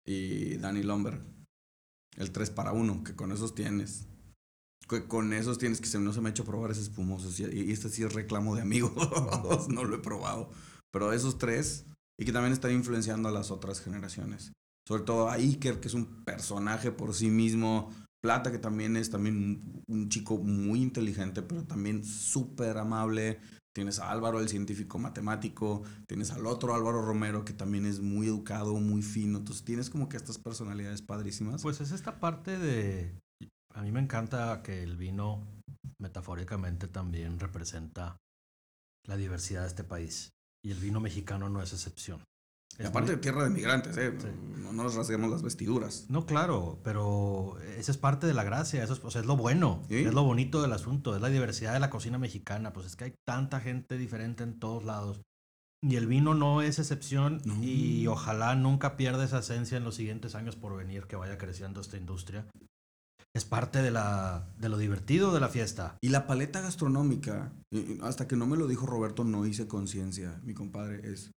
y 0.07 0.57
Danny 0.57 0.81
Lomber. 0.81 1.21
El 2.15 2.31
3 2.31 2.49
para 2.49 2.71
1, 2.71 3.03
que 3.03 3.15
con 3.15 3.31
esos 3.31 3.53
tienes. 3.53 4.07
Que 4.89 5.05
con 5.07 5.33
esos 5.33 5.59
tienes 5.59 5.81
que 5.81 5.87
se, 5.87 5.99
no 5.99 6.13
se 6.13 6.21
me 6.21 6.29
ha 6.29 6.31
hecho 6.31 6.45
probar 6.45 6.71
ese 6.71 6.81
espumoso. 6.81 7.29
sí, 7.29 7.45
Y 7.51 7.71
este 7.71 7.89
sí 7.89 8.03
es 8.03 8.13
reclamo 8.13 8.55
de 8.55 8.63
amigos. 8.63 8.91
no 9.69 9.83
lo 9.83 9.97
he 9.97 9.99
probado. 9.99 10.49
Pero 10.97 11.13
esos 11.13 11.37
tres, 11.37 11.85
y 12.19 12.25
que 12.25 12.31
también 12.31 12.53
están 12.53 12.71
influenciando 12.71 13.29
a 13.29 13.31
las 13.31 13.51
otras 13.51 13.81
generaciones. 13.81 14.51
Sobre 14.87 15.03
todo 15.03 15.29
a 15.29 15.33
Iker, 15.33 15.79
que 15.79 15.89
es 15.89 15.93
un 15.93 16.23
personaje 16.23 16.91
por 16.91 17.13
sí 17.13 17.29
mismo. 17.29 17.93
Plata, 18.19 18.51
que 18.51 18.57
también 18.57 18.97
es 18.97 19.11
también 19.11 19.83
un, 19.87 20.09
chico 20.09 20.39
muy 20.39 20.81
inteligente, 20.81 21.43
pero 21.43 21.63
también 21.65 22.03
súper 22.03 22.79
amable. 22.79 23.39
Tienes 23.75 23.99
a 23.99 24.09
Álvaro, 24.09 24.39
el 24.39 24.49
científico 24.49 24.97
matemático. 24.97 25.83
Tienes 26.07 26.31
al 26.31 26.47
otro 26.47 26.73
Álvaro 26.73 27.05
Romero, 27.05 27.45
que 27.45 27.53
también 27.53 27.85
es 27.85 27.99
muy 27.99 28.25
educado, 28.25 28.73
muy 28.73 29.03
fino. 29.03 29.37
Entonces 29.37 29.63
tienes 29.63 29.91
como 29.91 30.09
que 30.09 30.17
estas 30.17 30.39
personalidades 30.39 31.03
padrísimas. 31.03 31.61
Pues 31.61 31.79
es 31.79 31.91
esta 31.91 32.19
parte 32.19 32.57
de... 32.57 33.19
A 33.75 33.83
mí 33.83 33.91
me 33.91 33.99
encanta 33.99 34.63
que 34.63 34.81
el 34.81 34.97
vino 34.97 35.45
metafóricamente 35.99 36.87
también 36.87 37.39
representa 37.39 38.17
la 39.05 39.15
diversidad 39.15 39.61
de 39.61 39.67
este 39.67 39.83
país. 39.83 40.31
Y 40.67 40.71
el 40.71 40.79
vino 40.79 40.99
mexicano 40.99 41.47
no 41.47 41.61
es 41.63 41.71
excepción. 41.71 42.21
Y 42.77 42.81
Es 42.81 42.89
aparte 42.89 43.11
muy- 43.11 43.15
de 43.15 43.21
tierra 43.21 43.43
de 43.45 43.49
migrantes, 43.51 43.95
¿eh? 43.95 44.13
Sí. 44.19 44.27
No 44.61 44.73
nos 44.73 44.95
rasguemos 44.95 45.31
las 45.31 45.41
vestiduras. 45.41 46.07
No, 46.09 46.25
claro, 46.25 46.77
pero 46.83 47.57
esa 47.77 47.89
es 47.91 47.97
parte 47.97 48.27
de 48.27 48.33
la 48.33 48.43
gracia, 48.43 48.83
eso 48.83 48.91
es, 48.91 48.99
o 49.01 49.09
sea, 49.09 49.21
es 49.21 49.27
lo 49.27 49.37
bueno, 49.37 49.81
Sí. 49.87 49.95
es 50.03 50.13
lo 50.13 50.23
bonito 50.25 50.61
del 50.61 50.73
asunto, 50.73 51.15
es 51.15 51.21
la 51.21 51.29
diversidad 51.29 51.71
de 51.71 51.79
la 51.79 51.89
cocina 51.89 52.17
mexicana, 52.17 52.73
pues 52.73 52.85
es 52.85 52.97
que 52.97 53.05
hay 53.05 53.13
tanta 53.25 53.61
gente 53.61 53.97
diferente 53.97 54.43
en 54.43 54.59
todos 54.59 54.83
lados. 54.83 55.21
Y 55.81 55.95
el 55.95 56.05
vino 56.05 56.33
no 56.33 56.61
es 56.61 56.79
excepción 56.79 57.41
No. 57.45 57.63
y 57.63 58.05
ojalá 58.07 58.53
nunca 58.55 58.97
pierda 58.97 59.23
esa 59.23 59.39
esencia 59.39 59.77
en 59.77 59.85
los 59.85 59.95
siguientes 59.95 60.35
años 60.35 60.57
por 60.57 60.75
venir, 60.75 61.05
que 61.05 61.15
vaya 61.15 61.37
creciendo 61.37 61.79
esta 61.79 61.95
industria. 61.95 62.45
Es 63.35 63.45
parte 63.45 63.81
de, 63.81 63.91
la, 63.91 64.47
de 64.57 64.67
lo 64.69 64.77
divertido 64.77 65.31
de 65.33 65.39
la 65.39 65.49
fiesta. 65.49 65.97
Y 66.01 66.09
la 66.09 66.25
paleta 66.25 66.61
gastronómica, 66.61 67.53
y- 67.71 67.79
y 67.93 67.99
hasta 68.01 68.27
que 68.27 68.35
no 68.35 68.47
me 68.47 68.57
lo 68.57 68.67
dijo 68.67 68.85
Roberto, 68.87 69.23
no 69.23 69.45
hice 69.45 69.67
conciencia, 69.67 70.39
mi 70.43 70.53
compadre, 70.53 71.11
es 71.11 71.31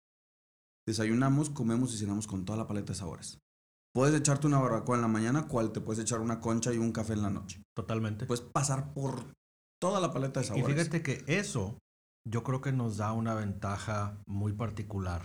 desayunamos, 0.88 1.50
comemos 1.50 1.94
y 1.94 1.98
cenamos 1.98 2.26
con 2.26 2.44
toda 2.44 2.58
la 2.58 2.66
paleta 2.66 2.92
de 2.92 2.98
sabores. 2.98 3.38
Puedes 3.94 4.14
echarte 4.14 4.46
una 4.46 4.58
barbacoa 4.58 4.96
en 4.96 5.02
la 5.02 5.08
mañana, 5.08 5.46
cual 5.46 5.72
te 5.72 5.80
puedes 5.80 6.02
echar 6.02 6.20
una 6.20 6.40
concha 6.40 6.72
y 6.72 6.78
un 6.78 6.92
café 6.92 7.12
en 7.12 7.22
la 7.22 7.30
noche. 7.30 7.62
Totalmente. 7.76 8.26
Puedes 8.26 8.42
pasar 8.44 8.92
por 8.94 9.32
toda 9.80 10.00
la 10.00 10.12
paleta 10.12 10.40
de 10.40 10.46
y 10.46 10.48
sabores. 10.48 10.76
fíjate 10.76 11.02
que 11.02 11.24
eso 11.26 11.78
yo 12.26 12.42
creo 12.44 12.60
que 12.60 12.72
nos 12.72 12.96
da 12.96 13.12
una 13.12 13.34
ventaja 13.34 14.20
muy 14.26 14.52
particular 14.52 15.22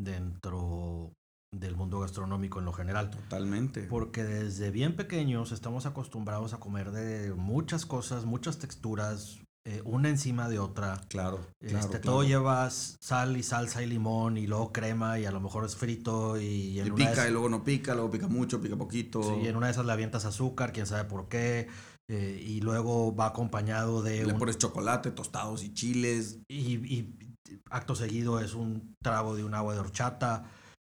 dentro 0.00 1.12
del 1.60 1.76
mundo 1.76 2.00
gastronómico 2.00 2.58
en 2.58 2.64
lo 2.64 2.72
general. 2.72 3.10
Totalmente. 3.10 3.82
Porque 3.84 4.24
desde 4.24 4.70
bien 4.70 4.96
pequeños 4.96 5.52
estamos 5.52 5.86
acostumbrados 5.86 6.52
a 6.54 6.58
comer 6.58 6.90
de 6.90 7.32
muchas 7.34 7.86
cosas, 7.86 8.24
muchas 8.24 8.58
texturas, 8.58 9.38
eh, 9.66 9.80
una 9.84 10.08
encima 10.10 10.48
de 10.48 10.58
otra. 10.58 11.00
Claro, 11.08 11.40
Este, 11.60 11.68
claro, 11.68 11.88
claro. 11.88 12.00
Todo 12.02 12.22
lleva 12.24 12.68
sal 12.70 13.36
y 13.36 13.42
salsa 13.42 13.82
y 13.82 13.86
limón 13.86 14.36
y 14.36 14.46
luego 14.46 14.72
crema 14.72 15.18
y 15.18 15.24
a 15.24 15.30
lo 15.30 15.40
mejor 15.40 15.64
es 15.64 15.74
frito 15.74 16.38
y, 16.38 16.44
Y 16.44 16.80
en, 16.80 16.92
una 16.92 16.96
pica 17.10 17.26
y 17.28 17.30
luego 17.32 17.48
no 17.48 17.64
pica, 17.64 17.94
luego 17.94 18.10
pica 18.10 18.28
mucho, 18.28 18.60
pica 18.60 18.76
poquito. 18.76 19.22
sí, 19.22 19.46
en 19.46 19.56
una 19.56 19.66
de 19.66 19.72
esas 19.72 19.86
le 19.86 19.92
avientas 19.92 20.24
azúcar, 20.26 20.72
quién 20.72 20.86
sabe 20.86 21.04
por 21.04 21.28
qué, 21.28 21.68
eh, 22.08 22.44
y 22.46 22.60
luego 22.60 23.16
va 23.16 23.28
acompañado 23.28 24.02
de 24.02 24.26
Le 24.26 24.34
un, 24.34 24.38
pones 24.38 24.58
chocolate, 24.58 25.10
tostados 25.12 25.64
y 25.64 25.72
chiles. 25.72 26.40
y, 26.48 26.74
y 26.74 27.34
acto 27.70 27.94
seguido 27.94 28.40
es 28.40 28.54
un 28.54 28.94
trago 29.02 29.34
de 29.34 29.44
un 29.44 29.54
agua 29.54 29.74
de 29.74 29.80
horchata. 29.80 30.44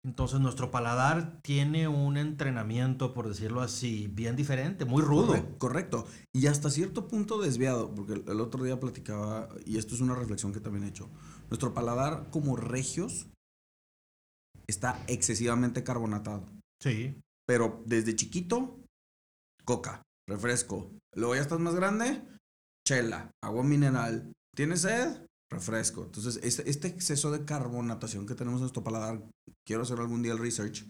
Entonces 0.05 0.39
nuestro 0.41 0.71
paladar 0.71 1.41
tiene 1.43 1.89
un 1.89 2.19
entrenamiento, 2.19 3.15
por 3.15 3.27
decirlo 3.27 3.63
así, 3.63 4.07
bien 4.09 4.37
diferente, 4.37 4.85
muy 4.85 5.03
rudo. 5.03 5.29
Corre- 5.29 5.59
correcto. 5.59 6.07
Y 6.35 6.47
hasta 6.47 6.69
cierto 6.71 7.09
punto 7.09 7.41
desviado, 7.41 7.95
porque 7.95 8.13
el, 8.13 8.29
el 8.29 8.41
otro 8.41 8.63
día 8.65 8.79
platicaba, 8.79 9.49
y 9.65 9.79
esto 9.79 9.95
es 9.95 10.03
una 10.03 10.15
reflexión 10.15 10.53
que 10.53 10.61
también 10.61 10.85
he 10.85 10.89
hecho. 10.89 11.09
Nuestro 11.49 11.73
paladar 11.73 12.29
como 12.31 12.55
regios 12.57 13.29
está 14.67 15.03
excesivamente 15.09 15.85
carbonatado. 15.85 16.45
Sí. 16.83 17.15
Pero 17.47 17.83
desde 17.87 18.15
chiquito, 18.15 18.81
coca, 19.65 20.03
refresco. 20.29 20.91
Luego 21.15 21.35
ya 21.35 21.41
estás 21.41 21.61
más 21.61 21.75
grande, 21.75 22.23
chela, 22.87 23.31
agua 23.43 23.63
mineral. 23.65 24.33
¿Tienes 24.55 24.83
sed? 24.83 25.27
Refresco. 25.51 26.05
Entonces, 26.05 26.41
este, 26.43 26.69
este 26.69 26.89
exceso 26.89 27.31
de 27.31 27.45
carbonatación 27.45 28.27
que 28.27 28.35
tenemos 28.35 28.59
en 28.59 28.63
nuestro 28.63 28.83
paladar, 28.83 29.23
quiero 29.67 29.83
hacer 29.83 29.99
algún 30.01 30.23
día 30.23 30.33
el 30.33 30.39
research, 30.39 30.85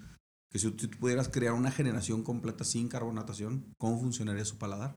que 0.51 0.59
si 0.59 0.71
tú 0.71 0.89
pudieras 0.99 1.29
crear 1.29 1.53
una 1.55 1.71
generación 1.71 2.23
completa 2.23 2.65
sin 2.65 2.89
carbonatación, 2.89 3.73
¿cómo 3.79 3.99
funcionaría 4.01 4.45
su 4.45 4.57
paladar? 4.59 4.97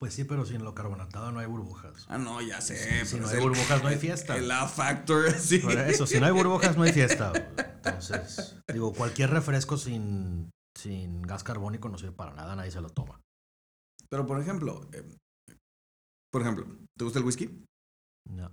Pues 0.00 0.14
sí, 0.14 0.24
pero 0.24 0.44
sin 0.46 0.62
lo 0.62 0.74
carbonatado 0.74 1.32
no 1.32 1.40
hay 1.40 1.46
burbujas. 1.46 2.04
Ah, 2.08 2.18
no, 2.18 2.40
ya 2.40 2.60
sé. 2.60 3.04
Si 3.04 3.18
no 3.18 3.26
hay 3.28 3.36
el- 3.36 3.40
burbujas, 3.42 3.82
no 3.82 3.88
hay 3.88 3.96
fiesta. 3.98 4.36
El 4.36 4.50
A 4.50 4.68
Factor, 4.68 5.32
sí. 5.38 5.58
Por 5.58 5.72
eso, 5.78 6.06
si 6.06 6.20
no 6.20 6.26
hay 6.26 6.32
burbujas, 6.32 6.76
no 6.76 6.84
hay 6.84 6.92
fiesta. 6.92 7.32
Entonces, 7.56 8.56
digo, 8.72 8.92
cualquier 8.92 9.30
refresco 9.30 9.76
sin, 9.76 10.50
sin 10.76 11.22
gas 11.22 11.42
carbónico 11.42 11.88
no 11.88 11.98
sirve 11.98 12.12
para 12.12 12.32
nada, 12.34 12.54
nadie 12.54 12.70
se 12.70 12.80
lo 12.80 12.90
toma. 12.90 13.20
Pero, 14.08 14.24
por 14.26 14.40
ejemplo, 14.40 14.88
eh, 14.92 15.16
por 16.32 16.42
ejemplo, 16.42 16.66
¿te 16.96 17.04
gusta 17.04 17.18
el 17.18 17.24
whisky? 17.24 17.64
No, 18.28 18.52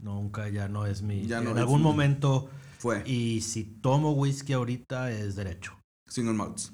nunca 0.00 0.48
ya 0.48 0.68
no 0.68 0.86
es 0.86 1.02
mi. 1.02 1.26
Ya 1.26 1.40
no 1.40 1.50
en 1.50 1.56
es 1.56 1.60
algún 1.62 1.78
mi- 1.80 1.84
momento, 1.84 2.48
Fue 2.78 3.02
y 3.06 3.40
si 3.40 3.64
tomo 3.64 4.12
whisky 4.12 4.52
ahorita 4.52 5.10
es 5.10 5.34
derecho. 5.36 5.72
Single 6.08 6.34
Malts. 6.34 6.72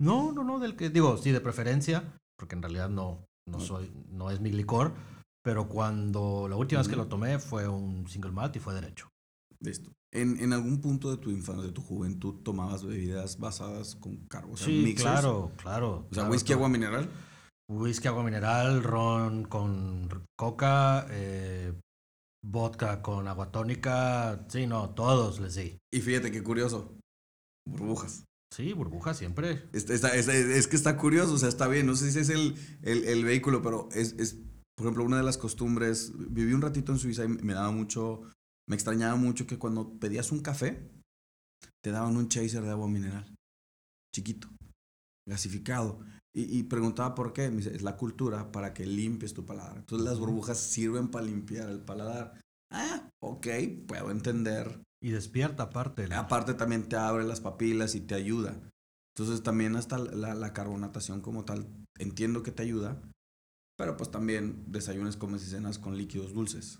No, 0.00 0.32
no, 0.32 0.44
no, 0.44 0.58
del 0.58 0.76
que 0.76 0.88
digo, 0.90 1.16
sí, 1.18 1.30
de 1.30 1.40
preferencia, 1.40 2.18
porque 2.38 2.54
en 2.54 2.62
realidad 2.62 2.88
no, 2.88 3.26
no 3.46 3.60
soy, 3.60 3.92
no 4.10 4.30
es 4.30 4.40
mi 4.40 4.50
licor, 4.50 4.94
pero 5.44 5.68
cuando 5.68 6.46
la 6.48 6.56
última 6.56 6.80
vez 6.80 6.88
que 6.88 6.96
lo 6.96 7.06
tomé 7.08 7.38
fue 7.38 7.68
un 7.68 8.08
single 8.08 8.32
malt 8.32 8.56
y 8.56 8.60
fue 8.60 8.72
derecho. 8.74 9.08
Listo. 9.60 9.90
En, 10.12 10.40
en 10.40 10.52
algún 10.54 10.80
punto 10.80 11.10
de 11.10 11.18
tu 11.18 11.30
infancia, 11.30 11.66
de 11.66 11.72
tu 11.72 11.82
juventud, 11.82 12.36
tomabas 12.42 12.82
bebidas 12.84 13.38
basadas 13.38 13.94
con 13.94 14.16
carbo. 14.26 14.54
O 14.54 14.56
sea, 14.56 14.66
sí, 14.66 14.82
mixers? 14.82 15.02
claro, 15.20 15.52
claro. 15.58 15.90
O 15.90 16.02
sea, 16.14 16.22
claro, 16.22 16.30
whisky, 16.30 16.52
agua 16.54 16.68
mineral. 16.70 17.08
Whisky, 17.70 18.08
agua 18.08 18.24
mineral, 18.24 18.82
ron 18.82 19.44
con 19.44 20.08
coca, 20.36 21.06
eh, 21.10 21.72
vodka 22.44 23.00
con 23.00 23.28
agua 23.28 23.52
tónica, 23.52 24.44
sí, 24.48 24.66
no, 24.66 24.90
todos 24.90 25.38
les 25.40 25.54
di. 25.54 25.78
Y 25.92 26.00
fíjate 26.00 26.32
qué 26.32 26.42
curioso. 26.42 26.96
Burbujas. 27.68 28.24
Sí, 28.52 28.72
burbuja 28.72 29.14
siempre. 29.14 29.68
Está- 29.72 29.94
está- 29.94 30.16
es, 30.16 30.26
es 30.26 30.66
que 30.66 30.74
está 30.74 30.96
curioso, 30.96 31.34
o 31.34 31.38
sea, 31.38 31.48
está 31.48 31.68
bien. 31.68 31.86
No 31.86 31.94
sé 31.94 32.10
si 32.10 32.18
es 32.18 32.28
el, 32.30 32.56
el, 32.82 33.04
el 33.04 33.24
vehículo, 33.24 33.62
pero 33.62 33.88
es, 33.92 34.14
es, 34.14 34.34
por 34.76 34.86
ejemplo, 34.86 35.04
una 35.04 35.18
de 35.18 35.22
las 35.22 35.38
costumbres. 35.38 36.12
Viví 36.16 36.52
un 36.52 36.62
ratito 36.62 36.90
en 36.90 36.98
Suiza 36.98 37.24
y 37.24 37.28
me 37.28 37.54
daba 37.54 37.70
mucho. 37.70 38.22
Me 38.68 38.74
extrañaba 38.74 39.14
mucho 39.14 39.46
que 39.46 39.58
cuando 39.58 39.96
pedías 40.00 40.32
un 40.32 40.40
café, 40.40 40.90
te 41.84 41.92
daban 41.92 42.16
un 42.16 42.28
chaser 42.28 42.64
de 42.64 42.70
agua 42.70 42.88
mineral. 42.88 43.32
Chiquito. 44.12 44.48
Gasificado. 45.28 46.00
Y, 46.34 46.58
y 46.58 46.62
preguntaba 46.64 47.14
por 47.14 47.32
qué. 47.32 47.50
Me 47.50 47.58
dice, 47.58 47.74
es 47.74 47.82
la 47.82 47.96
cultura 47.96 48.52
para 48.52 48.72
que 48.72 48.86
limpies 48.86 49.34
tu 49.34 49.44
paladar. 49.44 49.78
Entonces 49.78 50.06
las 50.06 50.18
burbujas 50.18 50.58
sirven 50.58 51.08
para 51.08 51.24
limpiar 51.26 51.68
el 51.70 51.80
paladar. 51.80 52.40
Ah, 52.72 53.08
ok, 53.20 53.46
puedo 53.86 54.10
entender. 54.10 54.82
Y 55.02 55.10
despierta 55.10 55.64
aparte. 55.64 56.04
el- 56.04 56.12
Aparte 56.12 56.54
también 56.54 56.88
te 56.88 56.96
abre 56.96 57.24
las 57.24 57.40
papilas 57.40 57.94
y 57.94 58.00
te 58.00 58.14
ayuda. 58.14 58.60
Entonces 59.16 59.42
también 59.42 59.74
hasta 59.76 59.98
la, 59.98 60.34
la 60.34 60.52
carbonatación 60.52 61.20
como 61.20 61.44
tal, 61.44 61.66
entiendo 61.98 62.42
que 62.44 62.52
te 62.52 62.62
ayuda, 62.62 63.02
pero 63.76 63.96
pues 63.96 64.10
también 64.10 64.64
desayunes, 64.70 65.16
comes 65.16 65.42
y 65.42 65.50
cenas 65.50 65.78
con 65.78 65.96
líquidos 65.96 66.32
dulces. 66.32 66.78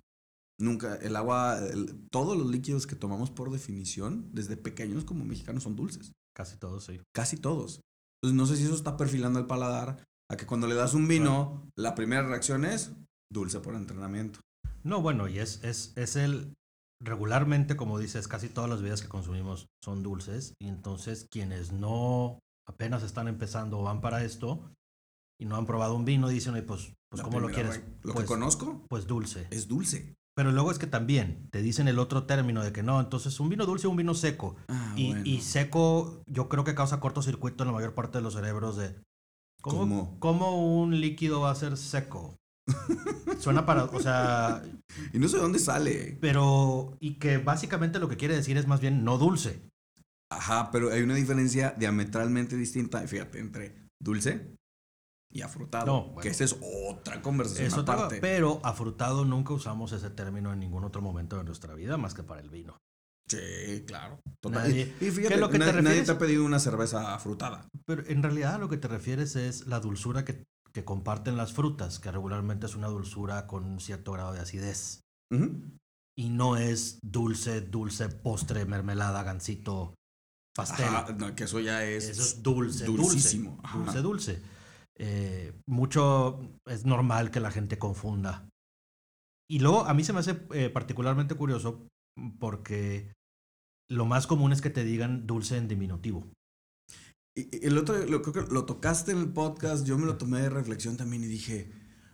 Nunca, 0.61 0.95
el 0.97 1.17
agua, 1.17 1.59
el- 1.59 2.07
todos 2.11 2.37
los 2.39 2.47
líquidos 2.51 2.87
que 2.87 2.95
tomamos 2.95 3.31
por 3.31 3.51
definición, 3.51 4.31
desde 4.33 4.57
pequeños 4.57 5.05
como 5.05 5.25
mexicanos, 5.25 5.65
son 5.65 5.75
dulces. 5.75 6.13
Casi 6.37 6.57
todos, 6.59 6.85
sí. 6.85 7.01
Casi 7.13 7.37
todos. 7.37 7.81
Entonces 8.23 8.37
no 8.37 8.47
sé 8.47 8.57
si 8.57 8.65
eso 8.65 8.75
está 8.75 8.97
perfilando 8.97 9.39
el 9.39 9.47
paladar 9.47 10.05
a 10.31 10.37
que 10.37 10.47
cuando 10.47 10.67
le 10.67 10.75
das 10.75 10.95
un 10.95 11.09
vino, 11.09 11.69
la 11.77 11.95
primera 11.95 12.23
reacción 12.23 12.65
es 12.65 12.93
dulce 13.33 13.61
por 13.61 13.75
entrenamiento. 13.75 14.41
No, 14.85 15.01
bueno, 15.03 15.29
y 15.29 15.39
es, 15.39 15.63
es, 15.65 15.93
es 15.97 16.17
el. 16.17 16.55
Regularmente, 17.03 17.77
como 17.77 17.99
dices, 17.99 18.29
casi 18.29 18.49
todas 18.51 18.69
las 18.69 18.81
bebidas 18.81 19.01
que 19.01 19.09
consumimos 19.09 19.67
son 19.83 20.03
dulces. 20.03 20.53
Y 20.61 20.69
entonces, 20.69 21.27
quienes 21.31 21.73
no 21.73 22.39
apenas 22.69 23.03
están 23.03 23.27
empezando 23.27 23.79
o 23.79 23.83
van 23.85 24.03
para 24.03 24.23
esto 24.23 24.71
y 25.41 25.47
no 25.47 25.57
han 25.57 25.65
probado 25.65 25.95
un 25.95 26.05
vino, 26.05 26.29
dicen, 26.29 26.53
"Oye, 26.53 26.63
pues, 26.63 26.93
pues 27.11 27.19
La 27.21 27.25
¿cómo 27.25 27.41
lo 27.41 27.49
quieres? 27.49 27.77
re- 27.77 27.85
Lo 28.03 28.13
pues, 28.13 28.25
que 28.25 28.29
conozco 28.29 28.85
pues 28.91 29.07
dulce. 29.07 29.49
es 29.51 29.67
dulce. 29.67 30.15
Pero 30.41 30.53
luego 30.53 30.71
es 30.71 30.79
que 30.79 30.87
también 30.87 31.51
te 31.51 31.61
dicen 31.61 31.87
el 31.87 31.99
otro 31.99 32.25
término 32.25 32.65
de 32.65 32.73
que 32.73 32.83
no, 32.83 32.99
entonces 32.99 33.39
un 33.41 33.51
vino 33.51 33.67
dulce 33.67 33.87
o 33.87 33.91
un 33.91 33.99
vino 33.99 34.15
seco. 34.15 34.57
Ah, 34.69 34.95
y, 34.97 35.09
bueno. 35.09 35.23
y 35.27 35.43
seco, 35.43 36.23
yo 36.27 36.49
creo 36.49 36.65
que 36.65 36.75
causa 36.75 36.99
cortocircuito 36.99 37.63
en 37.63 37.67
la 37.67 37.75
mayor 37.75 37.93
parte 37.93 38.17
de 38.17 38.23
los 38.25 38.33
cerebros 38.33 38.79
de. 38.79 38.97
¿Cómo, 39.61 39.81
¿Cómo? 39.81 40.19
cómo 40.19 40.81
un 40.81 40.99
líquido 40.99 41.43
va 41.43 41.51
a 41.51 41.55
ser 41.55 41.77
seco? 41.77 42.39
Suena 43.39 43.67
para. 43.67 43.85
O 43.85 44.01
sea, 44.01 44.63
Y 45.13 45.19
no 45.19 45.29
sé 45.29 45.37
de 45.37 45.43
dónde 45.43 45.59
sale. 45.59 46.17
pero. 46.23 46.97
Y 47.01 47.19
que 47.19 47.37
básicamente 47.37 47.99
lo 47.99 48.09
que 48.09 48.17
quiere 48.17 48.35
decir 48.35 48.57
es 48.57 48.67
más 48.67 48.81
bien 48.81 49.05
no 49.05 49.19
dulce. 49.19 49.61
Ajá, 50.33 50.71
pero 50.71 50.91
hay 50.91 51.03
una 51.03 51.17
diferencia 51.17 51.75
diametralmente 51.79 52.57
distinta, 52.57 53.07
fíjate, 53.07 53.41
entre 53.41 53.75
dulce 54.01 54.57
y 55.33 55.43
afrutado. 55.43 55.87
No, 55.87 56.05
bueno. 56.07 56.21
Que 56.21 56.29
esa 56.31 56.45
es 56.45 56.57
otra 56.89 57.23
conversación 57.23 57.67
Eso 57.67 57.85
te 57.85 57.91
va- 57.93 57.99
aparte. 57.99 58.21
pero 58.21 58.61
afrutado 58.65 59.25
nunca 59.25 59.53
usamos 59.55 59.93
ese 59.93 60.11
término 60.11 60.53
en 60.53 60.61
ningún 60.61 60.85
otro 60.85 61.01
momento 61.03 61.37
de 61.39 61.45
nuestra 61.45 61.75
vida 61.75 61.97
más 61.97 62.15
que 62.15 62.23
para 62.23 62.41
el 62.41 62.51
vino. 62.51 62.77
Sí, 63.29 63.85
claro. 63.87 64.19
Total. 64.43 64.63
Nadie- 64.69 64.93
y, 65.01 65.11
fíjate, 65.11 65.29
¿qué 65.29 65.35
es 65.35 65.41
lo 65.41 65.49
que 65.51 65.59
te 65.59 65.59
na- 65.61 65.67
nadie 65.67 65.83
refieres? 65.83 66.07
te 66.07 66.13
ha 66.13 66.19
pedido 66.19 66.45
una 66.45 66.59
cerveza 66.59 67.15
afrutada. 67.15 67.69
Pero 67.87 68.03
en 68.07 68.23
realidad 68.25 68.55
a 68.55 68.59
lo 68.59 68.69
que 68.69 68.77
te 68.77 68.89
refieres 68.89 69.37
es 69.37 69.67
la 69.69 69.79
dulzura 69.79 70.25
que, 70.25 70.43
que 70.73 70.85
comparten 70.85 71.37
las 71.37 71.53
frutas, 71.53 72.01
que 72.01 72.11
regularmente 72.11 72.67
es 72.67 72.75
una 72.75 72.89
dulzura 72.89 73.47
con 73.47 73.65
un 73.65 73.79
cierto 73.81 74.11
grado 74.13 74.33
de 74.33 74.41
acidez. 74.41 75.01
Ujú. 75.33 75.63
Y 76.19 76.29
no 76.31 76.57
es 76.57 76.99
dulce, 77.05 77.61
dulce, 77.61 78.09
postre, 78.09 78.65
mermelada, 78.67 79.23
gansito, 79.23 79.95
pastel. 80.57 80.87
Ajá, 80.87 81.13
no, 81.13 81.35
que 81.37 81.45
eso 81.45 81.61
ya 81.61 81.85
es. 81.85 82.09
Eso 82.09 82.23
es 82.23 82.43
dulce, 82.43 82.85
dulcísimo. 82.85 83.61
dulce. 83.63 83.79
Dulce, 83.79 83.99
dulce. 84.03 84.43
Eh, 85.03 85.55
mucho 85.67 86.41
es 86.67 86.85
normal 86.85 87.31
que 87.31 87.41
la 87.41 87.51
gente 87.51 87.79
confunda. 87.79 88.47
Y 89.51 89.61
luego 89.61 89.87
a 89.87 89.95
mí 89.95 90.05
se 90.05 90.13
me 90.13 90.21
hace 90.21 90.47
eh, 90.53 90.69
particularmente 90.69 91.35
curioso 91.35 91.89
porque 92.39 93.15
lo 93.91 94.05
más 94.05 94.27
común 94.27 94.53
es 94.53 94.61
que 94.61 94.69
te 94.69 94.85
digan 94.85 95.27
dulce 95.27 95.57
en 95.57 95.69
diminutivo. 95.69 96.29
Y- 97.35 97.67
el 97.67 97.79
otro, 97.79 97.97
lo, 98.07 98.21
creo 98.21 98.47
que 98.47 98.53
lo 98.53 98.67
tocaste 98.67 99.13
en 99.13 99.19
el 99.19 99.33
podcast, 99.33 99.87
yo 99.87 99.97
me 99.97 100.05
lo 100.05 100.19
tomé 100.19 100.43
de 100.43 100.51
reflexión 100.51 100.99
también 100.99 101.25
y 101.25 101.29
dije, 101.29 101.73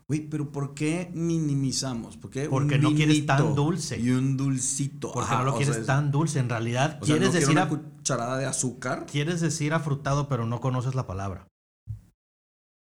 güey, 0.09 0.29
pero 0.29 0.53
¿por 0.53 0.73
qué 0.75 1.11
minimizamos? 1.13 2.17
¿Por 2.17 2.31
qué 2.31 2.49
Porque 2.49 2.77
un 2.77 2.83
no 2.83 2.95
quieres 2.95 3.27
tan 3.27 3.57
dulce. 3.57 3.99
Y 3.99 4.11
un 4.11 4.37
dulcito. 4.37 5.11
Porque 5.11 5.35
Ajá, 5.35 5.39
no 5.39 5.47
lo 5.47 5.57
quieres 5.57 5.75
sea, 5.75 5.87
tan 5.87 6.13
dulce. 6.13 6.39
En 6.39 6.49
realidad, 6.49 7.01
O 7.03 7.05
sea, 7.05 7.17
quieres, 7.17 7.35
no 7.35 7.39
quiero 7.41 7.47
decir 7.49 7.51
una 7.51 7.69
cucharada 7.69 8.39
de 8.39 8.47
azúcar, 8.47 9.07
quieres 9.07 9.41
decir 9.41 9.75
afrutado, 9.75 10.29
pero 10.29 10.47
no 10.47 10.61
conoces 10.61 10.95
la 10.95 11.09
palabra. 11.09 11.49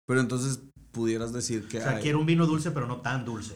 Pero 0.08 0.22
entonces 0.22 0.62
pudieras 0.91 1.34
decir 1.34 1.68
que 1.68 1.78
O 1.80 1.82
sea, 1.82 1.97
hay- 1.97 2.01
quiero 2.01 2.20
un 2.20 2.26
vino 2.26 2.45
dulce, 2.45 2.72
pero 2.72 2.88
no 2.88 3.01
tan 3.01 3.26
dulce. 3.26 3.55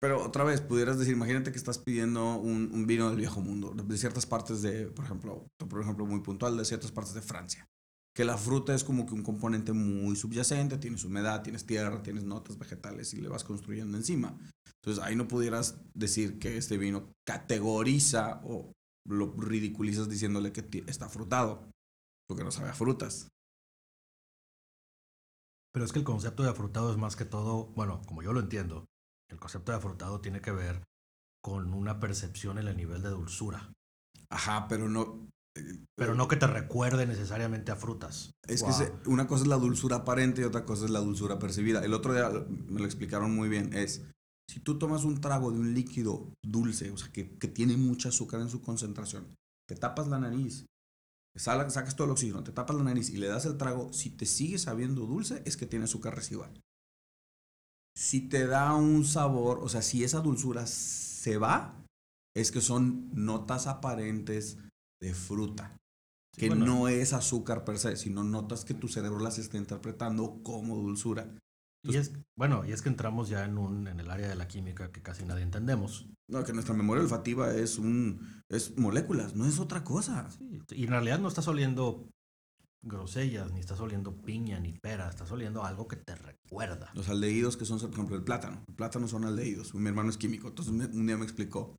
Pero 0.00 0.22
otra 0.22 0.44
vez, 0.44 0.60
pudieras 0.60 0.98
decir, 0.98 1.14
imagínate 1.14 1.50
que 1.50 1.56
estás 1.56 1.78
pidiendo 1.78 2.36
un, 2.36 2.70
un 2.72 2.86
vino 2.86 3.08
del 3.08 3.16
viejo 3.16 3.40
mundo, 3.40 3.72
de, 3.72 3.96
ciertas 3.96 4.26
partes 4.26 4.60
de, 4.60 4.88
por 4.88 5.06
ejemplo, 5.06 5.46
por 5.68 5.80
ejemplo, 5.80 6.04
muy 6.04 6.20
puntual, 6.20 6.56
de 6.56 6.64
ciertas 6.66 6.92
partes 6.92 7.14
de 7.14 7.22
Francia. 7.22 7.66
Que 8.14 8.24
la 8.24 8.36
fruta 8.36 8.74
es 8.74 8.84
como 8.84 9.06
que 9.06 9.14
un 9.14 9.22
componente 9.22 9.72
muy 9.72 10.16
subyacente, 10.16 10.78
tienes 10.78 11.04
humedad, 11.04 11.42
tienes 11.42 11.64
tierra, 11.64 12.02
tienes 12.02 12.24
notas 12.24 12.58
vegetales 12.58 13.14
y 13.14 13.20
le 13.20 13.28
vas 13.28 13.44
construyendo 13.44 13.96
encima. 13.96 14.38
Entonces 14.82 15.02
ahí 15.02 15.16
no 15.16 15.28
pudieras 15.28 15.78
decir 15.94 16.38
que 16.38 16.56
este 16.56 16.76
vino 16.78 17.10
categoriza 17.26 18.40
o 18.44 18.72
lo 19.06 19.32
ridiculizas 19.32 20.08
diciéndole 20.08 20.52
que 20.52 20.64
está 20.86 21.08
frutado, 21.08 21.70
porque 22.28 22.44
no 22.44 22.50
sabe 22.50 22.70
a 22.70 22.74
frutas. 22.74 23.28
Pero 25.76 25.84
es 25.84 25.92
que 25.92 25.98
el 25.98 26.06
concepto 26.06 26.42
de 26.42 26.48
afrutado 26.48 26.90
es 26.90 26.96
más 26.96 27.16
que 27.16 27.26
todo, 27.26 27.66
bueno, 27.76 28.00
como 28.06 28.22
yo 28.22 28.32
lo 28.32 28.40
entiendo, 28.40 28.86
el 29.30 29.38
concepto 29.38 29.72
de 29.72 29.76
afrutado 29.76 30.22
tiene 30.22 30.40
que 30.40 30.50
ver 30.50 30.82
con 31.44 31.74
una 31.74 32.00
percepción 32.00 32.56
en 32.56 32.66
el 32.66 32.78
nivel 32.78 33.02
de 33.02 33.10
dulzura. 33.10 33.74
Ajá, 34.30 34.68
pero 34.68 34.88
no... 34.88 35.28
eh, 35.54 35.84
Pero 35.94 36.14
no 36.14 36.28
que 36.28 36.36
te 36.36 36.46
recuerde 36.46 37.04
necesariamente 37.06 37.72
a 37.72 37.76
frutas. 37.76 38.30
Es 38.48 38.62
Wow. 38.62 38.70
que 38.70 38.74
se- 38.74 38.94
una 39.04 39.26
cosa 39.26 39.42
es 39.42 39.48
la 39.50 39.58
dulzura 39.58 39.96
aparente 39.96 40.40
y 40.40 40.44
otra 40.44 40.64
cosa 40.64 40.86
es 40.86 40.90
la 40.90 41.00
dulzura 41.00 41.38
percibida. 41.38 41.84
El 41.84 41.92
otro 41.92 42.14
día 42.14 42.30
me 42.68 42.80
lo 42.80 42.86
explicaron 42.86 43.36
muy 43.36 43.50
bien. 43.50 43.74
Es, 43.74 44.02
si 44.50 44.60
tú 44.60 44.78
tomas 44.78 45.04
un 45.04 45.20
trago 45.20 45.52
de 45.52 45.58
un 45.58 45.74
líquido 45.74 46.32
dulce, 46.42 46.90
o 46.90 46.96
sea, 46.96 47.12
que, 47.12 47.36
que 47.36 47.48
tiene 47.48 47.76
mucha 47.76 48.08
azúcar 48.08 48.40
en 48.40 48.48
su 48.48 48.62
concentración, 48.62 49.34
te 49.68 49.76
tapas 49.76 50.08
la 50.08 50.18
nariz, 50.18 50.64
sacas 51.38 51.96
todo 51.96 52.06
el 52.06 52.12
oxígeno, 52.12 52.42
te 52.42 52.52
tapas 52.52 52.76
la 52.76 52.82
nariz 52.82 53.10
y 53.10 53.16
le 53.16 53.28
das 53.28 53.46
el 53.46 53.56
trago, 53.56 53.92
si 53.92 54.10
te 54.10 54.26
sigue 54.26 54.58
sabiendo 54.58 55.06
dulce, 55.06 55.42
es 55.44 55.56
que 55.56 55.66
tiene 55.66 55.84
azúcar 55.84 56.14
residual. 56.14 56.60
Si 57.96 58.28
te 58.28 58.46
da 58.46 58.74
un 58.74 59.04
sabor, 59.04 59.60
o 59.62 59.68
sea, 59.68 59.82
si 59.82 60.04
esa 60.04 60.20
dulzura 60.20 60.66
se 60.66 61.38
va, 61.38 61.82
es 62.36 62.52
que 62.52 62.60
son 62.60 63.10
notas 63.14 63.66
aparentes 63.66 64.58
de 65.00 65.14
fruta. 65.14 65.76
que 66.36 66.50
no 66.50 66.88
es 66.88 67.14
azúcar 67.14 67.64
per 67.64 67.78
se, 67.78 67.96
sino 67.96 68.22
notas 68.22 68.66
que 68.66 68.74
tu 68.74 68.88
cerebro 68.88 69.20
las 69.20 69.38
está 69.38 69.56
interpretando 69.56 70.42
como 70.42 70.76
dulzura. 70.76 71.34
Y 71.86 71.96
es, 71.96 72.12
bueno, 72.36 72.64
y 72.64 72.72
es 72.72 72.82
que 72.82 72.88
entramos 72.88 73.28
ya 73.28 73.44
en, 73.44 73.58
un, 73.58 73.88
en 73.88 74.00
el 74.00 74.10
área 74.10 74.28
de 74.28 74.34
la 74.34 74.48
química 74.48 74.90
que 74.92 75.02
casi 75.02 75.24
nadie 75.24 75.42
entendemos. 75.42 76.08
No, 76.28 76.44
que 76.44 76.52
nuestra 76.52 76.74
memoria 76.74 77.02
olfativa 77.02 77.54
es 77.54 77.78
un 77.78 78.42
es 78.48 78.76
moléculas, 78.76 79.34
no 79.34 79.46
es 79.46 79.58
otra 79.58 79.84
cosa. 79.84 80.28
y 80.70 80.84
en 80.84 80.90
realidad 80.90 81.18
no 81.18 81.28
estás 81.28 81.48
oliendo 81.48 82.08
grosellas, 82.86 83.52
ni 83.52 83.60
estás 83.60 83.80
oliendo 83.80 84.22
piña, 84.22 84.60
ni 84.60 84.72
pera, 84.72 85.08
estás 85.08 85.30
oliendo 85.32 85.64
algo 85.64 85.88
que 85.88 85.96
te 85.96 86.14
recuerda. 86.14 86.90
Los 86.94 87.08
aldehídos 87.08 87.56
que 87.56 87.64
son, 87.64 87.78
por 87.80 87.90
ejemplo, 87.90 88.16
el 88.16 88.24
plátano. 88.24 88.62
El 88.68 88.74
plátano 88.74 89.08
son 89.08 89.24
aldehídos. 89.24 89.74
Mi 89.74 89.88
hermano 89.88 90.10
es 90.10 90.16
químico, 90.16 90.48
entonces 90.48 90.72
un 90.72 91.06
día 91.06 91.16
me 91.16 91.24
explicó. 91.24 91.76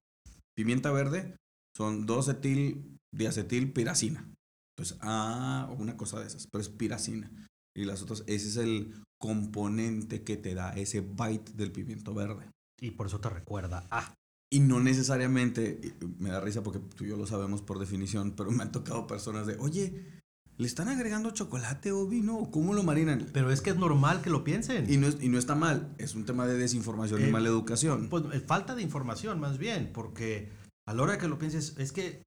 Pimienta 0.56 0.92
verde 0.92 1.38
son 1.76 2.06
2 2.06 2.30
etil 2.30 2.98
diacetil 3.14 3.72
piracina. 3.72 4.28
Entonces, 4.76 4.98
ah, 5.02 5.74
una 5.78 5.98
cosa 5.98 6.20
de 6.20 6.28
esas, 6.28 6.48
pero 6.48 6.62
es 6.62 6.70
piracina. 6.70 7.32
Y 7.78 7.86
las 7.86 8.02
otras, 8.02 8.24
ese 8.28 8.48
es 8.48 8.58
el 8.58 8.94
componente 9.20 10.24
que 10.24 10.38
te 10.38 10.54
da 10.54 10.74
ese 10.74 11.02
bite 11.02 11.54
del 11.54 11.72
pimiento 11.72 12.14
verde. 12.14 12.50
Y 12.80 12.92
por 12.92 13.08
eso 13.08 13.20
te 13.20 13.30
recuerda 13.30 13.88
ah. 13.90 14.14
Y 14.50 14.60
no 14.62 14.80
necesariamente, 14.80 15.96
me 16.20 16.30
da 16.30 16.40
risa 16.40 16.64
porque 16.64 16.80
tú 16.80 17.04
y 17.04 17.10
yo 17.10 17.18
lo 17.18 17.28
sabemos 17.28 17.62
por 17.62 17.80
definición, 17.80 18.32
pero 18.32 18.50
me 18.52 18.64
han 18.64 18.72
tocado 18.72 19.06
personas 19.06 19.46
de, 19.46 19.58
oye, 19.58 20.06
¿Le 20.58 20.66
están 20.66 20.88
agregando 20.88 21.30
chocolate 21.30 21.92
o 21.92 22.08
vino? 22.08 22.50
¿Cómo 22.50 22.74
lo 22.74 22.82
marinan? 22.82 23.30
Pero 23.32 23.52
es 23.52 23.62
que 23.62 23.70
es 23.70 23.76
normal 23.76 24.24
que 24.24 24.32
lo 24.32 24.44
piensen. 24.44 24.92
Y 24.92 24.98
no, 24.98 25.08
y 25.08 25.30
no 25.30 25.38
está 25.38 25.54
mal. 25.54 25.94
Es 26.00 26.16
un 26.16 26.26
tema 26.26 26.48
de 26.48 26.58
desinformación 26.58 27.22
y 27.22 27.26
eh, 27.26 27.32
mala 27.32 27.48
educación. 27.48 28.10
Pues 28.10 28.24
eh, 28.34 28.40
falta 28.40 28.74
de 28.74 28.82
información, 28.82 29.40
más 29.40 29.60
bien. 29.60 29.92
Porque 29.94 30.52
a 30.88 30.96
la 30.96 31.04
hora 31.04 31.20
que 31.20 31.28
lo 31.28 31.38
pienses, 31.38 31.76
es 31.78 31.92
que. 31.92 32.24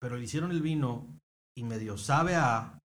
Pero 0.00 0.16
le 0.16 0.24
hicieron 0.24 0.50
el 0.50 0.62
vino 0.62 1.16
y 1.56 1.62
medio 1.62 1.96
sabe 1.96 2.34
a. 2.34 2.80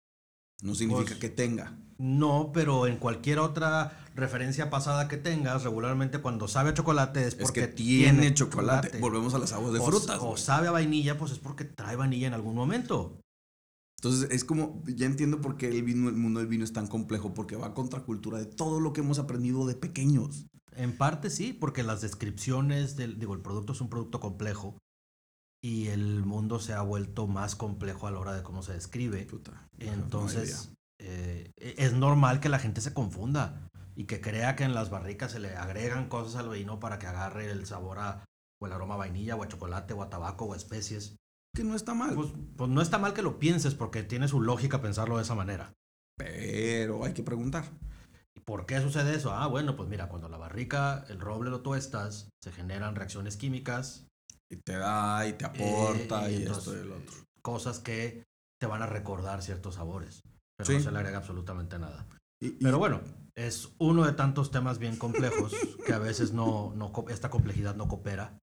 No 0.62 0.74
significa 0.74 1.08
pues, 1.08 1.18
que 1.18 1.28
tenga. 1.28 1.76
No, 1.98 2.50
pero 2.54 2.86
en 2.86 2.96
cualquier 2.96 3.38
otra 3.38 3.98
referencia 4.14 4.70
pasada 4.70 5.08
que 5.08 5.16
tengas, 5.16 5.64
regularmente 5.64 6.18
cuando 6.18 6.48
sabe 6.48 6.70
a 6.70 6.74
chocolate 6.74 7.26
es 7.26 7.34
porque 7.34 7.66
tiene, 7.68 8.32
chocolate. 8.32 8.98
Volvemos 8.98 9.34
a 9.34 9.38
las 9.38 9.52
aguas 9.52 9.72
de 9.72 9.80
frutas. 9.80 10.18
O 10.20 10.36
sabe 10.36 10.68
a 10.68 10.70
vainilla, 10.70 11.18
pues 11.18 11.32
es 11.32 11.38
porque 11.38 11.64
trae 11.64 11.96
vainilla 11.96 12.28
en 12.28 12.34
algún 12.34 12.54
momento. 12.54 13.20
Entonces 14.00 14.30
es 14.32 14.44
como, 14.44 14.82
ya 14.86 15.06
entiendo 15.06 15.40
por 15.40 15.56
qué 15.56 15.68
el, 15.68 15.82
vino, 15.82 16.08
el 16.08 16.16
mundo 16.16 16.40
del 16.40 16.48
vino 16.48 16.64
es 16.64 16.72
tan 16.72 16.88
complejo, 16.88 17.34
porque 17.34 17.54
va 17.54 17.68
a 17.68 17.74
contracultura 17.74 18.38
de 18.38 18.46
todo 18.46 18.80
lo 18.80 18.92
que 18.92 19.00
hemos 19.00 19.18
aprendido 19.18 19.66
de 19.66 19.74
pequeños. 19.74 20.46
En 20.74 20.96
parte 20.96 21.30
sí, 21.30 21.52
porque 21.52 21.82
las 21.82 22.00
descripciones 22.00 22.96
del, 22.96 23.18
digo, 23.18 23.34
el 23.34 23.40
producto 23.40 23.74
es 23.74 23.80
un 23.80 23.90
producto 23.90 24.18
complejo 24.18 24.76
y 25.62 25.88
el 25.88 26.24
mundo 26.24 26.58
se 26.58 26.72
ha 26.72 26.82
vuelto 26.82 27.26
más 27.26 27.54
complejo 27.54 28.06
a 28.06 28.10
la 28.10 28.18
hora 28.18 28.34
de 28.34 28.42
cómo 28.42 28.62
se 28.62 28.72
describe. 28.72 29.26
Entonces, 29.78 30.72
eh, 30.98 31.52
es 31.56 31.92
normal 31.92 32.40
que 32.40 32.48
la 32.48 32.58
gente 32.58 32.80
se 32.80 32.92
confunda 32.92 33.68
y 33.94 34.04
que 34.04 34.20
crea 34.20 34.56
que 34.56 34.64
en 34.64 34.74
las 34.74 34.90
barricas 34.90 35.32
se 35.32 35.38
le 35.38 35.56
agregan 35.56 36.08
cosas 36.08 36.36
al 36.36 36.48
vino 36.48 36.80
para 36.80 36.98
que 36.98 37.06
agarre 37.06 37.50
el 37.50 37.66
sabor 37.66 37.98
a, 37.98 38.24
o 38.60 38.66
el 38.66 38.72
aroma 38.72 38.94
a 38.94 38.98
vainilla, 38.98 39.36
o 39.36 39.42
a 39.42 39.48
chocolate, 39.48 39.94
o 39.94 40.02
a 40.02 40.10
tabaco, 40.10 40.46
o 40.46 40.54
a 40.54 40.56
especies 40.56 41.16
que 41.54 41.64
no 41.64 41.74
está 41.74 41.94
mal. 41.94 42.14
Pues, 42.14 42.28
pues, 42.56 42.70
no 42.70 42.80
está 42.80 42.98
mal 42.98 43.14
que 43.14 43.22
lo 43.22 43.38
pienses 43.38 43.74
porque 43.74 44.02
tiene 44.02 44.28
su 44.28 44.40
lógica 44.40 44.80
pensarlo 44.80 45.16
de 45.16 45.22
esa 45.22 45.34
manera. 45.34 45.74
Pero 46.16 47.04
hay 47.04 47.12
que 47.12 47.22
preguntar. 47.22 47.64
¿Y 48.34 48.40
por 48.40 48.66
qué 48.66 48.80
sucede 48.80 49.14
eso? 49.14 49.32
Ah, 49.32 49.46
bueno, 49.46 49.76
pues 49.76 49.88
mira, 49.88 50.08
cuando 50.08 50.28
la 50.28 50.38
barrica, 50.38 51.04
el 51.08 51.20
roble 51.20 51.50
lo 51.50 51.60
tuestas, 51.60 52.30
se 52.42 52.52
generan 52.52 52.94
reacciones 52.94 53.36
químicas. 53.36 54.06
Y 54.52 54.56
te 54.56 54.76
da 54.76 55.26
y 55.26 55.32
te 55.32 55.46
aporta 55.46 56.30
y, 56.30 56.42
esto 56.42 56.76
y 56.76 56.80
el 56.80 56.92
otro. 56.92 57.16
Cosas 57.40 57.78
que 57.78 58.24
te 58.60 58.66
van 58.66 58.82
a 58.82 58.86
recordar 58.86 59.42
ciertos 59.42 59.76
sabores. 59.76 60.22
Pero 60.58 60.74
no 60.74 60.80
se 60.84 60.92
le 60.92 60.98
agrega 60.98 61.18
absolutamente 61.18 61.78
nada. 61.78 62.06
pero 62.60 62.78
bueno, 62.78 63.00
es 63.34 63.70
uno 63.78 64.04
de 64.04 64.12
tantos 64.12 64.50
temas 64.50 64.78
bien 64.78 64.96
complejos 64.96 65.52
que 65.86 65.94
a 65.94 65.98
veces 65.98 66.32
no, 66.32 66.74
no 66.76 66.92
esta 67.08 67.30
complejidad 67.30 67.76
no 67.76 67.88
coopera 67.88 68.38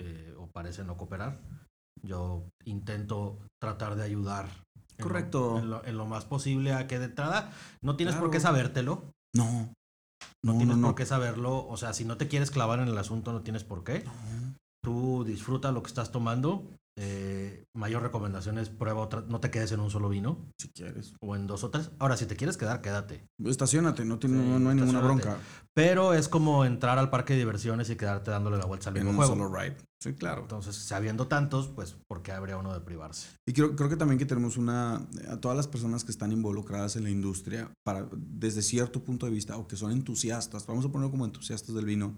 eh, 0.00 0.34
o 0.38 0.46
parece 0.46 0.82
no 0.82 0.96
cooperar. 0.96 1.42
Yo 2.02 2.48
intento 2.64 3.38
tratar 3.60 3.96
de 3.96 4.04
ayudar. 4.04 4.48
Correcto. 4.98 5.58
En 5.84 5.96
lo, 5.96 6.06
más 6.06 6.24
posible 6.24 6.72
a 6.72 6.86
que 6.86 6.98
de 6.98 7.06
entrada 7.06 7.52
no 7.82 7.96
tienes 7.96 8.16
por 8.16 8.30
qué 8.30 8.40
sabértelo. 8.40 9.12
No. 9.34 9.74
No, 10.42 10.56
tienes 10.56 10.78
por 10.78 10.94
qué 10.94 11.04
saberlo. 11.04 11.66
O 11.66 11.76
sea, 11.76 11.92
si 11.92 12.06
no 12.06 12.16
te 12.16 12.28
quieres 12.28 12.50
clavar 12.50 12.80
en 12.80 12.88
el 12.88 12.96
asunto, 12.96 13.32
no 13.32 13.42
tienes 13.42 13.64
por 13.64 13.84
qué. 13.84 14.04
Tú 14.82 15.24
disfruta 15.24 15.72
lo 15.72 15.82
que 15.82 15.88
estás 15.88 16.10
tomando 16.10 16.64
eh, 17.02 17.64
mayor 17.72 18.02
recomendación 18.02 18.58
es 18.58 18.68
prueba 18.68 19.00
otra, 19.00 19.22
no 19.26 19.40
te 19.40 19.50
quedes 19.50 19.72
en 19.72 19.80
un 19.80 19.90
solo 19.90 20.10
vino. 20.10 20.50
Si 20.58 20.68
quieres. 20.68 21.14
O 21.20 21.34
en 21.34 21.46
dos 21.46 21.64
o 21.64 21.70
tres. 21.70 21.90
Ahora, 21.98 22.16
si 22.18 22.26
te 22.26 22.36
quieres 22.36 22.58
quedar, 22.58 22.82
quédate. 22.82 23.26
Estacionate, 23.42 24.04
no, 24.04 24.18
tiene, 24.18 24.58
no, 24.58 24.68
hay 24.68 24.76
ninguna 24.76 25.00
bronca. 25.00 25.38
Pero 25.72 26.12
es 26.12 26.28
como 26.28 26.64
entrar 26.66 26.98
al 26.98 27.08
parque 27.08 27.32
de 27.32 27.38
diversiones 27.38 27.88
y 27.88 27.96
quedarte 27.96 28.30
dándole 28.30 28.58
la 28.58 28.66
vuelta 28.66 28.90
al 28.90 28.94
mismo 28.94 29.10
en 29.10 29.16
un 29.16 29.26
solo 29.26 29.48
ride. 29.48 29.76
Sí, 30.02 30.14
claro. 30.14 30.42
Entonces, 30.42 30.76
sabiendo 30.76 31.26
tantos, 31.26 31.68
pues, 31.68 31.96
¿por 32.06 32.22
qué 32.22 32.32
habría 32.32 32.58
uno 32.58 32.74
de 32.74 32.80
privarse? 32.80 33.28
Y 33.46 33.52
creo, 33.54 33.76
creo 33.76 33.88
que 33.88 33.96
también 33.96 34.18
que 34.18 34.26
tenemos 34.26 34.58
una, 34.58 34.96
a 35.28 35.36
todas 35.40 35.56
las 35.56 35.68
personas 35.68 36.04
que 36.04 36.10
están 36.10 36.32
involucradas 36.32 36.96
en 36.96 37.04
la 37.04 37.10
industria, 37.10 37.70
para, 37.82 38.08
desde 38.12 38.60
cierto 38.60 39.02
punto 39.04 39.26
de 39.26 39.32
vista, 39.32 39.56
o 39.56 39.66
que 39.66 39.76
son 39.76 39.92
entusiastas, 39.92 40.66
vamos 40.66 40.84
a 40.84 40.88
ponerlo 40.88 41.10
como 41.10 41.24
entusiastas 41.24 41.74
del 41.74 41.84
vino, 41.84 42.14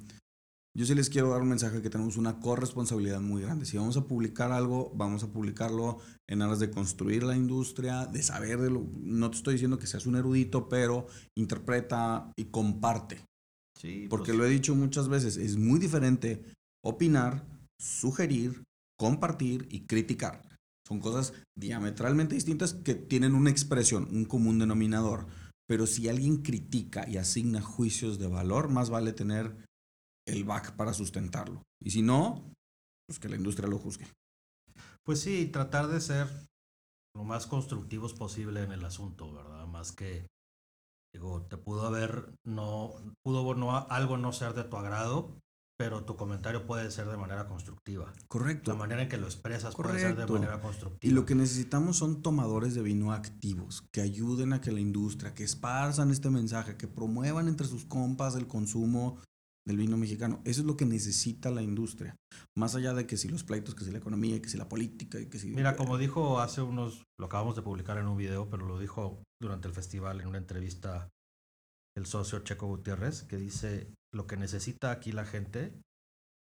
yo 0.75 0.87
sí 0.87 0.95
les 0.95 1.11
quiero 1.11 1.31
dar 1.31 1.43
un 1.43 1.49
mensaje 1.49 1.83
que 1.83 1.91
tenemos 1.91 2.17
una 2.17 2.41
corresponsabilidad 2.41 3.21
muy 3.21 3.43
grande. 3.43 3.67
Si 3.67 3.77
vamos 3.77 3.97
a 3.99 4.07
publicar 4.07 4.53
algo, 4.53 4.91
vamos 4.95 5.23
a 5.23 5.31
publicarlo 5.31 5.99
en 6.29 6.41
aras 6.41 6.61
de 6.61 6.71
construir 6.71 7.25
la 7.25 7.37
industria, 7.37 8.07
de 8.07 8.23
saber 8.23 8.59
de 8.59 8.71
lo... 8.71 8.87
No 9.01 9.31
te 9.31 9.37
estoy 9.37 9.55
diciendo 9.55 9.79
que 9.79 9.87
seas 9.87 10.07
un 10.07 10.17
erudito, 10.17 10.69
pero 10.69 11.07
interpreta 11.37 12.33
y 12.37 12.47
comparte. 12.47 13.25
Sí, 13.79 14.07
Porque 14.09 14.33
pues 14.33 14.39
lo 14.39 14.47
he 14.47 14.51
dicho 14.51 14.75
muchas 14.75 15.09
veces, 15.09 15.37
es 15.37 15.57
muy 15.57 15.79
diferente 15.79 16.43
opinar, 16.85 17.45
sugerir, 17.79 18.63
compartir 18.99 19.67
y 19.71 19.87
criticar. 19.87 20.43
Son 20.87 21.01
cosas 21.01 21.35
diametralmente 21.59 22.35
distintas 22.35 22.75
que 22.75 22.95
tienen 22.95 23.35
una 23.35 23.51
expresión, 23.51 24.09
un 24.11 24.25
común 24.25 24.59
denominador. 24.59 25.27
Pero 25.69 25.87
si 25.87 26.09
alguien 26.09 26.39
critica 26.39 27.09
y 27.09 27.17
asigna 27.19 27.61
juicios 27.61 28.19
de 28.19 28.27
valor, 28.27 28.69
más 28.69 28.91
vale 28.91 29.13
tener 29.13 29.57
el 30.27 30.45
back 30.45 30.77
para 30.77 30.93
sustentarlo. 30.93 31.63
Y 31.81 31.91
si 31.91 32.03
no, 32.03 32.53
pues 33.07 33.19
que 33.19 33.29
la 33.29 33.37
industria 33.37 33.69
lo 33.69 33.79
juzgue. 33.79 34.07
Pues 35.05 35.21
sí, 35.21 35.47
tratar 35.47 35.89
de 35.89 36.01
ser 36.01 36.29
lo 37.15 37.25
más 37.25 37.47
constructivos 37.47 38.15
posible 38.15 38.63
en 38.63 38.73
el 38.73 38.85
asunto, 38.85 39.33
¿verdad? 39.33 39.67
Más 39.67 39.93
que, 39.93 40.27
digo, 41.13 41.43
te 41.43 41.57
pudo 41.57 41.87
haber, 41.87 42.33
no, 42.47 42.95
pudo 43.25 43.55
no, 43.55 43.77
algo 43.77 44.17
no 44.17 44.33
ser 44.33 44.55
de 44.55 44.65
tu 44.65 44.77
agrado, 44.77 45.37
pero 45.77 46.05
tu 46.05 46.17
comentario 46.17 46.65
puede 46.65 46.91
ser 46.93 47.09
de 47.09 47.17
manera 47.17 47.49
constructiva. 47.49 48.13
Correcto. 48.29 48.71
La 48.71 48.79
manera 48.79 49.03
en 49.03 49.09
que 49.09 49.17
lo 49.17 49.27
expresas 49.27 49.75
puede 49.75 49.99
ser 49.99 50.17
de 50.17 50.27
manera 50.27 50.61
constructiva. 50.61 51.11
Y 51.11 51.13
lo 51.13 51.27
que 51.27 51.35
necesitamos 51.35 51.97
son 51.97 52.23
tomadores 52.23 52.75
de 52.75 52.83
vino 52.83 53.13
activos, 53.13 53.83
que 53.93 54.01
ayuden 54.01 54.53
a 54.53 54.61
que 54.61 54.71
la 54.71 54.81
industria, 54.81 55.35
que 55.35 55.43
esparzan 55.43 56.13
este 56.13 56.31
mensaje, 56.31 56.77
que 56.77 56.87
promuevan 56.87 57.49
entre 57.49 57.67
sus 57.67 57.85
compas 57.85 58.37
el 58.37 58.47
consumo 58.47 59.19
del 59.67 59.77
vino 59.77 59.97
mexicano. 59.97 60.41
Eso 60.45 60.61
es 60.61 60.67
lo 60.67 60.77
que 60.77 60.87
necesita 60.87 61.51
la 61.51 61.63
industria. 61.63 62.17
Más 62.57 62.75
allá 62.75 62.95
de 62.95 63.07
que 63.07 63.17
si 63.17 63.29
los 63.29 63.45
pleitos, 63.45 63.75
que 63.75 63.85
si 63.85 63.91
la 63.91 63.99
economía, 63.99 64.41
que 64.41 64.49
si 64.49 64.57
la 64.59 64.69
política, 64.69 65.19
que 65.29 65.39
si... 65.39 65.51
Mira, 65.51 65.77
como 65.77 65.99
dijo 65.99 66.41
hace 66.41 66.63
unos, 66.63 67.05
lo 67.19 67.27
acabamos 67.27 67.57
de 67.57 67.63
publicar 67.63 67.99
en 67.99 68.07
un 68.07 68.17
video, 68.17 68.49
pero 68.51 68.67
lo 68.67 68.79
dijo 68.79 69.23
durante 69.41 69.69
el 69.69 69.75
festival 69.75 70.21
en 70.21 70.29
una 70.29 70.39
entrevista 70.39 71.09
el 71.97 72.07
socio 72.07 72.41
Checo 72.41 72.67
Gutiérrez, 72.67 73.23
que 73.23 73.37
dice, 73.37 73.93
lo 74.15 74.27
que 74.27 74.37
necesita 74.37 74.91
aquí 74.91 75.13
la 75.13 75.27
gente, 75.27 75.75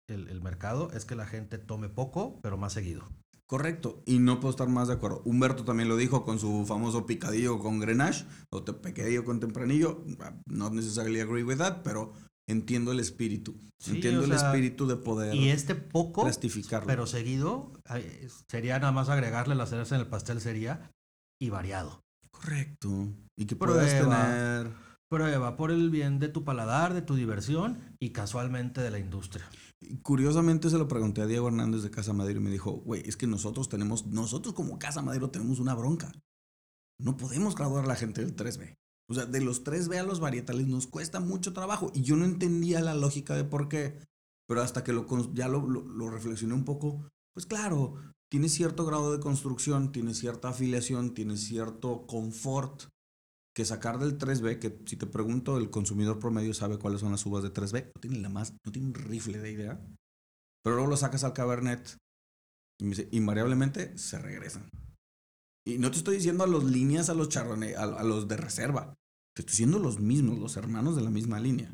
el, 0.08 0.28
el 0.28 0.40
mercado, 0.40 0.90
es 0.92 1.04
que 1.04 1.14
la 1.14 1.26
gente 1.26 1.58
tome 1.58 1.88
poco, 1.88 2.40
pero 2.42 2.56
más 2.56 2.72
seguido. 2.72 3.06
Correcto, 3.46 4.02
y 4.06 4.18
no 4.18 4.40
puedo 4.40 4.50
estar 4.50 4.70
más 4.70 4.88
de 4.88 4.94
acuerdo. 4.94 5.20
Humberto 5.26 5.62
también 5.62 5.90
lo 5.90 5.98
dijo 5.98 6.24
con 6.24 6.38
su 6.38 6.64
famoso 6.64 7.04
picadillo 7.04 7.58
con 7.58 7.80
Grenache, 7.80 8.24
o 8.50 8.64
picadillo 8.64 9.26
con 9.26 9.40
tempranillo. 9.40 10.06
No 10.46 10.70
necesariamente 10.70 11.28
agree 11.28 11.44
with 11.44 11.58
that, 11.58 11.82
pero 11.82 12.14
entiendo 12.53 12.92
el 12.92 13.00
espíritu. 13.00 13.59
entiendo 13.86 14.24
el 14.24 14.32
espíritu 14.32 14.86
de 14.86 14.96
poder. 14.96 15.34
Y 15.34 15.48
este 15.48 15.74
poco, 15.74 16.28
pero 16.86 17.07
seguido, 17.07 17.72
sería 18.48 18.78
nada 18.78 18.92
más 18.92 19.09
agregarle 19.09 19.55
la 19.55 19.66
cereza 19.66 19.96
en 19.96 20.03
el 20.03 20.07
pastel, 20.07 20.40
sería 20.40 20.92
y 21.40 21.50
variado. 21.50 22.03
Correcto. 22.30 23.09
Y 23.36 23.46
que 23.46 23.57
puedas 23.57 23.90
tener 23.90 24.72
Prueba 25.12 25.59
por 25.59 25.70
el 25.70 25.90
bien 25.90 26.18
de 26.18 26.28
tu 26.28 26.42
paladar, 26.42 26.94
de 26.94 27.03
tu 27.03 27.14
diversión 27.14 27.94
y 28.00 28.12
casualmente 28.12 28.80
de 28.80 28.90
la 28.90 28.98
industria. 28.98 29.46
Curiosamente 30.00 30.70
se 30.70 30.78
lo 30.78 30.88
pregunté 30.88 31.20
a 31.20 31.26
Diego 31.26 31.48
Hernández 31.48 31.82
de 31.82 31.90
Casa 31.90 32.14
Madero 32.14 32.40
y 32.40 32.42
me 32.42 32.50
dijo, 32.50 32.72
güey, 32.72 33.03
es 33.05 33.18
que 33.18 33.26
nosotros 33.26 33.68
tenemos, 33.68 34.07
nosotros 34.07 34.55
como 34.55 34.78
Casa 34.78 35.03
Madero 35.03 35.28
tenemos 35.28 35.59
una 35.59 35.74
bronca. 35.74 36.11
No 36.98 37.18
podemos 37.18 37.55
graduar 37.55 37.84
a 37.84 37.88
la 37.88 37.96
gente 37.96 38.24
del 38.24 38.34
3B. 38.34 38.78
O 39.12 39.14
sea, 39.14 39.26
de 39.26 39.42
los 39.42 39.62
3B 39.62 39.98
a 39.98 40.02
los 40.02 40.20
varietales 40.20 40.66
nos 40.66 40.86
cuesta 40.86 41.20
mucho 41.20 41.52
trabajo. 41.52 41.92
Y 41.94 42.02
yo 42.02 42.16
no 42.16 42.24
entendía 42.24 42.80
la 42.80 42.94
lógica 42.94 43.34
de 43.34 43.44
por 43.44 43.68
qué. 43.68 43.98
Pero 44.48 44.62
hasta 44.62 44.82
que 44.82 44.92
lo, 44.92 45.06
ya 45.34 45.48
lo, 45.48 45.60
lo 45.60 46.10
reflexioné 46.10 46.54
un 46.54 46.64
poco, 46.64 47.06
pues 47.34 47.46
claro, 47.46 47.94
tiene 48.30 48.48
cierto 48.48 48.86
grado 48.86 49.12
de 49.12 49.20
construcción, 49.20 49.92
tiene 49.92 50.14
cierta 50.14 50.48
afiliación, 50.48 51.12
tiene 51.12 51.36
cierto 51.36 52.06
confort 52.06 52.84
que 53.54 53.66
sacar 53.66 53.98
del 53.98 54.18
3B, 54.18 54.58
que 54.58 54.80
si 54.86 54.96
te 54.96 55.06
pregunto, 55.06 55.58
el 55.58 55.68
consumidor 55.68 56.18
promedio 56.18 56.54
sabe 56.54 56.78
cuáles 56.78 57.00
son 57.00 57.12
las 57.12 57.26
uvas 57.26 57.42
de 57.42 57.52
3B, 57.52 57.92
no 57.94 58.00
tiene 58.00 58.18
la 58.20 58.30
más, 58.30 58.54
no 58.64 58.72
tiene 58.72 58.88
un 58.88 58.94
rifle 58.94 59.38
de 59.38 59.52
idea. 59.52 59.86
Pero 60.64 60.76
luego 60.76 60.90
lo 60.90 60.96
sacas 60.96 61.24
al 61.24 61.34
Cabernet 61.34 61.98
y 62.80 63.16
invariablemente 63.16 63.96
se 63.98 64.18
regresan. 64.18 64.70
Y 65.66 65.78
no 65.78 65.90
te 65.90 65.98
estoy 65.98 66.16
diciendo 66.16 66.44
a 66.44 66.48
los 66.48 66.64
líneas, 66.64 67.08
a 67.08 67.14
los 67.14 67.28
charrones, 67.28 67.76
a, 67.76 68.02
los 68.02 68.26
de 68.26 68.36
reserva. 68.36 68.94
Te 69.35 69.43
estoy 69.43 69.53
diciendo 69.53 69.78
los 69.78 69.99
mismos, 69.99 70.39
los 70.39 70.57
hermanos 70.57 70.97
de 70.97 71.03
la 71.03 71.11
misma 71.11 71.41
línea. 71.41 71.68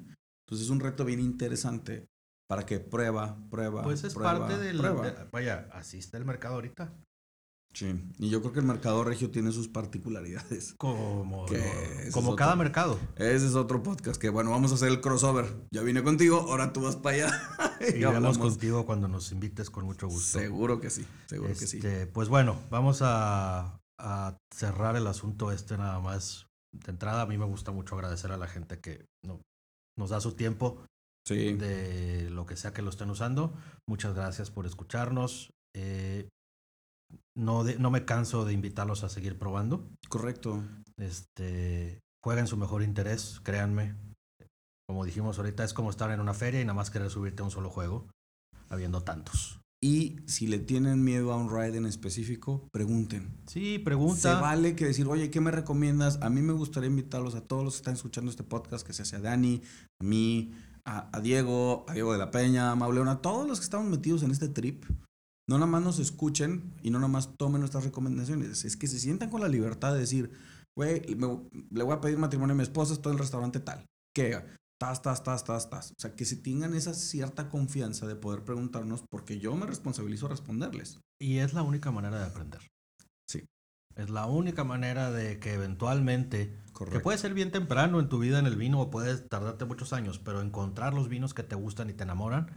Entonces 0.47 0.67
es 0.67 0.71
un 0.71 0.81
reto 0.81 1.05
bien 1.05 1.21
interesante 1.21 2.09
para 2.49 2.65
que 2.65 2.81
prueba, 2.81 3.39
prueba. 3.51 3.83
Pues 3.83 4.05
es 4.05 4.15
parte 4.15 4.59
del. 4.59 4.81
vaya, 5.31 5.69
así 5.73 5.99
está 5.99 6.17
el 6.17 6.25
mercado 6.25 6.55
ahorita. 6.55 6.95
Sí, 7.75 7.95
y 8.19 8.31
yo 8.31 8.41
creo 8.41 8.53
que 8.53 8.61
el 8.61 8.67
mercado 8.67 9.05
regio 9.05 9.31
tiene 9.31 9.53
sus 9.53 9.69
particularidades. 9.69 10.75
Como, 10.79 11.47
como 12.13 12.35
cada 12.35 12.57
mercado. 12.57 12.99
Ese 13.17 13.47
es 13.47 13.55
otro 13.55 13.83
podcast 13.83 14.21
que, 14.21 14.31
bueno, 14.31 14.51
vamos 14.51 14.73
a 14.73 14.77
hacer 14.77 14.89
el 14.89 15.01
crossover. 15.01 15.67
Ya 15.71 15.83
vine 15.83 16.03
contigo, 16.03 16.47
ahora 16.49 16.73
tú 16.73 16.81
vas 16.81 16.97
para 16.97 17.17
allá. 17.17 17.43
y, 17.97 18.03
hablamos 18.05 18.39
contigo 18.39 18.87
cuando 18.87 19.07
nos 19.07 19.31
invites 19.33 19.71
con 19.71 19.85
mucho 19.85 20.09
gusto. 20.09 20.39
Seguro 20.39 20.81
que 20.81 20.91
sí, 20.91 21.07
seguro 21.27 21.51
que 21.51 21.67
sí. 21.67 21.77
Este, 21.77 22.07
pues 22.07 22.29
bueno, 22.29 22.59
vamos 22.71 23.01
a, 23.03 23.79
a, 23.99 24.39
cerrar 24.51 24.97
el 24.97 25.07
asunto 25.07 25.53
este 25.53 25.77
nada 25.77 26.01
más. 26.01 26.48
De 26.73 26.91
entrada, 26.91 27.23
a 27.23 27.27
mí 27.27 27.39
me 27.39 27.47
gusta 27.47 27.73
mucho 27.73 27.95
agradecer 27.95 28.33
a 28.33 28.37
la 28.37 28.47
gente 28.47 28.81
que 28.81 29.07
no, 29.25 29.41
nos 29.97 30.11
da 30.11 30.21
su 30.21 30.33
tiempo 30.33 30.85
sí. 31.27 31.55
de 31.55 32.31
lo 32.31 32.47
que 32.47 32.57
sea 32.57 32.73
que 32.73 32.83
lo 32.83 32.91
estén 32.91 33.11
usando. 33.11 33.55
Muchas 33.87 34.15
gracias 34.15 34.51
por 34.51 34.67
escucharnos. 34.67 35.51
Eh, 35.75 36.29
no, 37.37 37.65
no 37.65 37.91
me 37.91 38.05
canso 38.05 38.45
de 38.45 38.53
invitarlos 38.53 39.05
a 39.05 39.09
seguir 39.09 39.39
probando. 39.39 39.89
Correcto. 40.09 40.63
Este, 40.99 42.01
jueguen 42.23 42.47
su 42.47 42.57
mejor 42.57 42.83
interés, 42.83 43.41
créanme. 43.43 43.95
Como 44.89 45.05
dijimos 45.05 45.39
ahorita, 45.39 45.65
es 45.65 45.75
como 45.75 45.91
estar 45.91 46.11
en 46.11 46.21
una 46.21 46.35
feria 46.35 46.61
y 46.61 46.65
nada 46.65 46.75
más 46.75 46.91
querer 46.91 47.11
subirte 47.11 47.43
a 47.43 47.45
un 47.45 47.51
solo 47.51 47.71
juego, 47.71 48.09
habiendo 48.71 49.03
tantos. 49.03 49.58
Y 49.81 50.17
si 50.27 50.49
le 50.49 50.59
tienen 50.59 51.05
miedo 51.05 51.33
a 51.33 51.37
un 51.37 51.51
ride 51.51 51.79
en 51.79 51.87
específico, 51.87 52.69
pregunten. 52.73 53.37
Sí, 53.47 53.79
pregunta. 53.79 54.37
Se 54.37 54.41
vale 54.41 54.75
que 54.75 54.87
decir, 54.87 55.07
oye, 55.07 55.31
¿qué 55.31 55.41
me 55.41 55.53
recomiendas? 55.53 56.19
A 56.21 56.31
mí 56.31 56.43
me 56.43 56.53
gustaría 56.53 56.89
invitarlos 56.89 57.37
a 57.37 57.43
todos 57.43 57.65
los 57.65 57.75
que 57.75 57.79
están 57.79 57.95
escuchando 57.95 58.31
este 58.31 58.43
podcast, 58.43 58.85
que 58.85 58.93
sea 58.93 59.19
a 59.19 59.23
Dani, 59.23 59.63
a 60.01 60.05
mí, 60.05 60.53
a, 60.85 61.17
a 61.17 61.21
Diego, 61.21 61.87
a 61.89 61.95
Diego 61.95 62.13
de 62.13 62.19
la 62.19 62.33
Peña, 62.33 62.73
a 62.73 62.75
Mauleón, 62.75 63.09
a 63.09 63.23
todos 63.23 63.47
los 63.47 63.61
que 63.61 63.65
estamos 63.65 63.89
metidos 63.89 64.25
en 64.25 64.33
este 64.33 64.49
trip 64.49 64.85
no 65.49 65.57
nada 65.57 65.67
más 65.67 65.83
nos 65.83 65.99
escuchen 65.99 66.75
y 66.83 66.91
no 66.91 66.99
nada 66.99 67.09
más 67.09 67.37
tomen 67.37 67.61
nuestras 67.61 67.85
recomendaciones. 67.85 68.65
Es 68.65 68.77
que 68.77 68.87
se 68.87 69.01
sientan 69.01 69.31
con 69.31 69.41
la 69.41 69.49
libertad 69.49 69.95
de 69.95 70.01
decir, 70.01 70.31
güey, 70.77 71.01
le 71.07 71.83
voy 71.83 71.95
a 71.95 72.01
pedir 72.01 72.19
matrimonio 72.19 72.53
a 72.53 72.57
mi 72.57 72.63
esposa, 72.63 72.93
estoy 72.93 73.13
en 73.13 73.15
el 73.15 73.21
restaurante 73.21 73.59
tal. 73.59 73.87
Que 74.15 74.45
tas, 74.79 75.03
tas, 75.03 75.23
tas, 75.23 75.45
tas, 75.45 75.69
tas. 75.69 75.91
O 75.91 76.01
sea, 76.01 76.15
que 76.15 76.25
se 76.25 76.37
tengan 76.37 76.75
esa 76.75 76.95
cierta 76.95 77.49
confianza 77.49 78.07
de 78.07 78.17
poder 78.17 78.45
preguntarnos 78.45 79.03
porque 79.11 79.39
yo 79.39 79.55
me 79.57 79.67
responsabilizo 79.67 80.27
a 80.27 80.31
responderles. 80.31 81.01
Y 81.21 81.39
es 81.39 81.53
la 81.53 81.63
única 81.63 81.91
manera 81.91 82.19
de 82.21 82.27
aprender. 82.27 82.61
Sí. 83.29 83.45
Es 83.97 84.11
la 84.11 84.27
única 84.27 84.65
manera 84.65 85.11
de 85.11 85.41
que 85.41 85.55
eventualmente, 85.55 86.57
que 86.91 87.01
puede 87.01 87.19
ser 87.19 87.35
bien 87.35 87.51
temprano 87.51 87.99
en 87.99 88.09
tu 88.09 88.21
vida 88.21 88.39
en 88.39 88.47
el 88.47 88.57
vino 88.57 88.81
o 88.81 88.91
puedes 88.91 89.29
tardarte 89.29 89.65
muchos 89.65 89.93
años, 89.93 90.21
pero 90.21 90.41
encontrar 90.41 90.95
los 90.95 91.09
vinos 91.09 91.35
que 91.35 91.43
te 91.43 91.57
gustan 91.57 91.91
y 91.91 91.95
te 91.95 92.05
enamoran, 92.05 92.51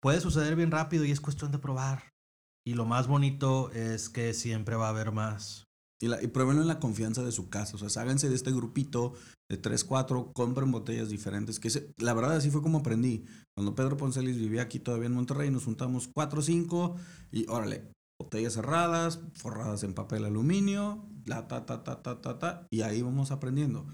puede 0.00 0.20
suceder 0.20 0.56
bien 0.56 0.70
rápido 0.70 1.04
y 1.04 1.10
es 1.10 1.20
cuestión 1.20 1.52
de 1.52 1.58
probar. 1.58 2.12
Y 2.64 2.74
lo 2.74 2.86
más 2.86 3.08
bonito 3.08 3.70
es 3.72 4.08
que 4.08 4.32
siempre 4.34 4.76
va 4.76 4.86
a 4.86 4.90
haber 4.90 5.12
más. 5.12 5.64
Y, 6.00 6.08
la, 6.08 6.22
y 6.22 6.28
pruébenlo 6.28 6.62
en 6.62 6.68
la 6.68 6.80
confianza 6.80 7.22
de 7.22 7.32
su 7.32 7.50
casa. 7.50 7.76
O 7.76 7.88
sea, 7.88 8.02
háganse 8.02 8.28
de 8.28 8.34
este 8.34 8.52
grupito 8.52 9.14
de 9.52 9.58
3, 9.58 9.84
4, 9.84 10.32
compren 10.32 10.72
botellas 10.72 11.10
diferentes. 11.10 11.60
Que 11.60 11.68
la 11.98 12.14
verdad 12.14 12.36
así 12.36 12.50
fue 12.50 12.62
como 12.62 12.78
aprendí. 12.78 13.26
Cuando 13.54 13.74
Pedro 13.74 13.98
Poncelis 13.98 14.38
vivía 14.38 14.62
aquí 14.62 14.80
todavía 14.80 15.08
en 15.08 15.12
Monterrey, 15.12 15.50
nos 15.50 15.66
juntamos 15.66 16.08
4 16.14 16.40
o 16.40 16.42
5 16.42 16.96
y 17.32 17.46
órale, 17.50 17.92
botellas 18.18 18.54
cerradas, 18.54 19.20
forradas 19.34 19.84
en 19.84 19.92
papel 19.92 20.24
aluminio, 20.24 21.06
la 21.26 21.48
ta, 21.48 21.66
ta, 21.66 21.84
ta, 21.84 22.02
ta, 22.02 22.22
ta, 22.22 22.38
ta, 22.38 22.66
y 22.70 22.80
ahí 22.80 23.02
vamos 23.02 23.30
aprendiendo. 23.30 23.86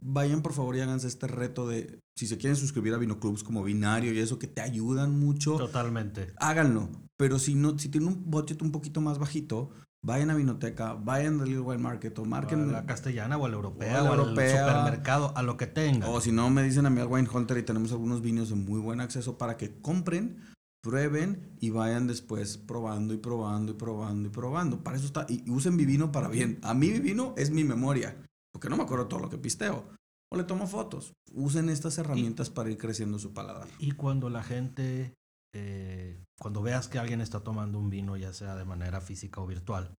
Vayan 0.00 0.40
por 0.40 0.54
favor 0.54 0.74
y 0.74 0.80
háganse 0.80 1.06
este 1.06 1.26
reto 1.26 1.68
de, 1.68 2.00
si 2.16 2.26
se 2.26 2.38
quieren 2.38 2.56
suscribir 2.56 2.94
a 2.94 2.98
Vinoclubs 2.98 3.44
como 3.44 3.62
binario 3.62 4.14
y 4.14 4.20
eso 4.20 4.38
que 4.38 4.46
te 4.46 4.62
ayudan 4.62 5.20
mucho. 5.20 5.58
Totalmente. 5.58 6.32
Háganlo. 6.38 6.88
Pero 7.18 7.38
si 7.38 7.54
no, 7.54 7.78
si 7.78 7.90
tienen 7.90 8.08
un 8.08 8.30
budget 8.30 8.62
un 8.62 8.72
poquito 8.72 9.02
más 9.02 9.18
bajito, 9.18 9.68
vayan 10.04 10.30
a 10.30 10.34
Vinoteca, 10.34 10.94
vayan 10.94 11.40
a 11.40 11.44
Little 11.44 11.60
Wine 11.60 11.82
Market 11.82 12.18
o 12.18 12.24
marquen. 12.24 12.68
A 12.68 12.72
la 12.72 12.86
castellana 12.86 13.36
o 13.36 13.46
a 13.46 13.48
la 13.48 13.56
europea 13.56 14.04
o, 14.04 14.12
al 14.12 14.28
supermercado, 14.28 15.32
a 15.34 15.42
lo 15.42 15.56
que 15.56 15.66
tengan. 15.66 16.08
O 16.08 16.20
si 16.20 16.30
no, 16.30 16.50
me 16.50 16.62
dicen 16.62 16.86
a 16.86 16.90
mí 16.90 17.00
al 17.00 17.08
Wine 17.08 17.28
Hunter 17.32 17.58
y 17.58 17.62
tenemos 17.62 17.90
algunos 17.92 18.20
vinos 18.20 18.50
de 18.50 18.56
muy 18.56 18.80
buen 18.80 19.00
acceso 19.00 19.38
para 19.38 19.56
que 19.56 19.80
compren, 19.80 20.38
prueben 20.82 21.56
y 21.60 21.70
vayan 21.70 22.06
después 22.06 22.58
probando 22.58 23.14
y 23.14 23.16
probando 23.16 23.72
y 23.72 23.74
probando 23.74 24.28
y 24.28 24.30
probando. 24.30 24.84
Para 24.84 24.96
eso 24.96 25.06
está. 25.06 25.26
Y, 25.28 25.50
usen 25.50 25.74
mi 25.74 25.86
vino 25.86 26.12
para 26.12 26.28
bien. 26.28 26.58
A 26.62 26.74
mí 26.74 26.90
mi 26.90 27.00
vino 27.00 27.34
es 27.36 27.50
mi 27.50 27.64
memoria 27.64 28.16
porque 28.52 28.68
no 28.68 28.76
me 28.76 28.84
acuerdo 28.84 29.08
todo 29.08 29.20
lo 29.20 29.30
que 29.30 29.38
pisteo. 29.38 29.84
O 30.30 30.36
le 30.36 30.44
tomo 30.44 30.66
fotos. 30.66 31.12
Usen 31.32 31.68
estas 31.68 31.98
herramientas 31.98 32.50
para 32.50 32.70
ir 32.70 32.78
creciendo 32.78 33.18
su 33.18 33.32
paladar. 33.32 33.68
Y 33.78 33.92
cuando 33.92 34.30
la 34.30 34.42
gente, 34.42 35.14
eh, 35.54 36.22
cuando 36.38 36.62
veas 36.62 36.88
que 36.88 36.98
alguien 36.98 37.20
está 37.20 37.40
tomando 37.40 37.78
un 37.78 37.90
vino, 37.90 38.16
ya 38.16 38.32
sea 38.32 38.56
de 38.56 38.64
manera 38.64 39.00
física 39.00 39.40
o 39.40 39.46
virtual, 39.46 39.94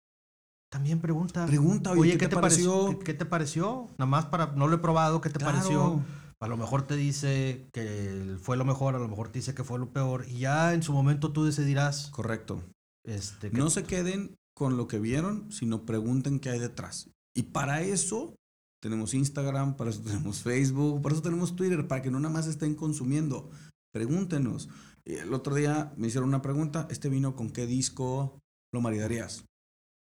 también 0.70 0.99
pregunta. 0.99 1.45
Pregunta, 1.45 1.91
oye, 1.91 2.18
¿qué, 2.18 2.28
te, 2.28 2.36
pareció? 2.36 2.99
¿Qué, 2.99 3.14
te 3.14 3.26
pareció? 3.26 3.88
Nada 3.97 4.08
más 4.08 4.26
para, 4.26 4.47
no 4.47 4.68
lo 4.68 4.76
he 4.76 4.80
probado, 4.80 5.22
¿qué 5.22 5.30
te 5.30 5.39
pareció? 5.39 6.03
A 6.41 6.47
lo 6.47 6.58
mejor 6.58 6.86
te 6.86 6.95
dice 6.97 7.70
que 7.72 8.36
fue 8.41 8.58
lo 8.58 8.66
mejor, 8.66 8.95
a 8.95 8.99
lo 8.99 9.08
mejor 9.08 9.30
te 9.30 9.39
dice 9.39 9.56
que 9.56 9.64
fue 9.64 9.80
lo 9.80 9.93
peor, 9.93 10.26
y 10.28 10.39
ya 10.39 10.74
en 10.74 10.84
su 10.84 10.91
momento 10.91 11.32
tú 11.32 11.45
decidirás. 11.45 12.10
Correcto. 12.10 12.62
Este, 13.06 13.51
no 13.51 13.70
se 13.70 13.84
queden 13.84 14.36
con 14.53 14.78
lo 14.78 14.88
que 14.88 14.99
vieron, 14.99 15.51
sino 15.51 15.86
pregunten 15.86 16.39
qué 16.39 16.49
hay 16.49 16.60
detrás. 16.60 17.10
Y 17.34 17.43
para 17.43 17.82
eso 17.82 18.36
tenemos 18.82 19.14
Instagram, 19.14 19.78
para 19.78 19.91
eso 19.91 20.01
tenemos 20.01 20.43
Facebook, 20.43 21.01
para 21.01 21.16
eso 21.16 21.22
tenemos 21.22 21.56
Twitter, 21.56 21.88
para 21.88 22.01
que 22.01 22.12
no 22.12 22.20
nada 22.20 22.34
más 22.34 22.47
estén 22.47 22.76
consumiendo. 22.76 23.49
Pregúntenos. 23.93 24.70
El 25.08 25.34
otro 25.34 25.53
día 25.53 25.93
me 25.97 26.08
hicieron 26.08 26.30
una 26.30 26.41
pregunta, 26.41 26.88
¿este 26.89 27.10
vino 27.10 27.36
con 27.36 27.51
qué 27.51 27.68
disco 27.68 28.39
lo 28.74 28.82
maridarías? 28.82 29.45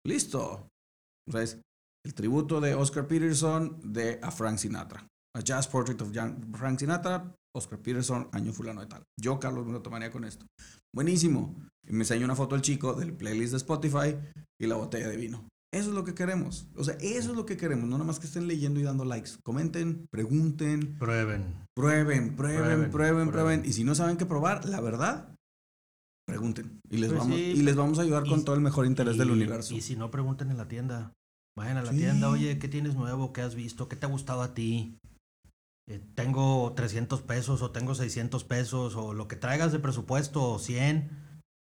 Listo. 0.06 0.68
O 1.28 1.32
sea, 1.32 1.44
es 1.44 1.62
el 2.06 2.14
tributo 2.14 2.62
de 2.62 2.74
Oscar 2.74 3.08
Peterson 3.08 3.80
de 3.84 4.20
a 4.24 4.32
Frank 4.32 4.58
Sinatra. 4.58 5.08
A 5.36 5.42
Jazz 5.42 5.68
Portrait 5.68 6.02
of 6.02 6.12
Frank 6.58 6.80
Sinatra, 6.80 7.36
Oscar 7.56 7.80
Peterson, 7.80 8.28
año 8.32 8.54
fulano 8.54 8.82
de 8.82 8.88
tal. 8.88 9.04
Yo, 9.20 9.40
Carlos, 9.40 9.66
me 9.66 9.74
lo 9.74 9.82
tomaría 9.82 10.12
con 10.12 10.24
esto. 10.24 10.48
Buenísimo. 10.96 11.56
Y 11.86 11.94
me 11.94 12.00
enseñó 12.00 12.26
una 12.26 12.36
foto 12.36 12.56
el 12.56 12.62
chico 12.62 12.94
del 12.94 13.14
playlist 13.14 13.52
de 13.52 13.58
Spotify 13.58 14.18
y 14.60 14.66
la 14.66 14.76
botella 14.78 15.10
de 15.10 15.18
vino. 15.18 15.48
Eso 15.74 15.90
es 15.90 15.96
lo 15.96 16.06
que 16.06 16.16
queremos. 16.16 16.68
O 16.76 16.84
sea, 16.84 16.96
eso 16.96 17.32
es 17.32 17.36
lo 17.36 17.46
que 17.46 17.58
queremos. 17.58 17.90
No 17.90 17.98
nada 17.98 18.06
más 18.06 18.20
que 18.20 18.28
estén 18.28 18.48
leyendo 18.48 18.80
y 18.80 18.84
dando 18.84 19.04
likes. 19.04 19.32
Comenten, 19.44 20.08
pregunten. 20.10 20.98
Prueben. 20.98 21.68
Prueben, 21.76 22.36
prueben, 22.36 22.90
prueben, 22.90 23.32
prueben. 23.32 23.64
Y 23.66 23.74
si 23.74 23.84
no 23.84 23.94
saben 23.94 24.18
qué 24.18 24.26
probar, 24.26 24.66
la 24.66 24.80
verdad, 24.80 25.36
pregunten. 26.26 26.80
Y 26.90 26.98
les, 26.98 27.10
pues 27.10 27.20
vamos, 27.20 27.38
y 27.38 27.62
les 27.62 27.76
vamos 27.76 28.00
a 28.00 28.04
ayudar 28.04 28.26
con 28.26 28.46
todo 28.46 28.56
el 28.56 28.62
mejor 28.62 28.86
interés 28.86 29.18
del 29.18 29.32
universo. 29.32 29.76
Y 29.76 29.82
si 29.82 29.96
no, 29.96 30.10
pregunten 30.10 30.52
en 30.52 30.58
la 30.58 30.68
tienda. 30.68 31.14
Vayan 31.58 31.78
a 31.78 31.84
la 31.84 31.92
tienda. 31.92 32.30
Oye, 32.30 32.60
¿qué 32.60 32.68
tienes 32.68 32.96
nuevo? 32.96 33.34
¿Qué 33.34 33.42
has 33.42 33.56
visto? 33.56 33.90
¿Qué 33.90 33.96
te 33.96 34.06
ha 34.06 34.10
gustado 34.10 34.44
a 34.44 34.54
ti? 34.54 34.98
Eh, 35.90 36.00
tengo 36.16 36.74
300 36.76 37.22
pesos 37.24 37.62
o 37.62 37.72
tengo 37.72 37.94
600 37.94 38.44
pesos 38.46 38.96
o 38.96 39.14
lo 39.14 39.28
que 39.28 39.36
traigas 39.36 39.72
de 39.72 39.80
presupuesto 39.80 40.44
o 40.44 40.60
100. 40.60 41.10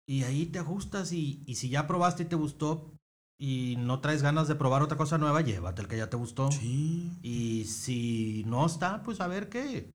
Y 0.06 0.24
ahí 0.24 0.46
te 0.46 0.58
ajustas 0.58 1.12
y, 1.12 1.42
y 1.46 1.56
si 1.56 1.68
ya 1.68 1.86
probaste 1.86 2.24
y 2.24 2.26
te 2.26 2.36
gustó, 2.36 2.93
y 3.44 3.76
no 3.76 4.00
traes 4.00 4.22
ganas 4.22 4.48
de 4.48 4.54
probar 4.54 4.82
otra 4.82 4.96
cosa 4.96 5.18
nueva, 5.18 5.42
llévate 5.42 5.82
el 5.82 5.88
que 5.88 5.98
ya 5.98 6.08
te 6.08 6.16
gustó. 6.16 6.50
Sí. 6.50 7.12
Y 7.20 7.66
si 7.66 8.42
no 8.46 8.64
está, 8.64 9.02
pues 9.02 9.20
a 9.20 9.26
ver 9.26 9.50
qué. 9.50 9.90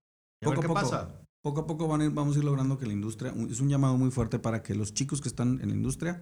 A 0.45 0.49
ver 0.51 0.59
qué 0.59 0.67
pasa. 0.67 1.19
Poco 1.41 1.61
a 1.61 1.65
poco 1.65 1.87
van 1.87 2.01
a 2.01 2.05
ir, 2.05 2.11
vamos 2.11 2.35
a 2.35 2.39
ir 2.39 2.45
logrando 2.45 2.77
que 2.77 2.85
la 2.85 2.93
industria, 2.93 3.33
es 3.49 3.59
un 3.59 3.69
llamado 3.69 3.97
muy 3.97 4.11
fuerte 4.11 4.37
para 4.37 4.61
que 4.61 4.75
los 4.75 4.93
chicos 4.93 5.19
que 5.19 5.29
están 5.29 5.59
en 5.61 5.69
la 5.69 5.75
industria 5.75 6.21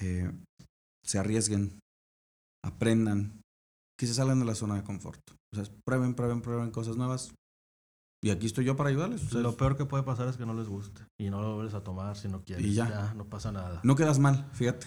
eh, 0.00 0.30
se 1.02 1.18
arriesguen, 1.18 1.80
aprendan, 2.62 3.40
que 3.98 4.06
se 4.06 4.12
salgan 4.12 4.38
de 4.38 4.44
la 4.44 4.54
zona 4.54 4.74
de 4.74 4.84
confort. 4.84 5.22
O 5.30 5.56
sea, 5.56 5.64
prueben, 5.86 6.14
prueben, 6.14 6.42
prueben 6.42 6.72
cosas 6.72 6.98
nuevas. 6.98 7.32
Y 8.24 8.30
aquí 8.30 8.46
estoy 8.46 8.64
yo 8.64 8.76
para 8.76 8.90
ayudarles. 8.90 9.24
o 9.26 9.28
sea, 9.30 9.40
Lo 9.40 9.56
peor 9.56 9.76
que 9.76 9.84
puede 9.84 10.04
pasar 10.04 10.28
es 10.28 10.36
que 10.36 10.46
no 10.46 10.54
les 10.54 10.68
guste 10.68 11.02
y 11.18 11.28
no 11.30 11.42
lo 11.42 11.54
vuelves 11.56 11.74
a 11.74 11.82
tomar 11.82 12.16
si 12.16 12.28
no 12.28 12.44
quieres. 12.44 12.64
Y 12.64 12.74
ya. 12.74 13.12
no 13.16 13.24
pasa 13.26 13.50
nada. 13.50 13.80
no 13.82 13.96
quedas 13.96 14.18
mal, 14.20 14.48
fíjate. 14.52 14.86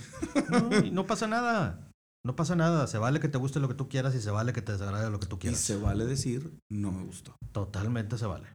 No, 0.49 0.77
y 0.85 0.91
no 0.91 1.05
pasa 1.05 1.27
nada. 1.27 1.91
No 2.23 2.35
pasa 2.35 2.55
nada. 2.55 2.87
Se 2.87 2.97
vale 2.97 3.19
que 3.19 3.27
te 3.27 3.37
guste 3.37 3.59
lo 3.59 3.67
que 3.67 3.73
tú 3.75 3.89
quieras 3.89 4.15
y 4.15 4.21
se 4.21 4.31
vale 4.31 4.53
que 4.53 4.61
te 4.61 4.71
desagrade 4.71 5.09
lo 5.09 5.19
que 5.19 5.27
tú 5.27 5.35
Y 5.35 5.39
quieras. 5.39 5.59
se 5.59 5.75
vale 5.77 6.05
decir, 6.05 6.57
no 6.71 6.91
me 6.91 7.03
gustó. 7.03 7.35
Totalmente 7.51 8.17
se 8.17 8.25
vale. 8.25 8.47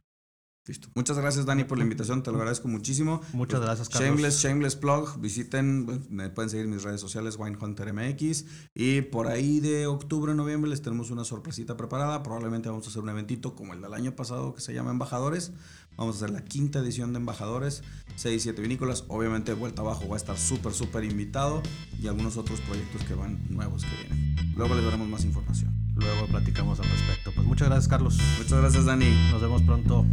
Listo. 0.67 0.89
Muchas 0.93 1.17
gracias, 1.17 1.47
Dani, 1.47 1.63
por 1.63 1.79
la 1.79 1.83
invitación. 1.83 2.21
Te 2.21 2.29
lo 2.29 2.37
agradezco 2.37 2.67
muchísimo. 2.67 3.21
Muchas 3.33 3.61
gracias, 3.61 3.89
Carlos. 3.89 4.09
Shameless, 4.09 4.43
Shameless 4.43 4.75
Plug. 4.75 5.19
Visiten, 5.19 5.87
pues, 5.87 6.09
me 6.11 6.29
pueden 6.29 6.51
seguir 6.51 6.65
en 6.65 6.71
mis 6.71 6.83
redes 6.83 7.01
sociales, 7.01 7.35
Winehunter 7.37 7.91
MX. 7.91 8.45
Y 8.75 9.01
por 9.01 9.27
ahí 9.27 9.59
de 9.59 9.87
octubre, 9.87 10.35
noviembre, 10.35 10.69
les 10.69 10.83
tenemos 10.83 11.09
una 11.09 11.23
sorpresita 11.23 11.75
preparada. 11.77 12.21
Probablemente 12.21 12.69
vamos 12.69 12.85
a 12.85 12.89
hacer 12.91 13.01
un 13.01 13.09
eventito 13.09 13.55
como 13.55 13.73
el 13.73 13.81
del 13.81 13.93
año 13.95 14.15
pasado 14.15 14.53
que 14.53 14.61
se 14.61 14.71
llama 14.71 14.91
Embajadores. 14.91 15.51
Vamos 15.97 16.15
a 16.15 16.17
hacer 16.17 16.29
la 16.29 16.45
quinta 16.45 16.79
edición 16.79 17.11
de 17.11 17.17
Embajadores, 17.17 17.81
6 18.15 18.35
y 18.35 18.39
7 18.39 18.61
vinícolas. 18.61 19.05
Obviamente, 19.07 19.53
vuelta 19.53 19.81
abajo 19.81 20.07
va 20.07 20.15
a 20.15 20.17
estar 20.17 20.37
súper, 20.37 20.73
súper 20.73 21.03
invitado. 21.05 21.63
Y 21.99 22.07
algunos 22.07 22.37
otros 22.37 22.61
proyectos 22.61 23.03
que 23.05 23.15
van 23.15 23.43
nuevos 23.49 23.83
que 23.83 23.95
vienen. 23.95 24.35
Luego 24.55 24.75
les 24.75 24.85
daremos 24.85 25.07
más 25.07 25.25
información 25.25 25.80
luego 25.95 26.27
platicamos 26.27 26.79
al 26.79 26.89
respecto. 26.89 27.31
Pues 27.33 27.45
muchas 27.45 27.67
gracias, 27.67 27.87
Carlos. 27.87 28.17
Muchas 28.37 28.59
gracias, 28.59 28.85
Dani. 28.85 29.09
Nos 29.31 29.41
vemos 29.41 29.61
pronto. 29.63 30.05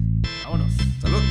Vámonos. 0.45 0.73
Salud. 1.01 1.23